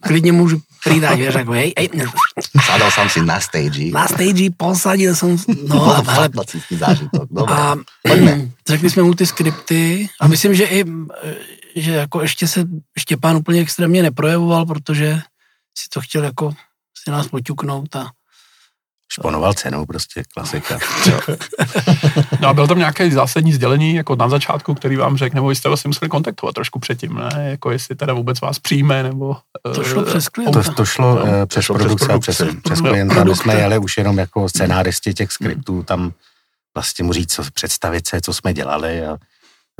Klidně 0.00 0.32
můžu 0.32 0.60
přijít 0.80 1.04
že 1.16 1.30
řekl, 1.32 1.52
hej, 1.52 1.72
hej, 1.78 1.88
Sadal 2.64 2.90
jsem 2.90 3.08
si 3.08 3.22
na 3.22 3.40
stage. 3.40 3.90
na 3.90 4.08
stage 4.08 4.50
posadil 4.56 5.14
jsem, 5.14 5.36
no 5.68 5.96
a 5.96 6.12
hele, 6.12 6.28
zážitok. 6.70 7.28
a 7.48 7.76
řekli 8.68 8.90
jsme 8.90 9.02
mu 9.02 9.14
ty 9.14 9.26
skripty 9.26 10.08
a 10.20 10.28
myslím, 10.28 10.54
že 10.54 10.64
i, 10.64 10.84
eh, 11.24 11.34
že 11.76 11.92
jako 11.92 12.22
ještě 12.22 12.48
se 12.48 12.64
Štěpán 12.98 13.36
úplně 13.36 13.60
extrémně 13.60 14.02
neprojevoval, 14.02 14.66
protože 14.66 15.20
si 15.78 15.88
to 15.92 16.00
chtěl 16.00 16.24
jako 16.24 16.54
si 17.04 17.10
nás 17.10 17.28
poťuknout 17.28 17.96
a 17.96 18.10
šponoval 19.12 19.54
cenou, 19.54 19.86
prostě 19.86 20.22
klasika. 20.34 20.78
No 22.40 22.48
a 22.48 22.54
byl 22.54 22.66
tam 22.66 22.78
nějaké 22.78 23.10
zásadní 23.10 23.52
sdělení 23.52 23.94
jako 23.94 24.16
na 24.16 24.28
začátku, 24.28 24.74
který 24.74 24.96
vám 24.96 25.16
řekl, 25.16 25.34
nebo 25.34 25.48
vy 25.48 25.54
jste 25.56 25.68
vlastně 25.68 25.88
museli 25.88 26.08
kontaktovat 26.08 26.54
trošku 26.54 26.78
předtím, 26.78 27.14
ne? 27.14 27.30
Jako 27.50 27.70
jestli 27.70 27.94
teda 27.96 28.12
vůbec 28.12 28.40
vás 28.40 28.58
přijme, 28.58 29.02
nebo... 29.02 29.36
to 29.74 29.80
eh, 29.80 29.84
šlo 29.84 30.02
přes 30.02 30.28
klienta. 30.28 30.62
To, 30.62 30.72
to 30.74 30.84
šlo 30.84 31.14
No, 31.14 31.26
no, 31.38 31.46
přes 31.46 31.64
šlo 31.64 31.74
přes 31.74 31.84
produkce, 31.84 32.06
produkci. 32.06 32.32
přes, 32.32 32.48
přes 32.62 32.80
No, 32.80 32.88
klienta. 32.90 33.24
My 33.24 33.36
jsme 33.36 33.54
jeli 33.54 33.78
už 33.78 33.96
jenom 33.98 34.18
jako 34.18 34.48
scenáristi 34.48 35.14
těch 35.14 35.32
skriptů, 35.32 35.82
tam 35.82 36.12
vlastně 36.76 37.04
mu 37.04 37.12
říct, 37.12 37.32
co, 37.34 37.42
představit 37.54 38.08
se, 38.08 38.20
co 38.20 38.32
jsme 38.34 38.52
dělali. 38.54 39.06
A, 39.06 39.16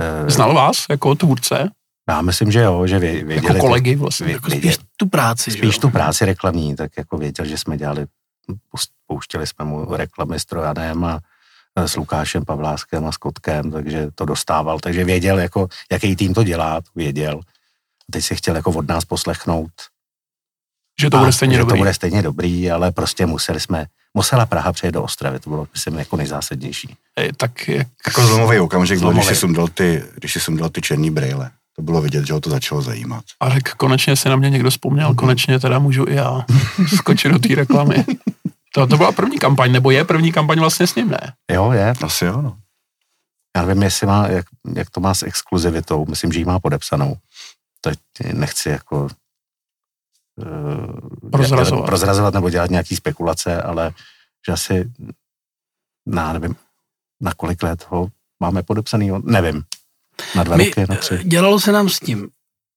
eh, 0.01 0.31
Znal 0.31 0.55
vás 0.55 0.85
jako 0.91 1.15
tvůrce, 1.15 1.69
já 2.09 2.23
myslím, 2.23 2.53
že 2.53 2.61
jo, 2.61 2.87
že 2.87 2.99
vě, 2.99 3.13
věděli. 3.25 3.47
jako 3.55 3.67
kolegy 3.67 3.97
vlastně. 3.97 4.27
vě- 4.27 4.31
Jako 4.31 4.51
spíš 4.51 4.79
tu 4.97 5.07
práci, 5.09 5.51
spíš 5.51 5.75
jo. 5.75 5.81
tu 5.81 5.91
práci 5.91 6.25
reklamní, 6.25 6.77
tak 6.77 6.91
jako 6.99 7.19
věděl, 7.19 7.47
že 7.47 7.59
jsme 7.59 7.77
dělali, 7.79 8.07
pouštěli 9.11 9.47
jsme 9.47 9.65
mu 9.65 9.97
reklamy 9.97 10.41
s 10.41 10.45
Trojanem 10.45 11.05
a 11.05 11.21
s 11.77 11.97
Lukášem 11.97 12.45
Pavláskem 12.45 13.07
a 13.07 13.13
s 13.13 13.17
Kotkem, 13.17 13.71
takže 13.71 14.09
to 14.15 14.25
dostával, 14.25 14.79
takže 14.81 15.05
věděl, 15.05 15.39
jako, 15.39 15.69
jaký 15.93 16.17
tým 16.17 16.35
to 16.35 16.43
dělá, 16.45 16.81
to 16.81 16.91
věděl. 16.95 17.41
A 18.03 18.07
teď 18.13 18.25
si 18.25 18.37
chtěl 18.37 18.57
jako 18.57 18.71
od 18.71 18.89
nás 18.89 19.05
poslechnout, 19.05 19.71
Že 21.01 21.11
to 21.11 21.17
a, 21.17 21.21
bude 21.21 21.33
stejně 21.33 21.55
že 21.55 21.59
dobrý. 21.59 21.73
to 21.73 21.79
bude 21.79 21.95
stejně 21.95 22.23
dobrý, 22.23 22.71
ale 22.71 22.93
prostě 22.93 23.27
museli 23.27 23.61
jsme, 23.61 23.87
musela 24.15 24.47
Praha 24.47 24.73
přijet 24.73 24.95
do 24.95 25.03
Ostravy, 25.03 25.39
to 25.41 25.51
bylo, 25.51 25.67
myslím, 25.75 25.99
jako 25.99 26.17
nejzásadnější. 26.17 26.97
Ej, 27.17 27.33
Tak 27.37 27.69
jak, 27.69 27.87
Jako 28.07 28.27
zlomový 28.27 28.59
okamžik 28.59 28.99
byl, 28.99 29.13
když 29.13 29.27
si 29.27 29.35
sundal 29.37 29.69
ty, 29.69 30.03
když 30.15 30.33
si 30.33 30.41
sundal 30.41 30.69
ty 30.69 30.81
černý 30.81 31.11
brejle. 31.11 31.51
To 31.77 31.83
bylo 31.83 32.03
vidět, 32.03 32.27
že 32.27 32.33
ho 32.33 32.41
to 32.41 32.51
začalo 32.51 32.83
zajímat. 32.83 33.25
a 33.41 33.51
řekl, 33.51 33.73
konečně 33.77 34.17
si 34.17 34.29
na 34.29 34.37
mě 34.37 34.51
někdo 34.51 34.71
vzpomněl, 34.71 35.15
konečně 35.15 35.59
teda 35.59 35.79
můžu 35.79 36.05
i 36.09 36.15
já 36.15 36.45
skočit 36.97 37.33
do 37.33 37.39
té 37.39 37.55
reklamy. 37.55 38.05
To, 38.75 38.87
to 38.87 38.97
byla 38.97 39.13
první 39.13 39.39
kampaň, 39.39 39.73
nebo 39.73 39.91
je 39.91 40.05
první 40.05 40.33
kampaň 40.33 40.61
vlastně 40.61 40.87
s 40.87 40.95
ním, 40.95 41.09
ne? 41.09 41.33
Jo, 41.53 41.73
je. 41.73 41.95
Asi 42.05 42.25
jo, 42.25 42.43
no. 42.43 42.59
Já 43.57 43.63
nevím, 43.65 43.83
jestli 43.83 44.07
má, 44.07 44.29
jak, 44.29 44.47
jak 44.77 44.91
to 44.91 45.01
má 45.01 45.15
s 45.15 45.23
exkluzivitou, 45.23 46.07
myslím, 46.07 46.33
že 46.33 46.39
ji 46.39 46.45
má 46.45 46.59
podepsanou. 46.59 47.17
To 47.81 47.91
nechci 48.33 48.69
jako 48.69 49.09
uh, 50.37 51.31
Prozrazovat. 51.31 51.87
prozrazovat 51.87 52.35
nebo 52.35 52.51
dělat 52.51 52.71
nějaký 52.71 52.97
spekulace, 52.97 53.63
ale 53.63 53.93
že 54.47 54.53
asi, 54.53 54.93
na, 56.07 56.33
nevím, 56.33 56.57
na 57.21 57.35
kolik 57.35 57.63
let 57.63 57.87
ho 57.89 58.09
máme 58.41 58.63
podepsaný, 58.63 59.11
nevím. 59.25 59.65
Na 60.35 60.43
dva 60.45 60.57
My, 60.57 60.65
roky, 60.65 60.85
na 60.89 60.97
tři. 60.97 61.15
eh, 61.15 61.25
dělalo 61.25 61.61
se 61.61 61.73
nám 61.73 61.89
s 61.89 62.01
tím 62.01 62.29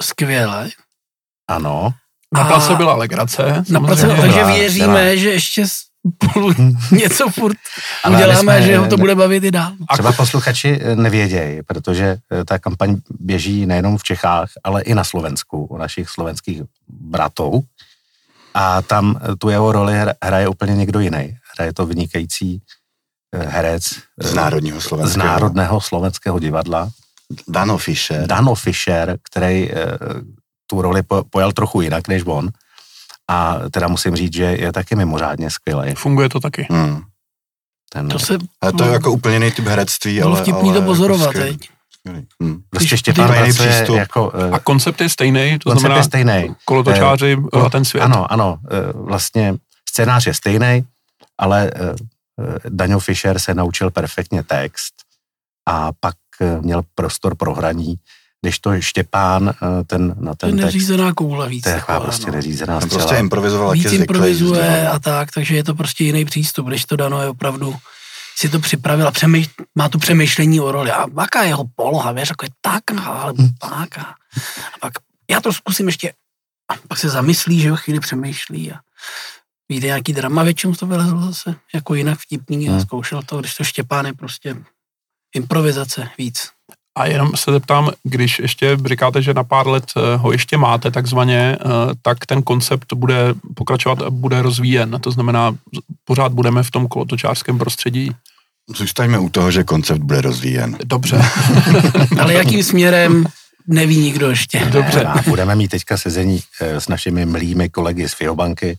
skvěle. 0.01 0.69
Ano, 1.47 1.93
Na 2.33 2.41
A- 2.43 2.47
place 2.47 2.75
byla 2.75 2.95
legrace, 2.95 3.63
Na 3.69 3.79
place, 3.79 4.01
samozřejmě. 4.01 4.21
takže 4.21 4.43
věříme, 4.45 4.87
byla. 4.87 5.15
že 5.15 5.29
ještě 5.31 5.65
spolu 5.67 6.53
něco 6.91 7.29
furt 7.29 7.57
Ale 8.03 8.15
uděláme, 8.17 8.39
jsme- 8.41 8.61
že 8.61 8.77
ho 8.77 8.87
to 8.87 8.97
bude 8.97 9.15
bavit 9.15 9.43
i 9.43 9.51
dál. 9.51 9.71
A- 9.89 9.93
Třeba 9.93 10.11
posluchači 10.11 10.79
eh, 10.81 10.95
nevědějí, 10.95 11.59
protože 11.63 12.17
eh, 12.31 12.45
ta 12.45 12.59
kampaň 12.59 12.95
běží 13.19 13.65
nejenom 13.65 13.97
v 13.97 14.03
Čechách, 14.03 14.49
ale 14.63 14.81
i 14.81 14.95
na 14.95 15.03
Slovensku, 15.03 15.65
u 15.65 15.77
našich 15.77 16.09
slovenských 16.09 16.61
bratou. 16.87 17.61
A 18.53 18.81
tam 18.81 19.19
eh, 19.21 19.35
tu 19.35 19.49
jeho 19.49 19.71
roli 19.71 19.93
hra- 19.93 20.13
hraje 20.23 20.47
úplně 20.47 20.75
někdo 20.75 20.99
jiný. 20.99 21.37
Hraje 21.55 21.73
to 21.73 21.85
vynikající 21.85 22.61
herec 23.35 23.83
Z 24.21 24.33
národního 24.33 24.81
z 24.81 24.83
slovenského. 24.83 25.25
Národného 25.27 25.81
slovenského 25.81 26.39
divadla, 26.39 26.89
Dano 27.47 27.77
Fischer. 27.77 28.27
Dano 28.27 28.55
Fischer, 28.55 29.17
který 29.31 29.69
tu 30.67 30.81
roli 30.81 31.03
po- 31.03 31.23
pojal 31.29 31.51
trochu 31.51 31.81
jinak 31.81 32.07
než 32.07 32.23
on. 32.25 32.49
A 33.29 33.59
teda 33.71 33.87
musím 33.87 34.15
říct, 34.15 34.33
že 34.33 34.43
je 34.43 34.71
taky 34.73 34.95
mimořádně 34.95 35.49
skvělý. 35.51 35.95
Funguje 35.95 36.29
to 36.29 36.39
taky. 36.39 36.67
Hmm. 36.71 37.01
Ten, 37.93 38.09
To 38.09 38.19
se 38.19 38.37
Ale 38.61 38.73
to 38.73 38.83
je 38.83 38.91
jako 38.91 39.11
úplně 39.11 39.35
jiný 39.35 39.51
typ 39.51 39.65
herectví, 39.65 40.15
bylo 40.19 40.31
ale... 40.31 40.41
vtipný 40.41 40.69
ale 40.69 40.79
to 40.79 40.85
pozorovat 40.85 41.21
Jako 41.21 41.31
skvělý, 41.39 41.59
skvělý. 41.99 42.27
Hmm. 42.41 42.61
prostě 42.69 42.87
když- 42.87 42.99
Štěpán 42.99 43.27
když- 43.31 43.37
pracuje 43.55 43.69
přístup. 43.69 43.95
jako... 43.95 44.31
eh, 44.35 44.49
A 44.51 44.59
koncept 44.59 45.01
je 45.01 45.09
stejný, 45.09 45.59
to 45.59 45.69
koncept 45.69 45.79
znamená 45.79 45.97
je 45.97 46.03
stejný. 46.03 46.55
kolotočáři 46.65 47.37
a 47.65 47.69
ten 47.69 47.85
svět. 47.85 48.01
Ano, 48.03 48.31
ano, 48.31 48.57
eh, 48.71 48.91
vlastně 48.93 49.55
scénář 49.89 50.27
je 50.27 50.33
stejný, 50.33 50.83
ale 51.37 51.71
eh, 51.75 51.95
Daňo 52.69 52.99
Fischer 52.99 53.39
se 53.39 53.53
naučil 53.53 53.91
perfektně 53.91 54.43
text 54.43 54.93
a 55.69 55.91
pak 55.99 56.15
měl 56.61 56.81
prostor 56.95 57.35
pro 57.35 57.53
hraní, 57.55 57.95
když 58.43 58.59
to 58.59 58.81
Štěpán 58.81 59.53
ten 59.87 60.15
na 60.19 60.35
ten 60.35 60.51
text... 60.51 60.65
neřízená 60.65 61.13
koule 61.13 61.49
víc. 61.49 61.63
To 61.63 61.69
je 61.69 61.75
taková 61.75 61.99
prostě 61.99 62.27
no. 62.27 62.33
neřízená 62.33 62.81
střela. 62.81 63.03
prostě 63.03 63.19
improvizoval, 63.19 63.71
Víc 63.71 63.91
improvizuje 63.91 64.87
a 64.87 64.99
tak, 64.99 65.31
takže 65.31 65.55
je 65.55 65.63
to 65.63 65.75
prostě 65.75 66.03
jiný 66.03 66.25
přístup, 66.25 66.67
když 66.67 66.85
to 66.85 66.95
Dano 66.95 67.21
je 67.21 67.27
opravdu 67.27 67.75
si 68.35 68.49
to 68.49 68.59
připravil 68.59 69.07
a 69.07 69.11
přemýš, 69.11 69.49
má 69.75 69.89
tu 69.89 69.99
přemýšlení 69.99 70.59
o 70.59 70.71
roli. 70.71 70.91
A 70.91 71.05
jaká 71.21 71.43
je 71.43 71.47
jeho 71.47 71.65
poloha, 71.75 72.11
víš, 72.11 72.29
jako 72.29 72.45
je 72.45 72.49
tak, 72.61 72.83
ale 73.05 73.33
tak. 73.59 73.97
A, 73.97 74.01
a 74.01 74.77
pak 74.81 74.93
já 75.29 75.41
to 75.41 75.53
zkusím 75.53 75.87
ještě. 75.87 76.13
A 76.71 76.73
pak 76.87 76.97
se 76.97 77.09
zamyslí, 77.09 77.59
že 77.59 77.71
ho 77.71 77.77
chvíli 77.77 77.99
přemýšlí 77.99 78.71
a 78.71 78.79
vyjde 79.69 79.87
nějaký 79.87 80.13
drama, 80.13 80.43
většinou 80.43 80.75
to 80.75 80.87
vylezlo 80.87 81.21
zase 81.21 81.55
jako 81.73 81.95
jinak 81.95 82.19
vtipný 82.19 82.69
a 82.69 82.71
hmm. 82.71 82.81
zkoušel 82.81 83.21
to, 83.21 83.39
když 83.39 83.55
to 83.55 83.63
Štěpán 83.63 84.05
je 84.05 84.13
prostě 84.13 84.55
improvizace 85.35 86.09
víc. 86.17 86.49
A 86.95 87.05
jenom 87.05 87.31
se 87.35 87.51
zeptám, 87.51 87.91
když 88.03 88.39
ještě 88.39 88.77
říkáte, 88.85 89.21
že 89.21 89.33
na 89.33 89.43
pár 89.43 89.67
let 89.67 89.83
eh, 89.97 90.15
ho 90.15 90.31
ještě 90.31 90.57
máte 90.57 90.91
takzvaně, 90.91 91.57
eh, 91.59 91.67
tak 92.01 92.25
ten 92.25 92.41
koncept 92.41 92.93
bude 92.93 93.33
pokračovat 93.55 94.01
a 94.01 94.09
bude 94.09 94.41
rozvíjen. 94.41 94.99
To 95.01 95.11
znamená, 95.11 95.55
pořád 96.05 96.31
budeme 96.31 96.63
v 96.63 96.71
tom 96.71 96.87
kolotočářském 96.87 97.57
prostředí. 97.57 98.11
Zůstaňme 98.75 99.19
u 99.19 99.29
toho, 99.29 99.51
že 99.51 99.63
koncept 99.63 100.01
bude 100.01 100.21
rozvíjen. 100.21 100.77
Dobře. 100.83 101.21
Ale 102.19 102.33
jakým 102.33 102.63
směrem, 102.63 103.25
neví 103.67 103.97
nikdo 103.97 104.29
ještě. 104.29 104.65
Dobře. 104.65 105.03
A 105.03 105.21
budeme 105.21 105.55
mít 105.55 105.67
teďka 105.67 105.97
sezení 105.97 106.39
eh, 106.61 106.81
s 106.81 106.87
našimi 106.87 107.25
milými 107.25 107.69
kolegy 107.69 108.09
z 108.09 108.13
Fiobanky. 108.13 108.77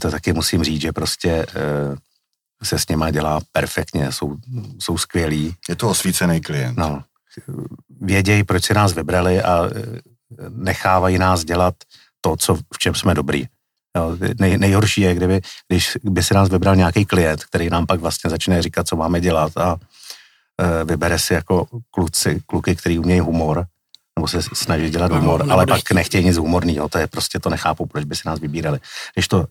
To 0.00 0.10
taky 0.10 0.32
musím 0.32 0.64
říct, 0.64 0.80
že 0.80 0.92
prostě 0.92 1.46
se 2.62 2.78
s 2.78 2.88
něma 2.88 3.10
dělá 3.10 3.40
perfektně, 3.52 4.12
jsou, 4.12 4.36
jsou 4.78 4.98
skvělí. 4.98 5.54
Je 5.68 5.76
to 5.76 5.88
osvícený 5.88 6.40
klient. 6.40 6.78
No, 6.78 7.02
vědějí, 8.00 8.44
proč 8.44 8.64
si 8.64 8.74
nás 8.74 8.94
vybrali 8.94 9.42
a 9.42 9.66
e, 9.66 9.70
nechávají 10.48 11.18
nás 11.18 11.44
dělat 11.44 11.74
to, 12.20 12.36
co, 12.36 12.54
v 12.74 12.78
čem 12.78 12.94
jsme 12.94 13.14
dobrý. 13.14 13.44
Jo, 13.96 14.16
nej, 14.40 14.58
nejhorší 14.58 15.00
je, 15.00 15.14
kdyby, 15.14 15.40
když 15.68 15.98
by 16.02 16.22
si 16.22 16.34
nás 16.34 16.48
vybral 16.48 16.76
nějaký 16.76 17.04
klient, 17.04 17.44
který 17.44 17.70
nám 17.70 17.86
pak 17.86 18.00
vlastně 18.00 18.30
začne 18.30 18.62
říkat, 18.62 18.88
co 18.88 18.96
máme 18.96 19.20
dělat 19.20 19.56
a 19.56 19.76
e, 20.60 20.84
vybere 20.84 21.18
si 21.18 21.34
jako 21.34 21.66
kluci, 21.90 22.40
kluky, 22.46 22.76
který 22.76 22.98
umějí 22.98 23.20
humor, 23.20 23.66
nebo 24.18 24.28
se 24.28 24.42
snaží 24.42 24.90
dělat 24.90 25.12
humor, 25.12 25.46
no, 25.46 25.52
ale 25.52 25.66
pak 25.66 25.90
nechtějí 25.90 26.24
nic 26.24 26.36
humorného, 26.36 26.88
to 26.88 26.98
je 26.98 27.06
prostě, 27.06 27.38
to 27.38 27.50
nechápu, 27.50 27.86
proč 27.86 28.04
by 28.04 28.16
si 28.16 28.22
nás 28.26 28.40
vybírali. 28.40 28.78
Když 29.14 29.28
to 29.28 29.40
e, 29.40 29.44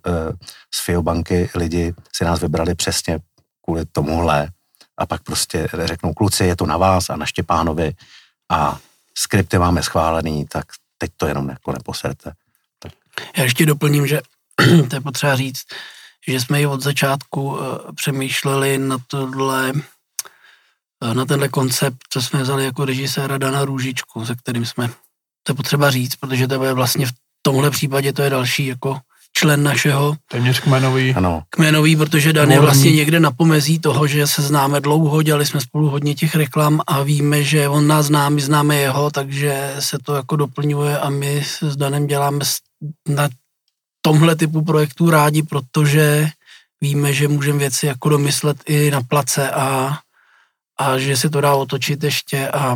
z 0.74 0.86
Fiobanky 0.86 1.50
lidi 1.56 1.94
si 2.16 2.26
nás 2.26 2.40
vybrali 2.40 2.76
přesně 2.76 3.20
kvůli 3.66 3.86
tomuhle, 3.92 4.50
a 5.00 5.06
pak 5.06 5.24
prostě 5.24 5.68
řeknou 5.84 6.14
kluci, 6.14 6.46
je 6.46 6.56
to 6.56 6.66
na 6.66 6.78
vás 6.78 7.10
a 7.10 7.16
na 7.16 7.26
Štěpánovi 7.26 7.92
a 8.52 8.80
skripty 9.18 9.58
máme 9.58 9.84
schválený, 9.84 10.46
tak 10.46 10.66
teď 10.98 11.12
to 11.18 11.28
jenom 11.28 11.50
jako 11.50 11.72
neposerte. 11.72 12.32
Tak. 12.80 12.94
Já 13.38 13.44
ještě 13.44 13.66
doplním, 13.66 14.08
že 14.08 14.22
to 14.90 14.96
je 14.96 15.02
potřeba 15.02 15.36
říct, 15.36 15.62
že 16.28 16.40
jsme 16.40 16.62
i 16.62 16.66
od 16.66 16.82
začátku 16.82 17.44
uh, 17.44 17.60
přemýšleli 17.96 18.78
na 18.78 18.98
tohle, 19.08 19.72
uh, 21.04 21.14
na 21.14 21.26
tenhle 21.26 21.50
koncept, 21.50 21.98
co 22.10 22.22
jsme 22.22 22.42
vzali 22.42 22.66
jako 22.66 22.86
režiséra 22.86 23.38
Dana 23.38 23.66
Růžičku, 23.66 24.26
se 24.26 24.36
kterým 24.36 24.66
jsme, 24.66 24.88
to 25.44 25.52
je 25.52 25.56
potřeba 25.56 25.92
říct, 25.92 26.16
protože 26.16 26.48
to 26.48 26.64
je 26.64 26.74
vlastně 26.74 27.06
v 27.06 27.12
tomhle 27.42 27.72
případě 27.72 28.14
to 28.14 28.22
je 28.22 28.30
další 28.30 28.66
jako 28.66 29.00
člen 29.40 29.64
našeho. 29.64 30.16
Téměř 30.28 30.60
kmenový. 30.60 31.14
Ano. 31.14 31.44
Kmenový, 31.50 31.96
protože 31.96 32.34
Dan 32.34 32.52
je 32.52 32.60
vlastně 32.60 32.92
někde 32.92 33.20
na 33.20 33.32
pomezí 33.32 33.80
toho, 33.80 34.08
že 34.08 34.28
se 34.28 34.42
známe 34.42 34.82
dlouho, 34.82 35.22
dělali 35.22 35.46
jsme 35.46 35.62
spolu 35.62 35.90
hodně 35.90 36.16
těch 36.16 36.36
reklam 36.36 36.82
a 36.88 37.04
víme, 37.04 37.44
že 37.44 37.70
on 37.70 37.88
nás 37.88 38.06
zná, 38.06 38.30
my 38.30 38.42
známe 38.42 38.76
jeho, 38.76 39.12
takže 39.12 39.76
se 39.80 39.98
to 40.04 40.16
jako 40.16 40.36
doplňuje 40.36 41.00
a 41.00 41.10
my 41.10 41.44
s 41.44 41.76
Danem 41.76 42.08
děláme 42.08 42.40
na 43.08 43.30
tomhle 44.02 44.36
typu 44.36 44.62
projektů 44.62 45.10
rádi, 45.10 45.44
protože 45.44 46.30
víme, 46.82 47.14
že 47.14 47.28
můžeme 47.28 47.60
věci 47.60 47.86
jako 47.86 48.10
domyslet 48.10 48.58
i 48.66 48.92
na 48.92 49.02
place 49.02 49.52
a, 49.52 49.98
a 50.80 50.98
že 50.98 51.18
se 51.18 51.30
to 51.30 51.42
dá 51.42 51.56
otočit 51.56 52.04
ještě 52.04 52.48
a, 52.48 52.76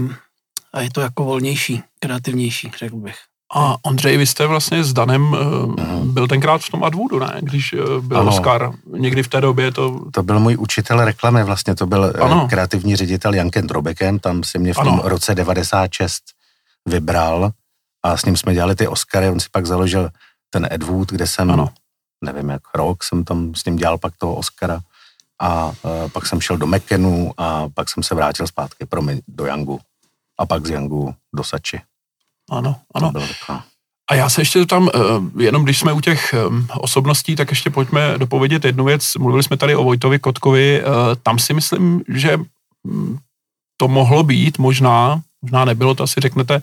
a 0.74 0.82
je 0.82 0.92
to 0.92 1.02
jako 1.02 1.24
volnější, 1.24 1.84
kreativnější, 2.00 2.72
řekl 2.80 2.96
bych. 2.96 3.33
A 3.56 3.76
Ondřej, 3.82 4.18
vy 4.18 4.26
jste 4.26 4.48
vlastně 4.48 4.84
s 4.84 4.94
Danem 4.94 5.34
uh, 5.34 5.76
byl 6.06 6.28
tenkrát 6.28 6.62
v 6.62 6.70
tom 6.70 6.84
Adwoodu, 6.84 7.20
ne? 7.20 7.38
Když 7.42 7.74
uh, 7.74 8.02
byl 8.02 8.20
ano. 8.20 8.30
Oscar. 8.30 8.72
Někdy 8.98 9.24
v 9.24 9.28
té 9.28 9.42
době 9.42 9.72
to... 9.72 10.00
To 10.12 10.24
byl 10.24 10.40
můj 10.40 10.58
učitel 10.60 11.06
reklamy, 11.06 11.44
vlastně 11.44 11.76
to 11.76 11.86
byl 11.86 12.06
eh, 12.06 12.20
ano. 12.20 12.48
kreativní 12.50 12.96
ředitel 12.96 13.34
Janken 13.34 13.68
Drobeken, 13.68 14.20
tam 14.20 14.44
si 14.44 14.60
mě 14.60 14.74
v 14.74 14.78
tom 14.78 14.94
ano. 14.94 15.02
roce 15.06 15.36
96 15.36 16.24
vybral 16.86 17.52
a 18.04 18.18
s 18.18 18.26
ním 18.26 18.38
jsme 18.38 18.54
dělali 18.54 18.76
ty 18.76 18.88
Oscary, 18.88 19.30
on 19.30 19.40
si 19.40 19.48
pak 19.52 19.66
založil 19.66 20.10
ten 20.50 20.68
Edwood, 20.72 21.12
kde 21.12 21.28
jsem, 21.28 21.52
ano. 21.52 21.70
nevím 22.22 22.50
jak 22.50 22.62
rok, 22.76 23.04
jsem 23.04 23.24
tam 23.24 23.56
s 23.56 23.66
ním 23.66 23.76
dělal 23.76 23.98
pak 23.98 24.14
toho 24.18 24.36
Oscara 24.36 24.80
a 25.40 25.66
uh, 25.66 25.74
pak 26.12 26.26
jsem 26.26 26.42
šel 26.42 26.58
do 26.58 26.68
Mekenu 26.68 27.32
a 27.38 27.70
pak 27.74 27.90
jsem 27.90 28.04
se 28.04 28.16
vrátil 28.16 28.48
zpátky 28.48 28.86
pro 28.86 29.02
mě 29.02 29.22
do 29.28 29.46
Yangu 29.46 29.80
a 30.38 30.46
pak 30.46 30.68
z 30.68 30.70
Yangu 30.70 31.16
do 31.36 31.44
Sači. 31.44 31.82
Ano, 32.52 32.76
ano. 32.96 33.12
A 34.12 34.16
já 34.16 34.30
se 34.30 34.42
ještě 34.42 34.66
tam, 34.66 34.90
eh, 34.94 35.00
jenom 35.44 35.64
když 35.64 35.80
jsme 35.80 35.94
u 35.94 36.02
těch 36.02 36.34
eh, 36.34 36.38
osobností, 36.78 37.36
tak 37.36 37.50
ještě 37.50 37.70
pojďme 37.70 38.18
dopovědět 38.18 38.66
jednu 38.66 38.86
věc. 38.86 39.16
Mluvili 39.16 39.44
jsme 39.44 39.58
tady 39.58 39.76
o 39.76 39.84
Vojtovi 39.84 40.20
Kotkovi, 40.20 40.82
eh, 40.82 40.86
tam 41.24 41.40
si 41.40 41.54
myslím, 41.54 42.04
že 42.08 42.38
hm, 42.88 43.18
to 43.78 43.88
mohlo 43.88 44.24
být 44.24 44.58
možná, 44.58 45.22
možná 45.42 45.66
nebylo, 45.66 45.96
to 45.96 46.04
asi 46.04 46.22
řeknete, 46.22 46.62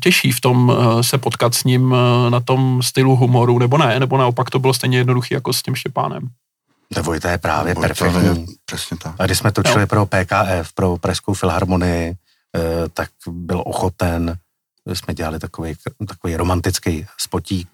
těžší 0.00 0.32
v 0.32 0.40
tom 0.40 0.72
se 1.00 1.18
potkat 1.18 1.54
s 1.54 1.64
ním 1.64 1.94
na 2.28 2.40
tom 2.40 2.82
stylu 2.82 3.16
humoru, 3.16 3.58
nebo 3.58 3.78
ne, 3.78 4.00
nebo 4.00 4.18
naopak 4.18 4.50
to 4.50 4.58
bylo 4.58 4.74
stejně 4.74 4.98
jednoduché 4.98 5.34
jako 5.34 5.52
s 5.52 5.62
tím 5.62 5.74
Štěpánem. 5.74 6.28
To 6.94 7.02
Vojta 7.02 7.30
je 7.30 7.38
právě 7.38 7.74
Vojta 7.74 7.88
perfektní. 7.88 8.40
Je 8.40 8.46
přesně 8.64 8.96
tak. 8.96 9.14
A 9.18 9.26
když 9.26 9.38
jsme 9.38 9.52
točili 9.52 9.80
jo. 9.80 9.86
pro 9.86 10.06
PKF, 10.06 10.72
pro 10.74 10.96
Pražskou 10.96 11.34
filharmonii, 11.34 12.14
tak 12.94 13.08
byl 13.26 13.62
ochoten 13.66 14.38
jsme 14.94 15.14
dělali 15.14 15.38
takový, 15.38 15.74
takový 16.08 16.36
romantický 16.36 17.06
spotík 17.18 17.68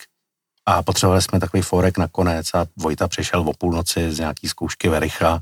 a 0.67 0.83
potřebovali 0.83 1.23
jsme 1.23 1.41
takový 1.41 1.63
forek 1.63 1.99
nakonec 1.99 2.55
a 2.55 2.67
Vojta 2.77 3.09
přišel 3.09 3.41
o 3.41 3.53
půlnoci 3.53 4.13
z 4.13 4.19
nějaký 4.19 4.49
zkoušky 4.49 4.89
Vericha, 4.89 5.41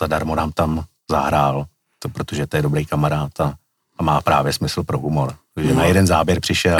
zadarmo 0.00 0.34
nám 0.34 0.52
tam 0.52 0.84
zahrál, 1.10 1.66
to, 1.98 2.08
protože 2.08 2.46
to 2.46 2.56
je 2.56 2.62
dobrý 2.62 2.86
kamarád 2.86 3.40
a, 3.40 3.54
a 3.98 4.02
má 4.02 4.20
právě 4.20 4.52
smysl 4.52 4.84
pro 4.84 4.98
humor. 4.98 5.34
Takže 5.54 5.74
no. 5.74 5.80
na 5.80 5.84
jeden 5.84 6.06
záběr 6.06 6.40
přišel 6.40 6.78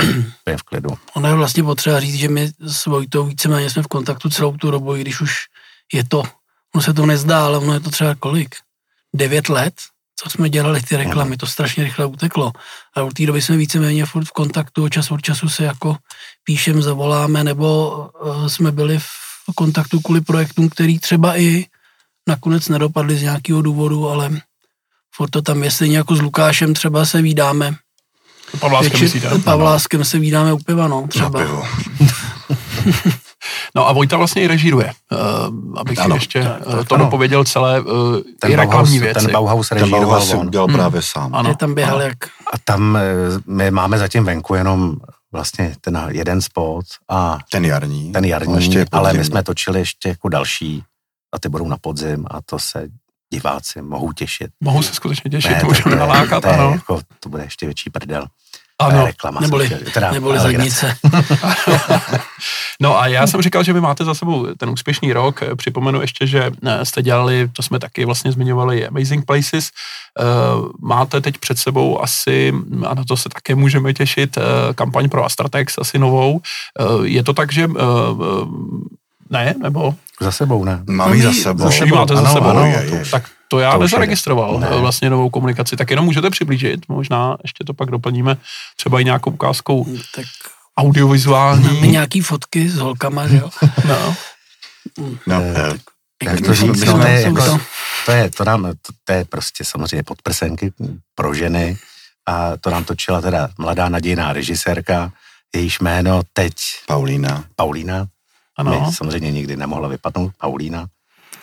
je 0.49 0.57
v 0.57 0.63
klidu. 0.63 0.91
Ono 1.15 1.29
je 1.29 1.35
vlastně 1.35 1.63
potřeba 1.63 2.01
říct, 2.01 2.15
že 2.15 2.29
my 2.29 2.51
s 2.61 2.87
Vojtou 2.87 3.25
víceméně 3.25 3.71
jsme 3.71 3.83
v 3.83 3.87
kontaktu 3.87 4.31
celou 4.31 4.57
tu 4.57 4.71
dobu, 4.71 4.97
i 4.97 5.01
když 5.01 5.21
už 5.21 5.35
je 5.93 6.05
to, 6.05 6.23
ono 6.75 6.83
se 6.83 6.95
to 6.95 7.07
nezdá, 7.07 7.47
ale 7.47 7.59
ono 7.59 7.75
je 7.75 7.81
to 7.81 7.91
třeba 7.91 8.15
kolik? 8.15 8.57
Devět 9.15 9.49
let, 9.49 9.75
co 10.21 10.31
jsme 10.31 10.49
dělali 10.49 10.83
ty 10.83 10.97
reklamy, 10.97 11.37
to 11.37 11.47
strašně 11.47 11.85
rychle 11.85 12.07
uteklo. 12.07 12.53
A 12.97 13.03
od 13.03 13.13
té 13.13 13.27
doby 13.27 13.43
jsme 13.43 13.57
víceméně 13.57 14.07
furt 14.07 14.25
v 14.25 14.33
kontaktu, 14.33 14.89
čas 14.89 15.11
od 15.11 15.23
času 15.23 15.49
se 15.49 15.65
jako 15.65 15.97
píšem, 16.45 16.83
zavoláme, 16.83 17.45
nebo 17.45 17.91
uh, 18.25 18.47
jsme 18.47 18.73
byli 18.73 18.99
v 18.99 19.09
kontaktu 19.55 20.01
kvůli 20.01 20.21
projektům, 20.21 20.69
který 20.69 20.99
třeba 20.99 21.39
i 21.39 21.65
nakonec 22.29 22.69
nedopadly 22.69 23.17
z 23.17 23.23
nějakého 23.23 23.63
důvodu, 23.63 24.09
ale 24.09 24.31
furt 25.15 25.31
to 25.31 25.43
tam 25.43 25.63
je 25.63 25.71
stejně 25.71 25.97
jako 25.97 26.17
s 26.17 26.21
Lukášem 26.21 26.75
třeba 26.75 27.05
se 27.05 27.23
vídáme. 27.23 27.75
Pavláskem, 28.61 29.11
Pavláskem 29.45 30.05
se 30.05 30.19
vídáme 30.19 30.53
u 30.53 30.59
piva, 30.59 30.89
no, 30.89 31.07
třeba. 31.09 31.41
No 33.75 33.89
a 33.89 33.93
Vojta 33.93 34.17
vlastně 34.17 34.43
i 34.43 34.47
režíruje, 34.47 34.93
uh, 35.13 35.79
abych 35.81 35.99
ano, 35.99 36.15
si 36.15 36.17
ještě 36.17 36.41
uh, 36.41 36.85
to 36.85 36.97
dopověděl 36.97 37.45
celé 37.45 37.81
uh, 37.81 38.17
ten 38.41 38.51
i 38.51 38.57
reklamní 38.57 38.99
věci. 38.99 39.25
Ten 39.25 39.33
Bauhaus 39.33 39.71
režíroval 39.71 40.01
ten 40.01 40.09
Bauhaus 40.09 40.31
si 40.31 40.37
udělal 40.37 40.67
hmm. 40.67 40.77
právě 40.77 41.03
sám. 41.03 41.35
Ano, 41.35 41.49
je 41.49 41.57
tam 41.57 41.75
běhal 41.75 41.97
ano. 41.97 42.05
jak... 42.05 42.17
A 42.53 42.59
tam 42.65 42.99
my 43.47 43.71
máme 43.71 43.99
zatím 43.99 44.25
venku 44.25 44.55
jenom 44.55 44.97
vlastně 45.33 45.75
ten 45.81 46.09
jeden 46.09 46.43
spot 46.43 46.85
a... 47.09 47.39
Ten 47.51 47.65
jarní. 47.65 48.13
Ten 48.13 48.25
jarní, 48.25 48.55
ještě 48.55 48.87
ale 48.93 49.13
my 49.13 49.25
jsme 49.25 49.43
točili 49.43 49.79
ještě 49.79 50.09
jako 50.09 50.29
další 50.29 50.83
a 51.35 51.39
ty 51.39 51.49
budou 51.49 51.69
na 51.69 51.77
podzim 51.77 52.25
a 52.31 52.43
to 52.43 52.59
se 52.59 52.89
diváci 53.33 53.83
mohou 53.83 54.13
těšit. 54.13 54.51
Mohou 54.61 54.83
se 54.83 54.95
skutečně 54.95 55.31
těšit, 55.31 55.51
ne, 55.51 55.63
můžeme 55.65 55.97
nalákat, 55.97 56.43
to, 56.43 56.49
ano. 56.49 56.71
Jako, 56.71 57.01
to 57.21 57.29
bude 57.29 57.43
ještě 57.43 57.67
větší 57.67 57.91
prdel. 57.91 58.27
Ano, 58.81 59.07
reklama. 59.07 59.41
Neboli, 59.41 59.71
teda, 59.95 60.13
neboli 60.13 60.39
zadnice. 60.39 60.97
no 62.81 62.99
a 63.01 63.07
já 63.07 63.27
jsem 63.27 63.43
říkal, 63.43 63.63
že 63.63 63.73
vy 63.73 63.81
máte 63.81 64.05
za 64.05 64.15
sebou 64.15 64.47
ten 64.59 64.71
úspěšný 64.71 65.13
rok. 65.13 65.41
Připomenu 65.57 66.01
ještě, 66.01 66.27
že 66.27 66.51
eh, 66.67 66.85
jste 66.85 67.03
dělali, 67.03 67.49
to 67.53 67.63
jsme 67.63 67.79
taky 67.79 68.05
vlastně 68.05 68.33
zmiňovali, 68.33 68.87
Amazing 68.87 69.25
Places. 69.27 69.71
Eh, 70.21 70.23
máte 70.83 71.21
teď 71.21 71.39
před 71.39 71.59
sebou 71.59 72.03
asi, 72.03 72.53
a 72.87 72.95
na 72.95 73.05
to 73.05 73.17
se 73.17 73.29
také 73.29 73.55
můžeme 73.55 73.95
těšit, 73.95 74.37
eh, 74.39 74.43
kampaň 74.75 75.09
pro 75.09 75.25
Astratex, 75.25 75.79
asi 75.79 75.99
novou. 75.99 76.41
Je 77.03 77.23
to 77.23 77.33
tak, 77.33 77.53
že 77.53 77.69
ne, 79.31 79.55
nebo? 79.63 79.95
Za 80.21 80.33
sebou, 80.33 80.65
ne? 80.65 80.83
Mám 80.91 81.15
ji 81.15 81.23
za 81.23 81.33
sebou. 81.33 81.69
Už 81.69 81.81
ji 81.81 81.87
máte 81.93 82.15
za 82.15 82.21
Ano, 82.21 82.33
sebou. 82.33 82.49
ano, 82.49 82.67
no, 82.67 82.91
to 82.91 82.97
už- 83.03 83.11
tak 83.11 83.23
to 83.49 83.59
já 83.59 83.73
to 83.73 83.79
nezaregistroval 83.79 84.59
ne. 84.61 84.69
Vlastně 84.81 85.11
novou 85.11 85.31
komunikaci. 85.31 85.77
Tak 85.77 85.91
jenom 85.91 86.05
můžete 86.05 86.31
přiblížit, 86.31 86.81
možná 86.89 87.37
ještě 87.43 87.65
to 87.65 87.75
pak 87.75 87.91
doplníme 87.91 88.37
třeba 88.77 89.01
i 89.01 89.05
nějakou 89.05 89.31
ukázkou 89.31 89.87
Tak 90.15 90.27
audiovizuální. 90.79 91.65
máme 91.75 91.87
nějaký 91.87 92.21
fotky 92.21 92.69
s 92.69 92.77
holkama, 92.77 93.29
že 93.29 93.37
jo? 93.37 93.51
No. 93.89 94.15
No, 95.27 95.41
Eh, 95.43 95.79
Jak 96.25 96.41
My 96.41 96.47
to 96.47 96.55
říct, 96.55 96.81
my 96.81 96.87
no, 96.87 96.93
to 96.93 96.99
jsme- 96.99 97.11
je, 97.11 97.21
jako, 97.23 97.45
to- 97.45 97.59
to, 98.07 98.13
je, 98.13 98.31
to, 98.31 98.45
nám, 98.45 98.63
to, 98.63 98.93
to 99.05 99.13
je 99.13 99.25
prostě 99.25 99.65
samozřejmě 99.65 100.03
podprsenky 100.03 100.73
pro 101.15 101.35
ženy 101.35 101.77
a 102.27 102.57
to 102.57 102.71
nám 102.71 102.85
točila 102.85 103.21
teda 103.21 103.49
mladá 103.59 103.89
nadějná 103.89 104.33
režisérka, 104.33 105.13
jejíž 105.55 105.81
jméno 105.81 106.21
teď 106.33 106.53
Paulína. 106.87 107.45
Paulína, 107.57 108.07
Ano. 108.57 108.87
mi 108.87 108.93
samozřejmě 108.93 109.33
nikdy 109.33 109.57
nemohla 109.57 109.89
vypadnout, 109.89 110.33
Paulína, 110.39 110.87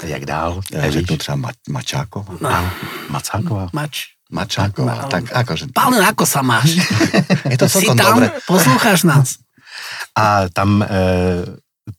jak 0.03 0.25
dál, 0.25 0.62
Já 0.71 0.81
nevíš? 0.81 0.93
řeknu 0.93 1.17
třeba 1.17 1.38
Ma- 1.38 1.53
Mačáková. 1.69 2.49
A 2.49 2.73
Macáková. 3.10 3.69
Mač. 3.73 4.03
Mačáková, 4.31 4.95
No. 5.01 5.08
tak 5.08 5.23
jakože... 5.31 5.65
Pálin, 5.73 6.01
ako 6.01 6.25
sa 6.25 6.41
máš? 6.41 6.81
Je 7.51 7.58
to 7.62 7.69
celkom 7.69 7.93
tam? 7.97 8.17
dobré. 8.17 8.34
Posloucháš 8.49 9.03
nás? 9.05 9.27
A 10.17 10.49
tam, 10.49 10.81
e, 10.81 10.89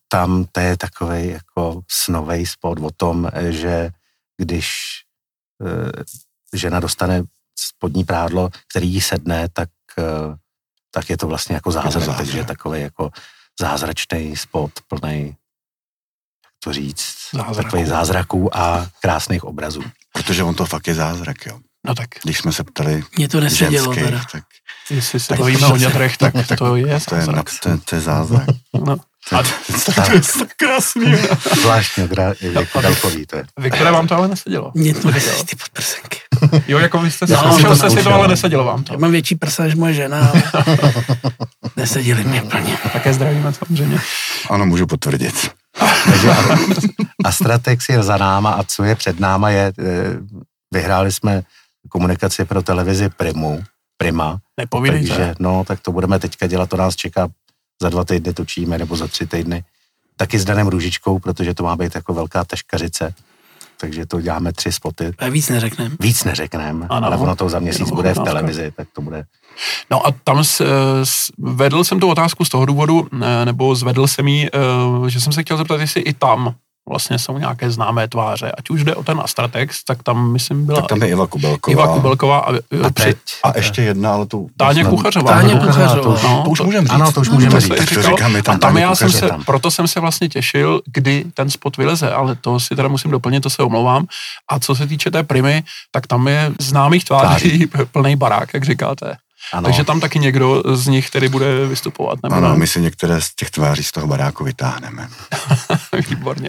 tam 0.08 0.44
to 0.52 0.60
je 0.60 0.76
takový 0.76 1.28
jako 1.28 1.82
snovej 1.90 2.46
spot 2.46 2.78
o 2.82 2.90
tom, 2.90 3.28
eh, 3.32 3.52
že 3.52 3.90
když 4.40 4.66
e, 5.62 5.68
žena 6.58 6.80
dostane 6.80 7.22
spodní 7.58 8.04
prádlo, 8.04 8.50
který 8.70 8.92
jí 8.92 9.00
sedne, 9.00 9.48
tak, 9.52 9.68
e, 9.98 10.02
tak 10.90 11.10
je 11.10 11.16
to 11.16 11.26
vlastně 11.26 11.54
jako 11.54 11.70
zázrak, 11.72 11.92
zázrak. 11.92 12.16
takže 12.16 12.38
je 12.38 12.44
takový 12.44 12.80
jako 12.80 13.10
zázračný 13.60 14.36
spot 14.36 14.72
plný, 14.88 15.36
to 16.66 16.72
říct, 16.72 17.14
Zázraků. 17.34 17.62
takový 17.62 17.84
zázraků 17.84 18.56
a 18.56 18.86
krásných 19.02 19.44
obrazů. 19.44 19.82
Protože 20.12 20.42
on 20.42 20.54
to 20.54 20.66
fakt 20.66 20.86
je 20.88 20.94
zázrak, 20.94 21.46
jo. 21.46 21.58
no 21.86 21.94
tak, 21.94 22.08
Když 22.24 22.38
jsme 22.38 22.52
se 22.52 22.64
ptali 22.64 23.02
Mně 23.18 23.28
to 23.28 23.40
nesedělo 23.40 23.94
ženských, 23.94 24.04
teda. 24.04 24.24
tak 24.32 24.42
jestli 24.90 25.20
se 25.20 25.28
Tak 25.28 25.38
bavíme 25.38 25.58
to- 25.58 25.72
o 25.72 25.76
dětrech, 25.76 26.16
tak 26.16 26.32
to 26.58 26.76
je 26.76 27.00
to 27.00 27.14
je, 27.14 27.22
zázrak. 27.22 27.50
to, 27.62 27.68
je, 27.68 27.76
to 27.78 27.94
je 27.94 28.00
zázrak. 28.00 28.44
No. 28.86 28.96
A 29.38 29.42
to 29.42 29.48
je 30.12 30.20
tak 30.38 30.48
krásný. 30.56 31.12
Zvláštně 31.60 32.06
gra- 32.06 32.34
jako 32.60 32.80
dálkový 32.80 33.26
to 33.26 33.36
je. 33.36 33.44
Viktore, 33.58 33.90
vám 33.90 34.06
to 34.06 34.14
ale 34.16 34.28
nesedělo. 34.28 34.72
Mně 34.74 34.94
to 34.94 35.10
nesedí 35.10 35.44
ty 35.44 35.56
podprsenky. 35.56 36.18
Jo, 36.68 36.78
jako 36.78 36.98
vy 36.98 37.10
jste, 37.10 37.26
No, 37.26 37.42
no, 37.42 37.58
to 37.68 37.76
jste 37.76 37.90
si 37.90 38.02
to, 38.02 38.14
ale 38.14 38.28
nesedělo 38.28 38.64
vám 38.64 38.84
to. 38.84 38.92
Já 38.92 38.98
mám 38.98 39.10
větší 39.10 39.34
prsa 39.34 39.62
než 39.62 39.74
moje 39.74 39.94
žena, 39.94 40.30
ale 40.30 40.42
neseděli 41.76 42.24
mě 42.24 42.42
plně. 42.42 42.78
Také 42.92 43.12
zdravíme 43.12 43.52
samozřejmě. 43.52 44.00
Ano, 44.50 44.66
můžu 44.66 44.86
potvrdit. 44.86 45.50
Takže 46.04 46.30
a, 46.30 46.58
a 47.24 47.32
Stratex 47.32 47.88
je 47.88 48.02
za 48.02 48.16
náma 48.16 48.50
a 48.50 48.62
co 48.62 48.84
je 48.84 48.94
před 48.94 49.20
náma 49.20 49.50
je, 49.50 49.72
eh, 49.78 49.82
vyhráli 50.74 51.12
jsme 51.12 51.42
komunikaci 51.88 52.44
pro 52.44 52.62
televizi 52.62 53.08
Primu, 53.08 53.62
Prima, 53.96 54.38
Nepovídejte. 54.56 55.08
takže 55.08 55.34
no, 55.38 55.64
tak 55.64 55.80
to 55.80 55.92
budeme 55.92 56.18
teďka 56.18 56.46
dělat, 56.46 56.70
to 56.70 56.76
nás 56.76 56.96
čeká, 56.96 57.28
za 57.82 57.88
dva 57.88 58.04
týdny 58.04 58.32
točíme, 58.32 58.78
nebo 58.78 58.96
za 58.96 59.06
tři 59.06 59.26
týdny, 59.26 59.64
taky 60.16 60.38
s 60.38 60.44
Danem 60.44 60.68
Růžičkou, 60.68 61.18
protože 61.18 61.54
to 61.54 61.62
má 61.62 61.76
být 61.76 61.94
jako 61.94 62.14
velká 62.14 62.44
taškařice, 62.44 63.14
takže 63.80 64.06
to 64.06 64.20
děláme 64.20 64.52
tři 64.52 64.72
spoty. 64.72 65.10
A 65.18 65.28
víc 65.28 65.48
neřeknem. 65.48 65.96
Víc 66.00 66.24
neřekneme, 66.24 66.86
ale 66.88 67.16
ono 67.16 67.36
to 67.36 67.48
za 67.48 67.58
měsíc 67.58 67.90
bude 67.90 68.14
v 68.14 68.24
televizi, 68.24 68.72
tak 68.76 68.88
to 68.92 69.00
bude 69.00 69.24
No 69.90 70.06
a 70.06 70.10
tam 70.24 70.44
s, 70.44 70.64
s, 71.04 71.32
vedl 71.38 71.84
jsem 71.84 72.00
tu 72.00 72.08
otázku 72.10 72.44
z 72.44 72.48
toho 72.48 72.66
důvodu, 72.66 73.08
eh, 73.22 73.44
nebo 73.44 73.74
zvedl 73.74 74.06
jsem 74.06 74.28
ji, 74.28 74.48
eh, 74.54 75.10
že 75.10 75.20
jsem 75.20 75.32
se 75.32 75.42
chtěl 75.42 75.56
zeptat, 75.56 75.80
jestli 75.80 76.00
i 76.00 76.12
tam 76.12 76.54
vlastně 76.88 77.18
jsou 77.18 77.38
nějaké 77.38 77.70
známé 77.70 78.08
tváře. 78.08 78.52
Ať 78.58 78.70
už 78.70 78.84
jde 78.84 78.94
o 78.94 79.02
ten 79.02 79.20
Astratex, 79.20 79.84
tak 79.84 80.02
tam 80.02 80.32
myslím 80.32 80.66
byla 80.66 80.80
Tak 80.80 80.88
tam 80.88 81.02
je 81.02 81.08
Iva 81.08 81.26
Kubelková. 81.26 81.72
Iva 81.72 81.94
Kubelková 81.94 82.38
a, 82.38 82.52
A 82.54 82.90
při, 82.94 83.04
teď, 83.04 83.18
A 83.42 83.52
ještě 83.56 83.82
jedna, 83.82 84.12
ale 84.12 84.26
tu... 84.26 84.48
Táně 84.56 84.84
Kuchařová. 84.84 85.32
Táně. 85.32 85.54
Kuchařová. 85.54 85.94
to, 85.94 86.18
No, 86.22 86.42
To 86.44 86.50
už 86.50 86.60
můžeme 86.60 86.88
říct. 86.88 86.94
ano, 86.94 87.12
to 87.12 87.20
už 87.20 87.28
můžeme 87.28 87.60
říct. 87.60 87.68
Tak 87.68 87.78
to 87.78 87.84
říkal. 87.84 88.02
říkám, 88.02 88.36
je 88.36 88.42
tam 88.42 88.54
a 88.54 88.58
tam 88.58 88.76
já 88.76 88.94
jsem 88.94 89.10
se, 89.10 89.28
tam. 89.28 89.44
proto 89.44 89.70
jsem 89.70 89.88
se 89.88 90.00
vlastně 90.00 90.28
těšil, 90.28 90.80
kdy 90.92 91.24
ten 91.34 91.50
spot 91.50 91.76
vyleze, 91.76 92.10
ale 92.10 92.34
to 92.34 92.60
si 92.60 92.76
teda 92.76 92.88
musím 92.88 93.10
doplnit, 93.10 93.40
to 93.40 93.50
se 93.50 93.62
omlouvám. 93.62 94.06
A 94.50 94.58
co 94.58 94.74
se 94.74 94.86
týče 94.86 95.10
té 95.10 95.22
primy, 95.22 95.62
tak 95.90 96.06
tam 96.06 96.28
je 96.28 96.52
známých 96.60 97.04
tváří 97.04 97.66
plný 97.92 98.16
barák, 98.16 98.54
jak 98.54 98.64
říkáte. 98.64 99.16
Ano. 99.52 99.64
Takže 99.64 99.84
tam 99.84 100.00
taky 100.00 100.18
někdo 100.18 100.62
z 100.74 100.86
nich 100.86 101.10
tedy 101.10 101.28
bude 101.28 101.66
vystupovat, 101.66 102.18
nebo 102.22 102.34
Ano, 102.36 102.48
ne? 102.52 102.56
my 102.58 102.66
si 102.66 102.80
některé 102.80 103.20
z 103.20 103.34
těch 103.34 103.50
tváří 103.50 103.84
z 103.84 103.92
toho 103.92 104.06
baráku 104.06 104.44
vytáhneme. 104.44 105.08
Výborně. 106.10 106.48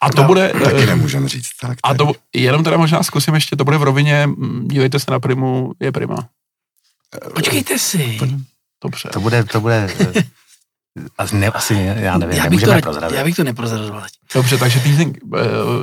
A 0.00 0.10
to 0.10 0.22
bude... 0.24 0.48
Taky 0.64 0.82
eh, 0.82 0.86
nemůžeme 0.86 1.28
říct. 1.28 1.48
Tak 1.60 1.78
A 1.82 1.94
to 1.94 2.12
jenom 2.34 2.64
teda 2.64 2.76
možná 2.76 3.02
zkusím 3.02 3.34
ještě, 3.34 3.56
to 3.56 3.64
bude 3.64 3.78
v 3.78 3.82
rovině, 3.82 4.28
dívejte 4.64 4.98
se 5.00 5.10
na 5.10 5.20
primu, 5.20 5.72
je 5.80 5.92
prima. 5.92 6.28
Počkejte 7.34 7.78
si. 7.78 8.18
Dobře. 8.84 9.08
No, 9.08 9.12
To 9.12 9.20
bude, 9.20 9.44
to 9.44 9.60
bude, 9.60 9.90
eh, 10.00 10.12
asi, 11.18 11.36
ne, 11.36 11.46
asi 11.48 11.74
já 11.96 12.18
nevím, 12.18 12.36
Já 12.38 12.42
bych, 12.42 12.60
to, 12.60 12.66
nemůžeme 12.66 12.74
ne, 12.74 12.82
prozradit. 12.82 13.16
já 13.18 13.24
bych 13.24 13.36
to 13.36 13.44
neprozrazoval. 13.44 14.02
Dobře, 14.34 14.58
takže 14.58 14.80
teaser, 14.80 15.06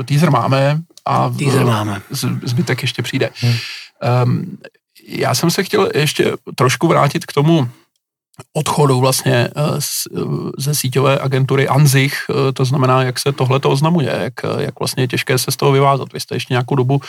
teaser 0.05 0.31
máme 0.31 0.81
a 1.05 1.29
Teaser 1.29 1.65
máme. 1.65 2.01
z- 2.09 2.39
zbytek 2.43 2.81
ještě 2.81 3.01
přijde. 3.03 3.29
Um, 4.25 4.57
já 5.07 5.35
jsem 5.35 5.51
se 5.51 5.63
chtěl 5.63 5.89
ještě 5.95 6.31
trošku 6.55 6.87
vrátit 6.87 7.25
k 7.25 7.33
tomu 7.33 7.69
odchodu 8.53 8.99
vlastně 8.99 9.33
eh, 9.33 9.51
eh, 9.55 10.21
ze 10.57 10.75
síťové 10.75 11.19
agentury 11.19 11.67
Anzich, 11.67 12.25
eh, 12.29 12.51
to 12.51 12.65
znamená, 12.65 13.03
jak 13.03 13.19
se 13.19 13.31
tohle 13.31 13.59
to 13.59 13.69
oznamuje, 13.69 14.19
jak, 14.23 14.33
jak 14.59 14.79
vlastně 14.79 15.03
je 15.03 15.07
těžké 15.07 15.37
se 15.37 15.51
z 15.51 15.55
toho 15.55 15.71
vyvázat. 15.71 16.13
Vy 16.13 16.19
jste 16.19 16.35
ještě 16.35 16.53
nějakou 16.53 16.75
dobu 16.75 17.01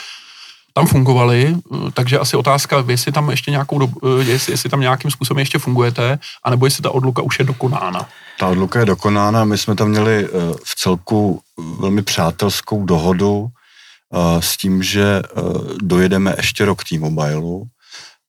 tam 0.73 0.87
fungovali, 0.87 1.55
takže 1.93 2.19
asi 2.19 2.37
otázka, 2.37 2.85
jestli 2.87 3.11
tam 3.11 3.29
ještě 3.29 3.51
nějakou 3.51 3.79
dobu, 3.79 3.99
jestli, 4.19 4.53
jestli 4.53 4.69
tam 4.69 4.79
nějakým 4.79 5.11
způsobem 5.11 5.39
ještě 5.39 5.59
fungujete, 5.59 6.19
anebo 6.43 6.65
jestli 6.65 6.83
ta 6.83 6.91
odluka 6.91 7.21
už 7.21 7.39
je 7.39 7.45
dokonána. 7.45 8.09
Ta 8.39 8.47
odluka 8.47 8.79
je 8.79 8.85
dokonána, 8.85 9.45
my 9.45 9.57
jsme 9.57 9.75
tam 9.75 9.89
měli 9.89 10.27
v 10.63 10.75
celku 10.75 11.41
velmi 11.79 12.01
přátelskou 12.01 12.85
dohodu 12.85 13.47
s 14.39 14.57
tím, 14.57 14.83
že 14.83 15.21
dojedeme 15.81 16.35
ještě 16.37 16.65
rok 16.65 16.83
T-Mobileu 16.83 17.65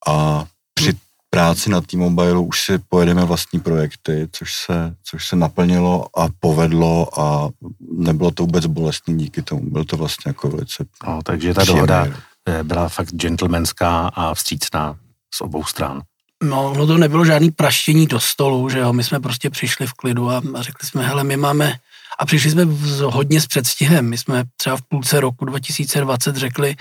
a 0.08 0.44
při 0.74 0.92
práci 1.30 1.70
na 1.70 1.80
T-Mobileu 1.80 2.44
už 2.44 2.64
si 2.64 2.78
pojedeme 2.78 3.24
vlastní 3.24 3.60
projekty, 3.60 4.28
což 4.32 4.54
se, 4.54 4.94
což 5.04 5.26
se 5.26 5.36
naplnilo 5.36 6.18
a 6.18 6.28
povedlo 6.40 7.20
a 7.20 7.48
nebylo 7.92 8.30
to 8.30 8.42
vůbec 8.42 8.66
bolestný 8.66 9.18
díky 9.18 9.42
tomu. 9.42 9.70
Bylo 9.70 9.84
to 9.84 9.96
vlastně 9.96 10.28
jako 10.28 10.48
velice 10.48 10.84
No, 11.06 11.20
takže 11.24 11.54
ta 11.54 11.64
dohoda 11.64 12.06
eh, 12.48 12.64
byla 12.64 12.88
fakt 12.88 13.14
gentlemanská 13.14 14.08
a 14.14 14.34
vstřícná 14.34 14.96
z 15.34 15.40
obou 15.40 15.64
stran. 15.64 16.02
No, 16.42 16.74
no 16.74 16.86
to 16.86 16.98
nebylo 16.98 17.24
žádný 17.24 17.50
praštění 17.50 18.06
do 18.06 18.20
stolu, 18.20 18.68
že 18.68 18.78
jo, 18.78 18.92
my 18.92 19.04
jsme 19.04 19.20
prostě 19.20 19.50
přišli 19.50 19.86
v 19.86 19.92
klidu 19.92 20.30
a, 20.30 20.42
a 20.54 20.62
řekli 20.62 20.88
jsme, 20.88 21.06
hele, 21.06 21.24
my 21.24 21.36
máme, 21.36 21.74
a 22.18 22.26
přišli 22.26 22.50
jsme 22.50 22.64
v, 22.64 23.00
hodně 23.00 23.40
s 23.40 23.46
předstihem, 23.46 24.08
my 24.08 24.18
jsme 24.18 24.44
třeba 24.56 24.76
v 24.76 24.82
půlce 24.82 25.20
roku 25.20 25.44
2020 25.44 26.36
řekli, 26.36 26.76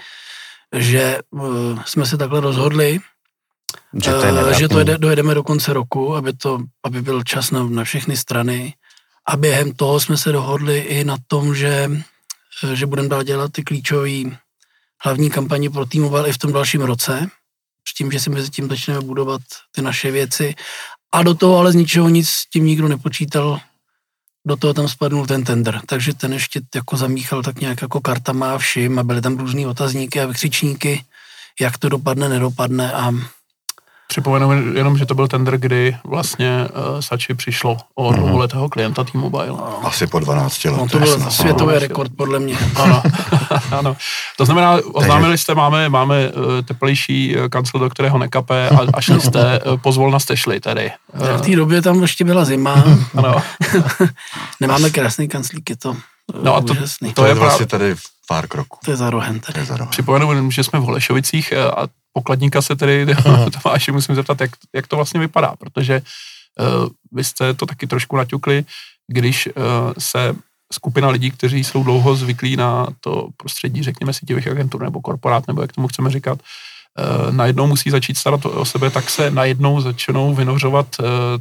že 0.75 1.19
uh, 1.29 1.83
jsme 1.85 2.05
se 2.05 2.17
takhle 2.17 2.39
rozhodli, 2.39 2.99
Že 4.03 4.11
to 4.11 4.25
je 4.25 4.33
eh, 4.49 4.53
že 4.53 4.67
to 4.67 4.79
jede, 4.79 4.97
dojedeme 4.97 5.33
do 5.33 5.43
konce 5.43 5.73
roku, 5.73 6.15
aby, 6.15 6.33
to, 6.33 6.59
aby 6.83 7.01
byl 7.01 7.23
čas 7.23 7.51
na, 7.51 7.63
na 7.63 7.83
všechny 7.83 8.17
strany. 8.17 8.73
A 9.27 9.37
během 9.37 9.73
toho 9.73 9.99
jsme 9.99 10.17
se 10.17 10.31
dohodli 10.31 10.79
i 10.79 11.03
na 11.03 11.17
tom, 11.27 11.55
že, 11.55 11.91
eh, 12.63 12.75
že 12.75 12.85
budeme 12.85 13.09
dál 13.09 13.23
dělat 13.23 13.51
ty 13.51 13.63
klíčové 13.63 14.09
hlavní 15.03 15.29
kampaně 15.29 15.69
pro 15.69 15.85
T-Mobile 15.85 16.29
i 16.29 16.33
v 16.33 16.37
tom 16.37 16.53
dalším 16.53 16.81
roce, 16.81 17.27
s 17.87 17.93
tím, 17.93 18.11
že 18.11 18.19
si 18.19 18.29
mezi 18.29 18.49
tím 18.49 18.69
začneme 18.69 19.01
budovat 19.01 19.41
ty 19.71 19.81
naše 19.81 20.11
věci. 20.11 20.55
A 21.11 21.23
do 21.23 21.33
toho 21.33 21.57
ale 21.57 21.71
z 21.71 21.75
ničeho 21.75 22.09
nic 22.09 22.29
s 22.29 22.49
tím 22.49 22.65
nikdo 22.65 22.87
nepočítal. 22.87 23.59
Do 24.47 24.55
toho 24.55 24.73
tam 24.73 24.87
spadnul 24.87 25.27
ten 25.27 25.43
tender, 25.43 25.81
takže 25.85 26.13
ten 26.13 26.33
ještě 26.33 26.61
jako 26.75 26.97
zamíchal 26.97 27.43
tak 27.43 27.59
nějak 27.59 27.81
jako 27.81 28.01
kartama 28.01 28.53
a 28.53 28.57
všim 28.57 28.99
a 28.99 29.03
byly 29.03 29.21
tam 29.21 29.37
různý 29.37 29.67
otazníky 29.67 30.21
a 30.21 30.25
vykřičníky, 30.25 31.03
jak 31.61 31.77
to 31.77 31.89
dopadne, 31.89 32.29
nedopadne 32.29 32.93
a 32.93 33.11
Připomenu 34.09 34.73
jenom, 34.73 34.97
že 34.97 35.05
to 35.05 35.15
byl 35.15 35.27
tender, 35.27 35.57
kdy 35.57 35.97
vlastně 36.03 36.67
uh, 36.93 36.99
Sači 36.99 37.33
přišlo 37.33 37.77
o 37.95 38.13
dlouholetého 38.13 38.69
klienta 38.69 39.03
T-Mobile. 39.03 39.57
asi 39.83 40.07
po 40.07 40.19
12 40.19 40.65
letech. 40.65 40.81
on 40.81 40.89
to 40.89 40.99
byl 40.99 41.19
snad. 41.19 41.29
světový 41.29 41.73
no. 41.73 41.79
rekord 41.79 42.11
podle 42.17 42.39
mě. 42.39 42.57
Ano, 42.75 43.03
ano. 43.71 43.95
To 44.37 44.45
znamená, 44.45 44.77
oznámili 44.93 45.37
jste, 45.37 45.55
máme, 45.55 45.89
máme 45.89 46.29
uh, 46.29 46.43
teplejší 46.65 47.37
uh, 47.37 47.47
kancel, 47.47 47.79
do 47.79 47.89
kterého 47.89 48.17
nekape 48.17 48.69
a, 48.69 48.79
a 48.93 49.01
šli 49.01 49.21
jste, 49.21 49.59
pozvolna 49.81 50.19
jste 50.19 50.37
šli 50.37 50.59
tedy. 50.59 50.91
V 51.13 51.41
té 51.41 51.55
době 51.55 51.81
tam 51.81 52.01
ještě 52.01 52.23
byla 52.23 52.45
zima, 52.45 52.83
Ano. 53.17 53.41
nemáme 54.59 54.89
krásný 54.89 55.27
kanclík, 55.27 55.69
je 55.69 55.77
to 55.77 55.95
No 56.33 56.39
no 56.43 56.55
a 56.55 56.61
to-. 56.61 56.75
To 56.75 57.11
To 57.13 57.25
je 57.25 57.33
vlastně 57.33 57.65
tady 57.65 57.95
pár 58.29 58.47
kroků. 58.47 58.79
To 58.85 58.91
je 58.91 58.97
za 58.97 59.09
rohem 59.09 59.39
To 59.39 59.45
tady. 59.45 59.59
je 59.59 59.65
za 59.65 59.77
rohem. 59.77 59.91
Připomenu, 59.91 60.51
že 60.51 60.63
jsme 60.63 60.79
v 60.79 60.83
Holešovicích 60.83 61.51
eh, 61.51 61.71
a 61.71 61.87
pokladníka 62.13 62.61
se 62.61 62.75
tedy, 62.75 63.05
Tomáši, 63.63 63.91
musím 63.91 64.15
zeptat, 64.15 64.41
jak, 64.41 64.51
jak 64.75 64.87
to 64.87 64.95
vlastně 64.95 65.19
vypadá, 65.19 65.53
protože 65.59 66.01
uh, 66.01 66.89
vy 67.11 67.23
jste 67.23 67.53
to 67.53 67.65
taky 67.65 67.87
trošku 67.87 68.17
naťukli, 68.17 68.65
když 69.07 69.47
uh, 69.47 69.53
se 69.97 70.35
skupina 70.73 71.09
lidí, 71.09 71.31
kteří 71.31 71.63
jsou 71.63 71.83
dlouho 71.83 72.15
zvyklí 72.15 72.55
na 72.55 72.87
to 73.01 73.27
prostředí, 73.37 73.83
řekněme, 73.83 74.13
síťových 74.13 74.47
agentur 74.47 74.83
nebo 74.83 75.01
korporát, 75.01 75.47
nebo 75.47 75.61
jak 75.61 75.73
tomu 75.73 75.87
chceme 75.87 76.09
říkat, 76.09 76.39
eh, 76.41 77.31
najednou 77.31 77.67
musí 77.67 77.89
začít 77.89 78.17
starat 78.17 78.45
o 78.45 78.65
sebe, 78.65 78.89
tak 78.89 79.09
se 79.09 79.31
najednou 79.31 79.81
začnou 79.81 80.35
vynořovat 80.35 80.87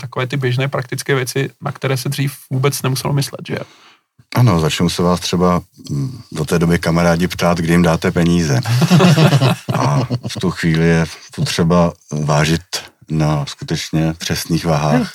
takové 0.00 0.26
ty 0.26 0.36
běžné 0.36 0.68
praktické 0.68 1.14
věci, 1.14 1.50
na 1.60 1.72
které 1.72 1.96
se 1.96 2.08
dřív 2.08 2.32
vůbec 2.50 2.82
nemuselo 2.82 3.12
myslet, 3.12 3.40
že? 3.48 3.58
Ano, 4.34 4.60
začnou 4.60 4.88
se 4.88 5.02
vás 5.02 5.20
třeba 5.20 5.62
mm, 5.90 6.20
do 6.32 6.44
té 6.44 6.58
doby 6.58 6.78
kamarádi 6.78 7.28
ptát, 7.28 7.58
kdy 7.58 7.72
jim 7.72 7.82
dáte 7.82 8.10
peníze. 8.10 8.60
A 9.72 10.00
v 10.28 10.34
tu 10.40 10.50
chvíli 10.50 10.86
je 10.86 11.04
potřeba 11.36 11.92
vážit 12.12 12.62
na 13.10 13.46
skutečně 13.46 14.14
přesných 14.18 14.64
váhách, 14.64 15.10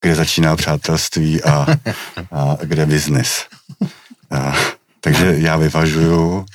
kde 0.00 0.14
začíná 0.14 0.56
přátelství 0.56 1.42
a, 1.42 1.66
a 2.32 2.56
kde 2.62 2.86
biznis. 2.86 3.46
A, 4.30 4.54
takže 5.00 5.34
já 5.38 5.56
vyvažuju 5.56 6.46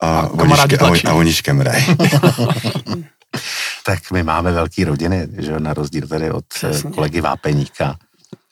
a, 0.00 0.20
a, 0.20 0.26
voničke, 0.26 0.78
a, 0.78 1.10
a 1.10 1.12
oni 1.12 1.34
škemraj. 1.34 1.84
tak 3.84 4.10
my 4.10 4.22
máme 4.22 4.52
velký 4.52 4.84
rodiny, 4.84 5.28
že 5.38 5.60
na 5.60 5.74
rozdíl 5.74 6.08
tady 6.08 6.30
od 6.30 6.44
eh, 6.62 6.68
Přesně. 6.68 6.90
kolegy 6.90 7.20
Vápeníka. 7.20 7.96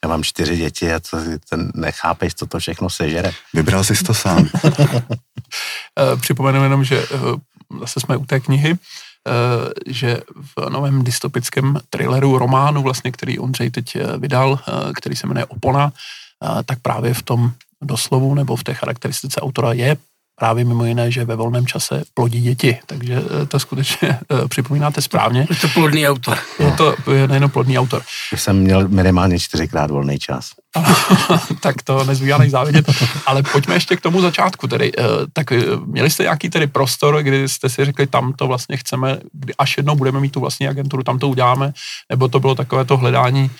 Já 0.04 0.08
mám 0.08 0.22
čtyři 0.22 0.56
děti 0.56 0.92
a 0.92 1.00
to, 1.00 1.18
ten 1.48 1.72
nechápeš, 1.74 2.34
co 2.34 2.46
to 2.46 2.58
všechno 2.58 2.90
sežere. 2.90 3.32
Vybral 3.54 3.84
jsi 3.84 4.04
to 4.04 4.14
sám. 4.14 4.48
Eh, 5.98 6.16
připomenu 6.16 6.62
jenom, 6.62 6.84
že 6.84 7.02
eh, 7.02 7.16
zase 7.80 8.00
jsme 8.00 8.16
u 8.16 8.24
té 8.24 8.40
knihy, 8.40 8.78
že 9.86 10.20
v 10.56 10.70
novém 10.70 11.04
dystopickém 11.04 11.80
thrilleru, 11.90 12.38
románu, 12.38 12.82
vlastně, 12.82 13.12
který 13.12 13.38
Ondřej 13.38 13.70
teď 13.70 13.96
vydal, 14.18 14.58
který 14.94 15.16
se 15.16 15.26
jmenuje 15.26 15.46
Opona, 15.46 15.92
tak 16.64 16.78
právě 16.82 17.14
v 17.14 17.22
tom 17.22 17.52
doslovu 17.82 18.34
nebo 18.34 18.56
v 18.56 18.64
té 18.64 18.74
charakteristice 18.74 19.40
autora 19.40 19.72
je 19.72 19.96
právě 20.38 20.64
mimo 20.64 20.84
jiné, 20.84 21.10
že 21.10 21.24
ve 21.24 21.36
volném 21.36 21.66
čase 21.66 22.02
plodí 22.14 22.40
děti, 22.40 22.78
takže 22.86 23.14
eh, 23.42 23.46
to 23.46 23.60
skutečně 23.60 24.08
eh, 24.08 24.48
připomínáte 24.48 25.02
správně. 25.02 25.46
Je 25.50 25.56
to 25.56 25.68
plodný 25.68 26.08
autor. 26.08 26.38
Je 26.58 26.72
to 26.72 26.94
nejenom 27.26 27.50
plodný 27.50 27.78
autor. 27.78 28.02
Jsem 28.34 28.56
měl 28.56 28.88
minimálně 28.88 29.38
čtyřikrát 29.38 29.90
volný 29.90 30.18
čas. 30.18 30.50
tak 31.60 31.82
to 31.82 32.04
nezbývá 32.04 32.38
než 32.38 32.50
závidět. 32.50 32.86
Ale 33.26 33.42
pojďme 33.42 33.74
ještě 33.74 33.96
k 33.96 34.00
tomu 34.00 34.20
začátku. 34.20 34.68
Tedy, 34.68 34.92
eh, 34.98 35.02
tak 35.32 35.46
měli 35.84 36.10
jste 36.10 36.22
nějaký 36.22 36.50
tedy 36.50 36.66
prostor, 36.66 37.22
kdy 37.22 37.48
jste 37.48 37.68
si 37.68 37.84
řekli, 37.84 38.06
tam 38.06 38.32
to 38.32 38.46
vlastně 38.46 38.76
chceme, 38.76 39.18
kdy 39.32 39.54
až 39.58 39.76
jednou 39.76 39.96
budeme 39.96 40.20
mít 40.20 40.32
tu 40.32 40.40
vlastní 40.40 40.68
agenturu, 40.68 41.02
tam 41.02 41.18
to 41.18 41.28
uděláme, 41.28 41.72
nebo 42.10 42.28
to 42.28 42.40
bylo 42.40 42.54
takové 42.54 42.84
to 42.84 42.96
hledání, 42.96 43.50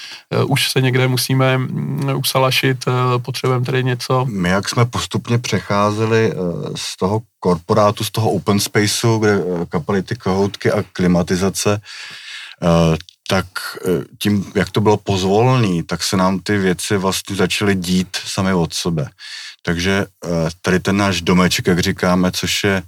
už 0.46 0.70
se 0.70 0.80
někde 0.80 1.08
musíme 1.08 1.58
mm, 1.58 2.10
usalašit, 2.16 2.84
potřebujeme 3.18 3.64
tedy 3.64 3.84
něco. 3.84 4.24
My, 4.24 4.48
jak 4.48 4.68
jsme 4.68 4.84
postupně 4.84 5.38
přecházeli 5.38 6.32
z 6.76 6.96
toho 6.96 7.20
korporátu, 7.40 8.04
z 8.04 8.10
toho 8.10 8.30
open 8.30 8.60
spaceu, 8.60 9.18
kde 9.18 9.34
eh, 9.34 9.66
kapaly 9.68 10.02
ty 10.02 10.16
kohoutky 10.16 10.72
a 10.72 10.82
klimatizace, 10.92 11.80
eh, 12.62 12.96
tak 13.30 13.46
eh, 13.86 14.04
tím, 14.18 14.52
jak 14.54 14.70
to 14.70 14.80
bylo 14.80 14.96
pozvolný, 14.96 15.82
tak 15.82 16.02
se 16.02 16.16
nám 16.16 16.40
ty 16.40 16.58
věci 16.58 16.96
vlastně 16.96 17.36
začaly 17.36 17.74
dít 17.74 18.16
sami 18.24 18.52
od 18.52 18.74
sebe. 18.74 19.10
Takže 19.62 20.06
tady 20.62 20.80
ten 20.80 20.96
náš 20.96 21.22
domeček, 21.22 21.66
jak 21.66 21.78
říkáme, 21.78 22.32
což 22.32 22.64
je, 22.64 22.82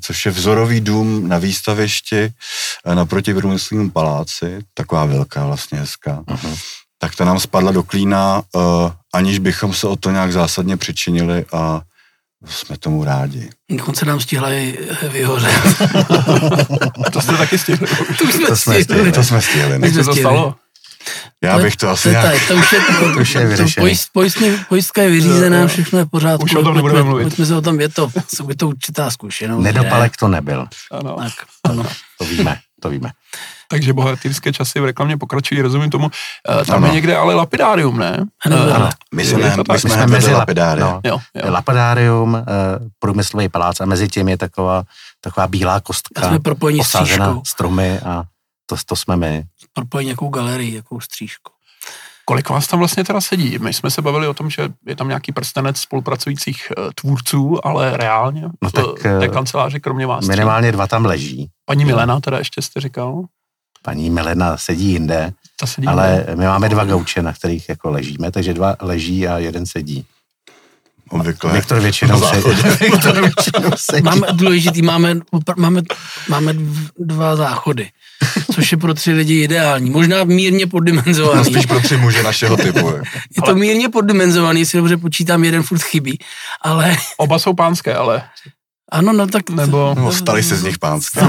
což 0.00 0.26
je 0.26 0.32
vzorový 0.32 0.80
dům 0.80 1.28
na 1.28 1.38
výstavišti 1.38 2.30
naproti 2.94 3.34
průmyslovému 3.34 3.90
paláci, 3.90 4.58
taková 4.74 5.04
velká 5.04 5.46
vlastně 5.46 5.78
hezká, 5.78 6.22
uh-huh. 6.26 6.58
tak 6.98 7.16
ta 7.16 7.24
nám 7.24 7.40
spadla 7.40 7.72
do 7.72 7.82
klína, 7.82 8.42
aniž 9.14 9.38
bychom 9.38 9.74
se 9.74 9.86
o 9.86 9.96
to 9.96 10.10
nějak 10.10 10.32
zásadně 10.32 10.76
přičinili 10.76 11.44
a 11.52 11.80
jsme 12.46 12.76
tomu 12.78 13.04
rádi. 13.04 13.50
Dokonce 13.70 14.06
nám 14.06 14.20
stihla 14.20 14.52
i 14.52 14.78
vyhořet. 15.08 15.52
to 17.12 17.20
jste 17.20 17.36
taky 17.36 17.58
stihli. 17.58 17.86
To, 18.18 18.26
jsme 18.26 18.46
to 18.46 18.56
jsme 18.56 18.84
stihli. 18.84 19.12
To 19.12 19.24
jsme 19.24 19.42
stihli. 19.42 19.78
Jak 19.82 19.94
se 19.94 20.04
to 20.04 20.14
stalo? 20.14 20.54
Já 21.42 21.58
bych 21.58 21.76
to 21.76 21.88
asi 21.88 22.02
to, 22.02 22.10
nějak... 22.10 22.48
To, 22.48 22.54
to 22.54 22.60
už 22.60 22.72
je, 22.72 22.80
to, 22.80 23.12
to 23.12 23.20
už 23.20 23.34
je 23.34 23.46
vyřešené. 23.46 23.82
Pojist, 23.82 24.08
pojistně, 24.12 24.64
pojistka 24.68 25.02
je 25.02 25.10
vyřízená, 25.10 25.66
všechno 25.66 25.98
je 25.98 26.04
v 26.04 26.08
pořádku. 26.08 26.44
Už 26.44 26.54
o 26.54 26.62
tom 26.62 26.74
nebudeme 26.74 27.02
mluvit. 27.02 27.24
Pojďme 27.24 27.46
se 27.46 27.56
o 27.56 27.62
tom, 27.62 27.80
je 27.80 27.88
to, 27.88 28.10
je 28.48 28.56
to 28.56 28.68
určitá 28.68 29.10
zkušenost. 29.10 29.64
Nedopalek 29.64 30.16
to 30.16 30.28
nebyl. 30.28 30.66
Ano. 30.90 31.16
Tak, 31.16 31.32
ano. 31.64 31.86
To 32.18 32.24
víme, 32.24 32.58
to 32.80 32.90
víme. 32.90 33.10
Takže 33.70 33.92
bohatýrské 33.92 34.52
časy 34.52 34.80
v 34.80 34.84
reklamě 34.84 35.16
pokračují, 35.16 35.62
rozumím 35.62 35.90
tomu. 35.90 36.04
Uh, 36.06 36.64
tam 36.64 36.76
ano. 36.76 36.86
je 36.86 36.92
někde 36.92 37.16
ale 37.16 37.34
lapidárium, 37.34 37.98
ne? 37.98 38.24
Ano, 38.46 38.56
uh, 38.56 38.74
ano. 38.76 38.90
My 39.14 39.24
jsme, 39.24 39.56
my 39.72 39.78
jsme 39.78 40.06
mezi 40.06 40.32
lapidárium. 40.32 40.88
No, 40.88 41.00
jo, 41.04 41.18
jo. 41.34 41.52
Lapidárium, 41.52 42.34
uh, 42.34 42.40
průmyslový 42.98 43.48
palác 43.48 43.80
a 43.80 43.84
mezi 43.86 44.08
tím 44.08 44.28
je 44.28 44.36
taková, 44.36 44.82
taková 45.20 45.46
bílá 45.46 45.80
kostka. 45.80 46.22
A 46.22 46.28
jsme 46.28 46.40
osázená 46.80 47.40
stromy 47.46 48.00
a 48.00 48.24
to, 48.66 48.76
to 48.86 48.96
jsme 48.96 49.16
my. 49.16 49.44
Propojení 49.72 50.06
nějakou 50.06 50.28
galerii, 50.28 50.74
jakou 50.74 51.00
střížku. 51.00 51.52
Kolik 52.24 52.48
vás 52.48 52.66
tam 52.66 52.78
vlastně 52.78 53.04
teda 53.04 53.20
sedí? 53.20 53.58
My 53.58 53.72
jsme 53.72 53.90
se 53.90 54.02
bavili 54.02 54.26
o 54.26 54.34
tom, 54.34 54.50
že 54.50 54.68
je 54.86 54.96
tam 54.96 55.08
nějaký 55.08 55.32
prstenec 55.32 55.80
spolupracujících 55.80 56.72
tvůrců, 56.94 57.66
ale 57.66 57.96
reálně 57.96 58.42
no 58.62 58.70
tak, 58.70 58.84
v 58.84 59.20
té 59.20 59.28
kanceláři 59.28 59.80
kromě 59.80 60.06
vás. 60.06 60.28
Minimálně 60.28 60.72
dva 60.72 60.86
tam 60.86 61.04
leží. 61.04 61.48
Paní 61.64 61.84
Milena 61.84 62.20
teda 62.20 62.38
ještě 62.38 62.62
jste 62.62 62.80
říkal? 62.80 63.22
Paní 63.82 64.10
Milena 64.10 64.56
sedí 64.56 64.92
jinde, 64.92 65.32
sedí 65.64 65.86
ale 65.86 66.14
jinde. 66.16 66.36
my 66.36 66.46
máme 66.46 66.68
dva 66.68 66.84
gauče, 66.84 67.22
na 67.22 67.32
kterých 67.32 67.68
jako 67.68 67.90
ležíme, 67.90 68.30
takže 68.30 68.54
dva 68.54 68.76
leží 68.80 69.28
a 69.28 69.38
jeden 69.38 69.66
sedí. 69.66 70.04
Obvykle. 71.10 71.52
Viktor 71.52 71.80
většinou, 71.80 72.20
sedí. 72.20 72.62
Viktor 72.80 73.20
většinou 73.20 73.70
sedí. 73.76 74.02
Máme 74.02 74.26
důležitý, 74.32 74.82
máme, 74.82 75.14
máme, 75.56 75.82
máme 76.28 76.54
dva 76.98 77.36
záchody, 77.36 77.90
což 78.54 78.72
je 78.72 78.78
pro 78.78 78.94
tři 78.94 79.12
lidi 79.12 79.42
ideální. 79.42 79.90
Možná 79.90 80.24
mírně 80.24 80.66
poddimenzovaný. 80.66 81.44
Spíš 81.44 81.66
pro 81.66 81.80
tři 81.80 81.96
muže 81.96 82.22
našeho 82.22 82.56
typu. 82.56 82.88
Je 83.36 83.42
to 83.46 83.54
mírně 83.54 83.88
poddimenzovaný, 83.88 84.66
si 84.66 84.76
dobře 84.76 84.96
počítám, 84.96 85.44
jeden 85.44 85.62
furt 85.62 85.82
chybí, 85.82 86.18
ale... 86.60 86.96
Oba 87.16 87.38
jsou 87.38 87.54
pánské, 87.54 87.94
ale... 87.94 88.22
Ano, 88.90 89.12
no 89.12 89.26
tak... 89.26 89.50
Nebo... 89.50 89.94
No, 89.98 90.12
stali 90.12 90.42
se 90.42 90.56
z 90.56 90.62
nich 90.62 90.78
pánské. 90.78 91.20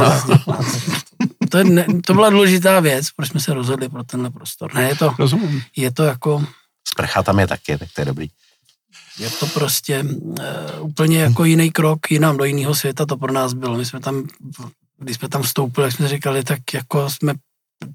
To, 1.50 1.58
je 1.58 1.64
ne, 1.64 1.86
to 2.06 2.14
byla 2.14 2.30
důležitá 2.30 2.80
věc, 2.80 3.12
proč 3.16 3.30
jsme 3.30 3.40
se 3.40 3.54
rozhodli 3.54 3.90
pro 3.90 4.04
tenhle 4.04 4.30
prostor. 4.30 4.74
Ne, 4.74 4.90
je 4.90 4.96
to, 4.96 5.16
Rozumím. 5.20 5.64
je 5.76 5.92
to 5.92 6.04
jako... 6.04 6.46
Sprcha 6.88 7.24
tam 7.24 7.40
je 7.40 7.48
taky, 7.48 7.78
tak 7.78 7.90
to 7.96 8.02
je 8.02 8.06
dobrý. 8.06 8.28
Je 9.20 9.30
to 9.30 9.48
prostě 9.48 10.04
uh, 10.04 10.36
úplně 10.82 11.20
jako 11.20 11.46
jiný 11.46 11.72
krok 11.72 12.12
jinam 12.12 12.38
do 12.38 12.44
jiného 12.44 12.76
světa 12.76 13.06
to 13.06 13.18
pro 13.18 13.34
nás 13.34 13.54
bylo. 13.54 13.78
My 13.78 13.86
jsme 13.86 14.00
tam, 14.00 14.28
když 14.98 15.16
jsme 15.16 15.30
tam 15.30 15.42
vstoupili, 15.42 15.88
jak 15.88 15.94
jsme 15.96 16.08
říkali, 16.08 16.44
tak 16.44 16.74
jako 16.74 17.10
jsme, 17.10 17.34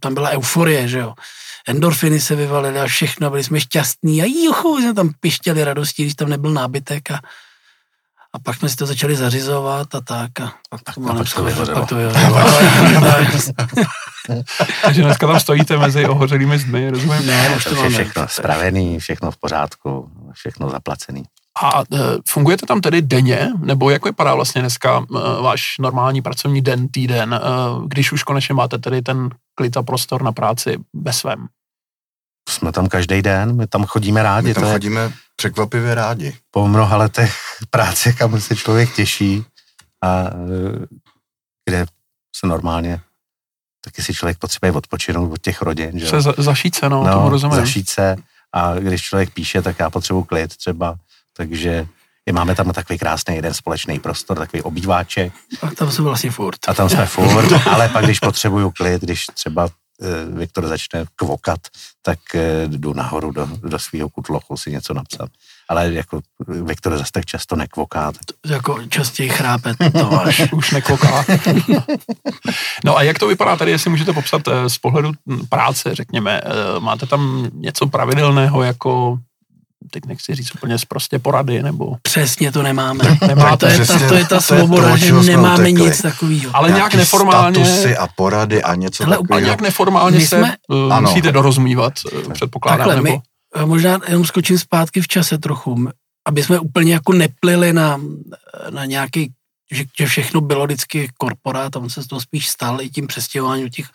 tam 0.01 0.14
byla 0.14 0.31
euforie, 0.31 0.88
že 0.88 0.99
jo. 0.99 1.14
Endorfiny 1.69 2.21
se 2.21 2.37
vyvalily 2.37 2.81
a 2.81 2.87
všechno, 2.87 3.31
byli 3.31 3.45
jsme 3.45 3.61
šťastní 3.61 4.23
a 4.23 4.25
juchu, 4.45 4.79
jsme 4.79 4.95
tam 4.95 5.11
pištěli 5.21 5.64
radostí, 5.64 6.03
když 6.03 6.14
tam 6.14 6.29
nebyl 6.29 6.53
nábytek 6.53 7.11
a 7.11 7.21
a 8.35 8.38
pak 8.38 8.57
jsme 8.57 8.68
si 8.68 8.77
to 8.77 8.87
začali 8.87 9.16
zařizovat 9.16 9.94
a 9.94 10.01
tak. 10.01 10.40
A 10.40 10.53
pak, 10.70 10.83
tak, 10.83 10.99
a 11.09 11.14
pak 11.14 11.35
to 11.35 11.42
vyhořelo. 11.44 11.81
Pak 11.81 11.88
to 11.88 11.97
Takže 14.83 15.03
dneska 15.03 15.27
tam 15.27 15.40
stojíte 15.40 15.79
mezi 15.79 16.07
ohořelými 16.07 16.59
zdmi, 16.59 16.90
rozumím? 16.90 17.27
Ne, 17.27 17.57
už 17.57 17.64
to, 17.64 17.75
to 17.75 17.85
je 17.85 17.90
všechno 17.90 18.29
spravený, 18.29 18.99
všechno 18.99 19.31
v 19.31 19.37
pořádku, 19.37 20.11
všechno 20.33 20.70
zaplacený. 20.70 21.23
A 21.62 21.81
e, 21.81 21.85
fungujete 22.29 22.66
tam 22.66 22.81
tedy 22.81 23.03
denně, 23.03 23.51
nebo 23.59 23.90
jak 23.90 24.05
vypadá 24.05 24.35
vlastně 24.35 24.61
dneska 24.61 24.99
e, 24.99 25.42
váš 25.42 25.75
normální 25.81 26.23
pracovní 26.23 26.61
den, 26.61 26.88
týden, 26.88 27.35
e, 27.35 27.40
když 27.87 28.12
už 28.12 28.23
konečně 28.23 28.55
máte 28.55 28.79
tedy 28.79 29.03
ten 29.03 29.31
klid 29.55 29.77
a 29.77 29.83
prostor 29.83 30.23
na 30.23 30.33
práci 30.33 30.77
ve 30.94 31.12
svém? 31.12 31.47
Jsme 32.49 32.73
tam 32.73 32.88
každý 32.88 33.23
den, 33.23 33.57
my 33.57 33.66
tam 33.66 33.85
chodíme 33.85 34.23
rádi. 34.23 34.49
My 34.49 34.55
tam 34.55 34.62
to 34.62 34.70
chodíme 34.70 35.01
je 35.01 35.12
překvapivě 35.37 35.94
rádi. 35.94 36.37
Po 36.51 36.68
mnoha 36.68 36.97
letech 36.97 37.37
práce, 37.70 38.12
kam 38.12 38.40
se 38.40 38.57
člověk 38.57 38.94
těší 38.94 39.44
a 40.03 40.09
e, 40.09 40.31
kde 41.64 41.87
se 42.37 42.47
normálně 42.47 43.01
taky 43.85 44.03
si 44.03 44.14
člověk 44.14 44.38
potřebuje 44.38 44.73
odpočinout 44.73 45.33
od 45.33 45.42
těch 45.42 45.62
rodin. 45.62 45.99
Že? 45.99 46.07
Se 46.07 46.20
za, 46.20 46.35
zašít 46.38 46.75
se, 46.75 46.88
no, 46.88 47.05
no 47.05 47.12
tomu 47.12 47.29
rozumím. 47.29 47.57
Zašít 47.57 47.88
se 47.88 48.16
a 48.53 48.75
když 48.75 49.03
člověk 49.03 49.31
píše, 49.31 49.62
tak 49.62 49.79
já 49.79 49.90
potřebuji 49.90 50.25
klid 50.25 50.57
třeba, 50.57 50.97
takže 51.37 51.87
je, 52.27 52.33
máme 52.33 52.55
tam 52.55 52.73
takový 52.73 52.99
krásný 52.99 53.37
jeden 53.37 53.55
společný 53.55 53.99
prostor, 53.99 54.39
takový 54.39 54.62
obýváček. 54.62 55.32
A 55.62 55.70
tam 55.70 55.91
jsme 55.91 56.05
vlastně 56.05 56.30
furt. 56.30 56.59
A 56.68 56.74
tam 56.74 56.89
jsme 56.89 57.07
furt, 57.07 57.53
ale 57.72 57.89
pak 57.89 58.05
když 58.05 58.20
potřebuju 58.20 58.70
klid, 58.70 59.03
když 59.03 59.26
třeba 59.26 59.68
Viktor 60.32 60.66
začne 60.66 61.05
kvokat, 61.16 61.61
tak 62.03 62.18
eh, 62.34 62.68
jdu 62.68 62.92
nahoru 62.92 63.30
do, 63.30 63.49
do 63.62 63.78
svého 63.78 64.09
kutlochu 64.09 64.57
si 64.57 64.70
něco 64.70 64.95
napsat. 64.95 65.30
Ale 65.68 65.92
jako 65.92 66.20
Viktor 66.49 66.99
zase 66.99 67.12
tak 67.12 67.24
často 67.24 67.57
nekvoká. 67.57 68.12
Jako 68.47 68.82
častěji 68.88 69.28
chrápe 69.28 69.74
to 69.92 70.11
máš. 70.11 70.42
Už 70.53 70.70
nekvoká. 70.70 71.24
no 72.84 72.97
a 72.97 73.03
jak 73.03 73.18
to 73.18 73.26
vypadá 73.26 73.57
tady, 73.57 73.70
jestli 73.70 73.90
můžete 73.90 74.12
popsat 74.12 74.49
eh, 74.49 74.70
z 74.70 74.78
pohledu 74.78 75.12
práce, 75.49 75.95
řekněme, 75.95 76.40
máte 76.78 77.07
tam 77.07 77.51
něco 77.55 77.86
pravidelného 77.86 78.62
jako 78.62 79.18
teď 79.91 80.07
nechci 80.07 80.35
říct 80.35 80.55
úplně 80.55 80.76
prostě 80.89 81.18
porady, 81.18 81.62
nebo... 81.62 81.97
Přesně 82.03 82.53
to 82.53 82.62
nemáme. 82.62 83.05
Nemáte, 83.28 83.66
to, 83.66 83.80
je 83.80 83.87
ta, 83.87 84.09
to 84.09 84.14
je 84.14 84.24
ta 84.24 84.41
svoboda, 84.41 84.91
to, 84.91 84.97
že 84.97 85.12
nemáme 85.12 85.70
nic 85.70 86.03
takového. 86.03 86.57
Ale 86.57 86.70
nějak 86.70 86.95
neformálně... 86.95 87.64
Statusy 87.64 87.97
a 87.97 88.09
porady 88.16 88.62
a 88.62 88.74
něco 88.74 89.05
takového. 89.05 89.32
Ale 89.32 89.43
nějak 89.43 89.61
neformálně 89.61 90.18
my 90.18 90.26
se 90.26 90.39
jsme, 90.39 90.57
uh, 90.68 91.01
musíte 91.01 91.32
dorozumívat, 91.32 91.93
uh, 92.12 92.32
předpokládám, 92.32 92.78
Takhle, 92.78 92.97
nebo... 92.97 93.22
My, 93.59 93.66
možná 93.66 93.99
jenom 94.09 94.24
skočím 94.24 94.59
zpátky 94.59 95.01
v 95.01 95.09
čase 95.09 95.39
trochu, 95.39 95.89
aby 96.28 96.43
jsme 96.43 96.59
úplně 96.59 96.93
jako 96.93 97.12
neplili 97.12 97.72
na, 97.72 98.01
na 98.70 98.85
nějaký 98.85 99.32
že, 99.72 99.85
že 99.99 100.07
všechno 100.07 100.41
bylo 100.41 100.64
vždycky 100.64 101.09
korporát, 101.18 101.76
on 101.76 101.91
se 101.91 102.03
z 102.03 102.07
toho 102.07 102.20
spíš 102.20 102.49
stal 102.49 102.80
i 102.80 102.91
tím 102.91 103.07
přestěhováním 103.07 103.70
těch 103.70 103.87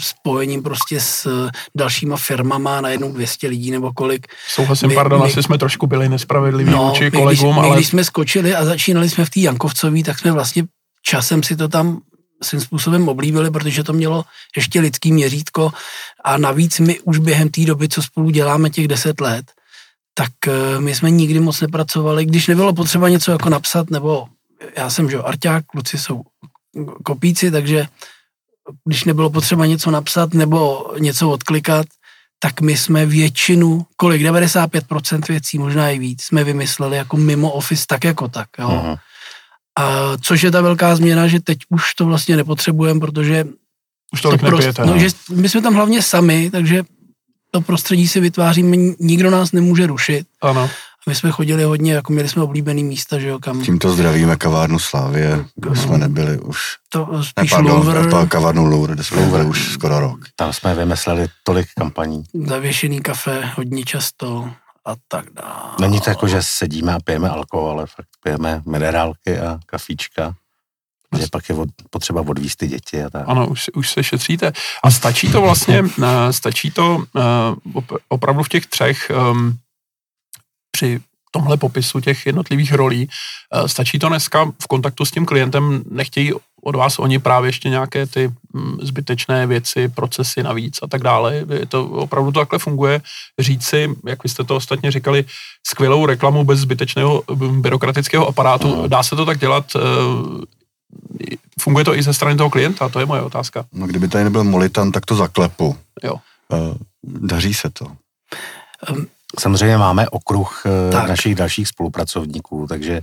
spojením 0.00 0.62
prostě 0.62 1.00
s 1.00 1.48
dalšíma 1.76 2.16
firmama 2.16 2.80
na 2.80 2.88
jednou 2.88 3.12
200 3.12 3.48
lidí 3.48 3.70
nebo 3.70 3.92
kolik. 3.92 4.26
Souhlasím, 4.48 4.88
my, 4.88 4.94
pardon, 4.94 5.20
my, 5.20 5.26
asi 5.26 5.42
jsme 5.42 5.58
trošku 5.58 5.86
byli 5.86 6.08
nespravedliví 6.08 6.70
no, 6.70 6.88
vůči 6.88 7.10
kolegům, 7.10 7.54
když, 7.54 7.58
ale... 7.58 7.68
My, 7.68 7.74
když 7.74 7.88
jsme 7.88 8.04
skočili 8.04 8.54
a 8.54 8.64
začínali 8.64 9.08
jsme 9.08 9.24
v 9.24 9.30
té 9.30 9.40
Jankovcový, 9.40 10.02
tak 10.02 10.18
jsme 10.18 10.32
vlastně 10.32 10.64
časem 11.02 11.42
si 11.42 11.56
to 11.56 11.68
tam 11.68 12.00
svým 12.42 12.60
způsobem 12.60 13.08
oblíbili, 13.08 13.50
protože 13.50 13.84
to 13.84 13.92
mělo 13.92 14.24
ještě 14.56 14.80
lidský 14.80 15.12
měřítko 15.12 15.72
a 16.24 16.38
navíc 16.38 16.78
my 16.80 17.00
už 17.00 17.18
během 17.18 17.48
té 17.48 17.64
doby, 17.64 17.88
co 17.88 18.02
spolu 18.02 18.30
děláme 18.30 18.70
těch 18.70 18.88
deset 18.88 19.20
let, 19.20 19.52
tak 20.14 20.32
eh, 20.48 20.80
my 20.80 20.94
jsme 20.94 21.10
nikdy 21.10 21.40
moc 21.40 21.60
nepracovali, 21.60 22.24
když 22.24 22.46
nebylo 22.46 22.72
potřeba 22.72 23.08
něco 23.08 23.32
jako 23.32 23.48
napsat, 23.48 23.90
nebo 23.90 24.26
já 24.76 24.90
jsem, 24.90 25.10
že 25.10 25.18
arťák, 25.18 25.64
kluci 25.66 25.98
jsou 25.98 26.22
kopíci, 27.04 27.50
takže 27.50 27.86
když 28.84 29.04
nebylo 29.04 29.30
potřeba 29.30 29.66
něco 29.66 29.90
napsat 29.90 30.34
nebo 30.34 30.86
něco 30.98 31.30
odklikat, 31.30 31.86
tak 32.38 32.60
my 32.60 32.76
jsme 32.76 33.06
většinu, 33.06 33.86
kolik, 33.96 34.22
95% 34.22 35.28
věcí, 35.28 35.58
možná 35.58 35.90
i 35.90 35.98
víc, 35.98 36.22
jsme 36.22 36.44
vymysleli 36.44 36.96
jako 36.96 37.16
mimo 37.16 37.50
Office 37.50 37.84
tak 37.88 38.04
jako 38.04 38.28
tak, 38.28 38.48
jo. 38.58 38.96
A 39.78 40.12
což 40.20 40.42
je 40.42 40.50
ta 40.50 40.60
velká 40.60 40.96
změna, 40.96 41.28
že 41.28 41.40
teď 41.40 41.58
už 41.68 41.94
to 41.94 42.06
vlastně 42.06 42.36
nepotřebujeme, 42.36 43.00
protože 43.00 43.44
už 44.12 44.22
to 44.22 44.38
prost, 44.38 44.78
no, 44.78 44.86
no, 44.86 44.98
že 44.98 45.08
my 45.30 45.48
jsme 45.48 45.62
tam 45.62 45.74
hlavně 45.74 46.02
sami, 46.02 46.50
takže 46.50 46.82
to 47.50 47.60
prostředí 47.60 48.08
si 48.08 48.20
vytváříme, 48.20 48.76
nikdo 49.00 49.30
nás 49.30 49.52
nemůže 49.52 49.86
rušit. 49.86 50.26
Ano. 50.42 50.70
My 51.08 51.14
jsme 51.14 51.30
chodili 51.30 51.64
hodně, 51.64 51.92
jako 51.92 52.12
měli 52.12 52.28
jsme 52.28 52.42
oblíbený 52.42 52.84
místa, 52.84 53.18
že 53.18 53.28
jo, 53.28 53.38
kam... 53.38 53.62
Tímto 53.62 53.90
zdravíme 53.90 54.36
kavárnu 54.36 54.78
Slávě, 54.78 55.44
kde 55.54 55.70
no. 55.70 55.76
jsme 55.76 55.98
nebyli 55.98 56.38
už... 56.38 56.58
To 56.88 57.22
spíš 57.22 57.50
ne, 57.50 57.56
pardon, 57.56 57.76
Louvre. 57.76 58.26
kavárnu 58.28 58.66
Louvre, 58.66 58.94
kde 58.94 59.04
jsme 59.04 59.20
nebyli 59.20 59.44
už 59.44 59.72
skoro 59.72 60.00
rok. 60.00 60.18
Tam 60.36 60.52
jsme 60.52 60.74
vymysleli 60.74 61.26
tolik 61.44 61.66
kampaní. 61.78 62.24
Zavěšený 62.46 63.00
kafe 63.00 63.52
hodně 63.56 63.84
často 63.84 64.50
a 64.84 64.94
tak 65.08 65.24
dále. 65.32 65.74
Není 65.80 66.00
to 66.00 66.10
jako, 66.10 66.28
že 66.28 66.42
sedíme 66.42 66.94
a 66.94 66.98
pijeme 67.04 67.30
alkohol, 67.30 67.70
ale 67.70 67.86
fakt 67.86 68.08
pijeme 68.22 68.62
minerálky 68.66 69.38
a 69.38 69.58
kafíčka. 69.66 70.34
Že 71.18 71.26
pak 71.32 71.48
je 71.48 71.54
od, 71.54 71.68
potřeba 71.90 72.20
odvíst 72.20 72.58
ty 72.58 72.66
děti 72.66 73.04
a 73.04 73.10
tak. 73.10 73.22
Ano, 73.26 73.48
už, 73.48 73.70
už 73.74 73.90
se 73.90 74.02
šetříte. 74.04 74.52
A 74.82 74.90
stačí 74.90 75.32
to 75.32 75.40
vlastně, 75.40 75.82
eh, 76.02 76.32
stačí 76.32 76.70
to 76.70 76.96
uh, 76.96 77.82
opravdu 78.08 78.42
v 78.42 78.48
těch 78.48 78.66
třech 78.66 79.10
um, 79.30 79.58
při 80.76 81.00
tomhle 81.30 81.56
popisu 81.56 82.00
těch 82.00 82.26
jednotlivých 82.26 82.72
rolí. 82.72 83.08
Eh, 83.08 83.68
stačí 83.68 83.98
to 83.98 84.08
dneska 84.08 84.44
v 84.44 84.66
kontaktu 84.68 85.04
s 85.04 85.10
tím 85.10 85.26
klientem, 85.26 85.82
nechtějí 85.90 86.32
od 86.62 86.76
vás 86.76 86.98
oni 86.98 87.18
právě 87.18 87.48
ještě 87.48 87.68
nějaké 87.68 88.06
ty 88.06 88.28
mm, 88.52 88.78
zbytečné 88.82 89.46
věci, 89.46 89.88
procesy 89.88 90.42
navíc 90.42 90.78
a 90.82 90.86
tak 90.86 91.02
dále. 91.02 91.46
Je 91.48 91.66
to, 91.66 91.86
opravdu 91.86 92.32
to 92.32 92.40
takhle 92.40 92.58
funguje. 92.58 93.00
Říct 93.38 93.66
si, 93.66 93.88
jak 94.06 94.22
vy 94.22 94.28
jste 94.28 94.44
to 94.44 94.56
ostatně 94.56 94.90
říkali, 94.90 95.24
skvělou 95.66 96.06
reklamu 96.06 96.44
bez 96.44 96.60
zbytečného 96.60 97.22
mm, 97.30 97.62
byrokratického 97.62 98.28
aparátu. 98.28 98.88
Dá 98.88 99.02
se 99.02 99.16
to 99.16 99.24
tak 99.24 99.38
dělat? 99.38 99.64
Eh, 99.76 99.80
funguje 101.60 101.84
to 101.84 101.94
i 101.94 102.02
ze 102.02 102.14
strany 102.14 102.36
toho 102.36 102.50
klienta? 102.50 102.88
To 102.88 103.00
je 103.00 103.06
moje 103.06 103.22
otázka. 103.22 103.64
No, 103.72 103.86
kdyby 103.86 104.08
tady 104.08 104.24
nebyl 104.24 104.44
Molitan, 104.44 104.92
tak 104.92 105.06
to 105.06 105.14
zaklepu. 105.14 105.76
Jo. 106.02 106.16
Eh, 106.52 106.74
daří 107.04 107.54
se 107.54 107.70
to. 107.70 107.86
Um, 108.90 109.06
Samozřejmě 109.40 109.76
máme 109.76 110.08
okruh 110.08 110.62
eh, 110.66 110.92
tak. 110.92 111.08
našich 111.08 111.34
dalších 111.34 111.68
spolupracovníků, 111.68 112.66
takže 112.66 113.00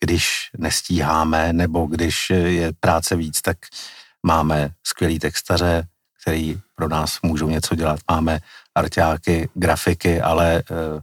když 0.00 0.50
nestíháme 0.58 1.52
nebo 1.52 1.86
když 1.86 2.30
je 2.30 2.72
práce 2.80 3.16
víc, 3.16 3.42
tak 3.42 3.56
máme 4.22 4.70
skvělý 4.86 5.18
textaře, 5.18 5.84
který 6.22 6.60
pro 6.74 6.88
nás 6.88 7.18
můžou 7.22 7.48
něco 7.48 7.74
dělat. 7.74 8.00
Máme 8.10 8.40
arťáky, 8.74 9.48
grafiky, 9.54 10.20
ale 10.20 10.56
eh, 10.56 11.00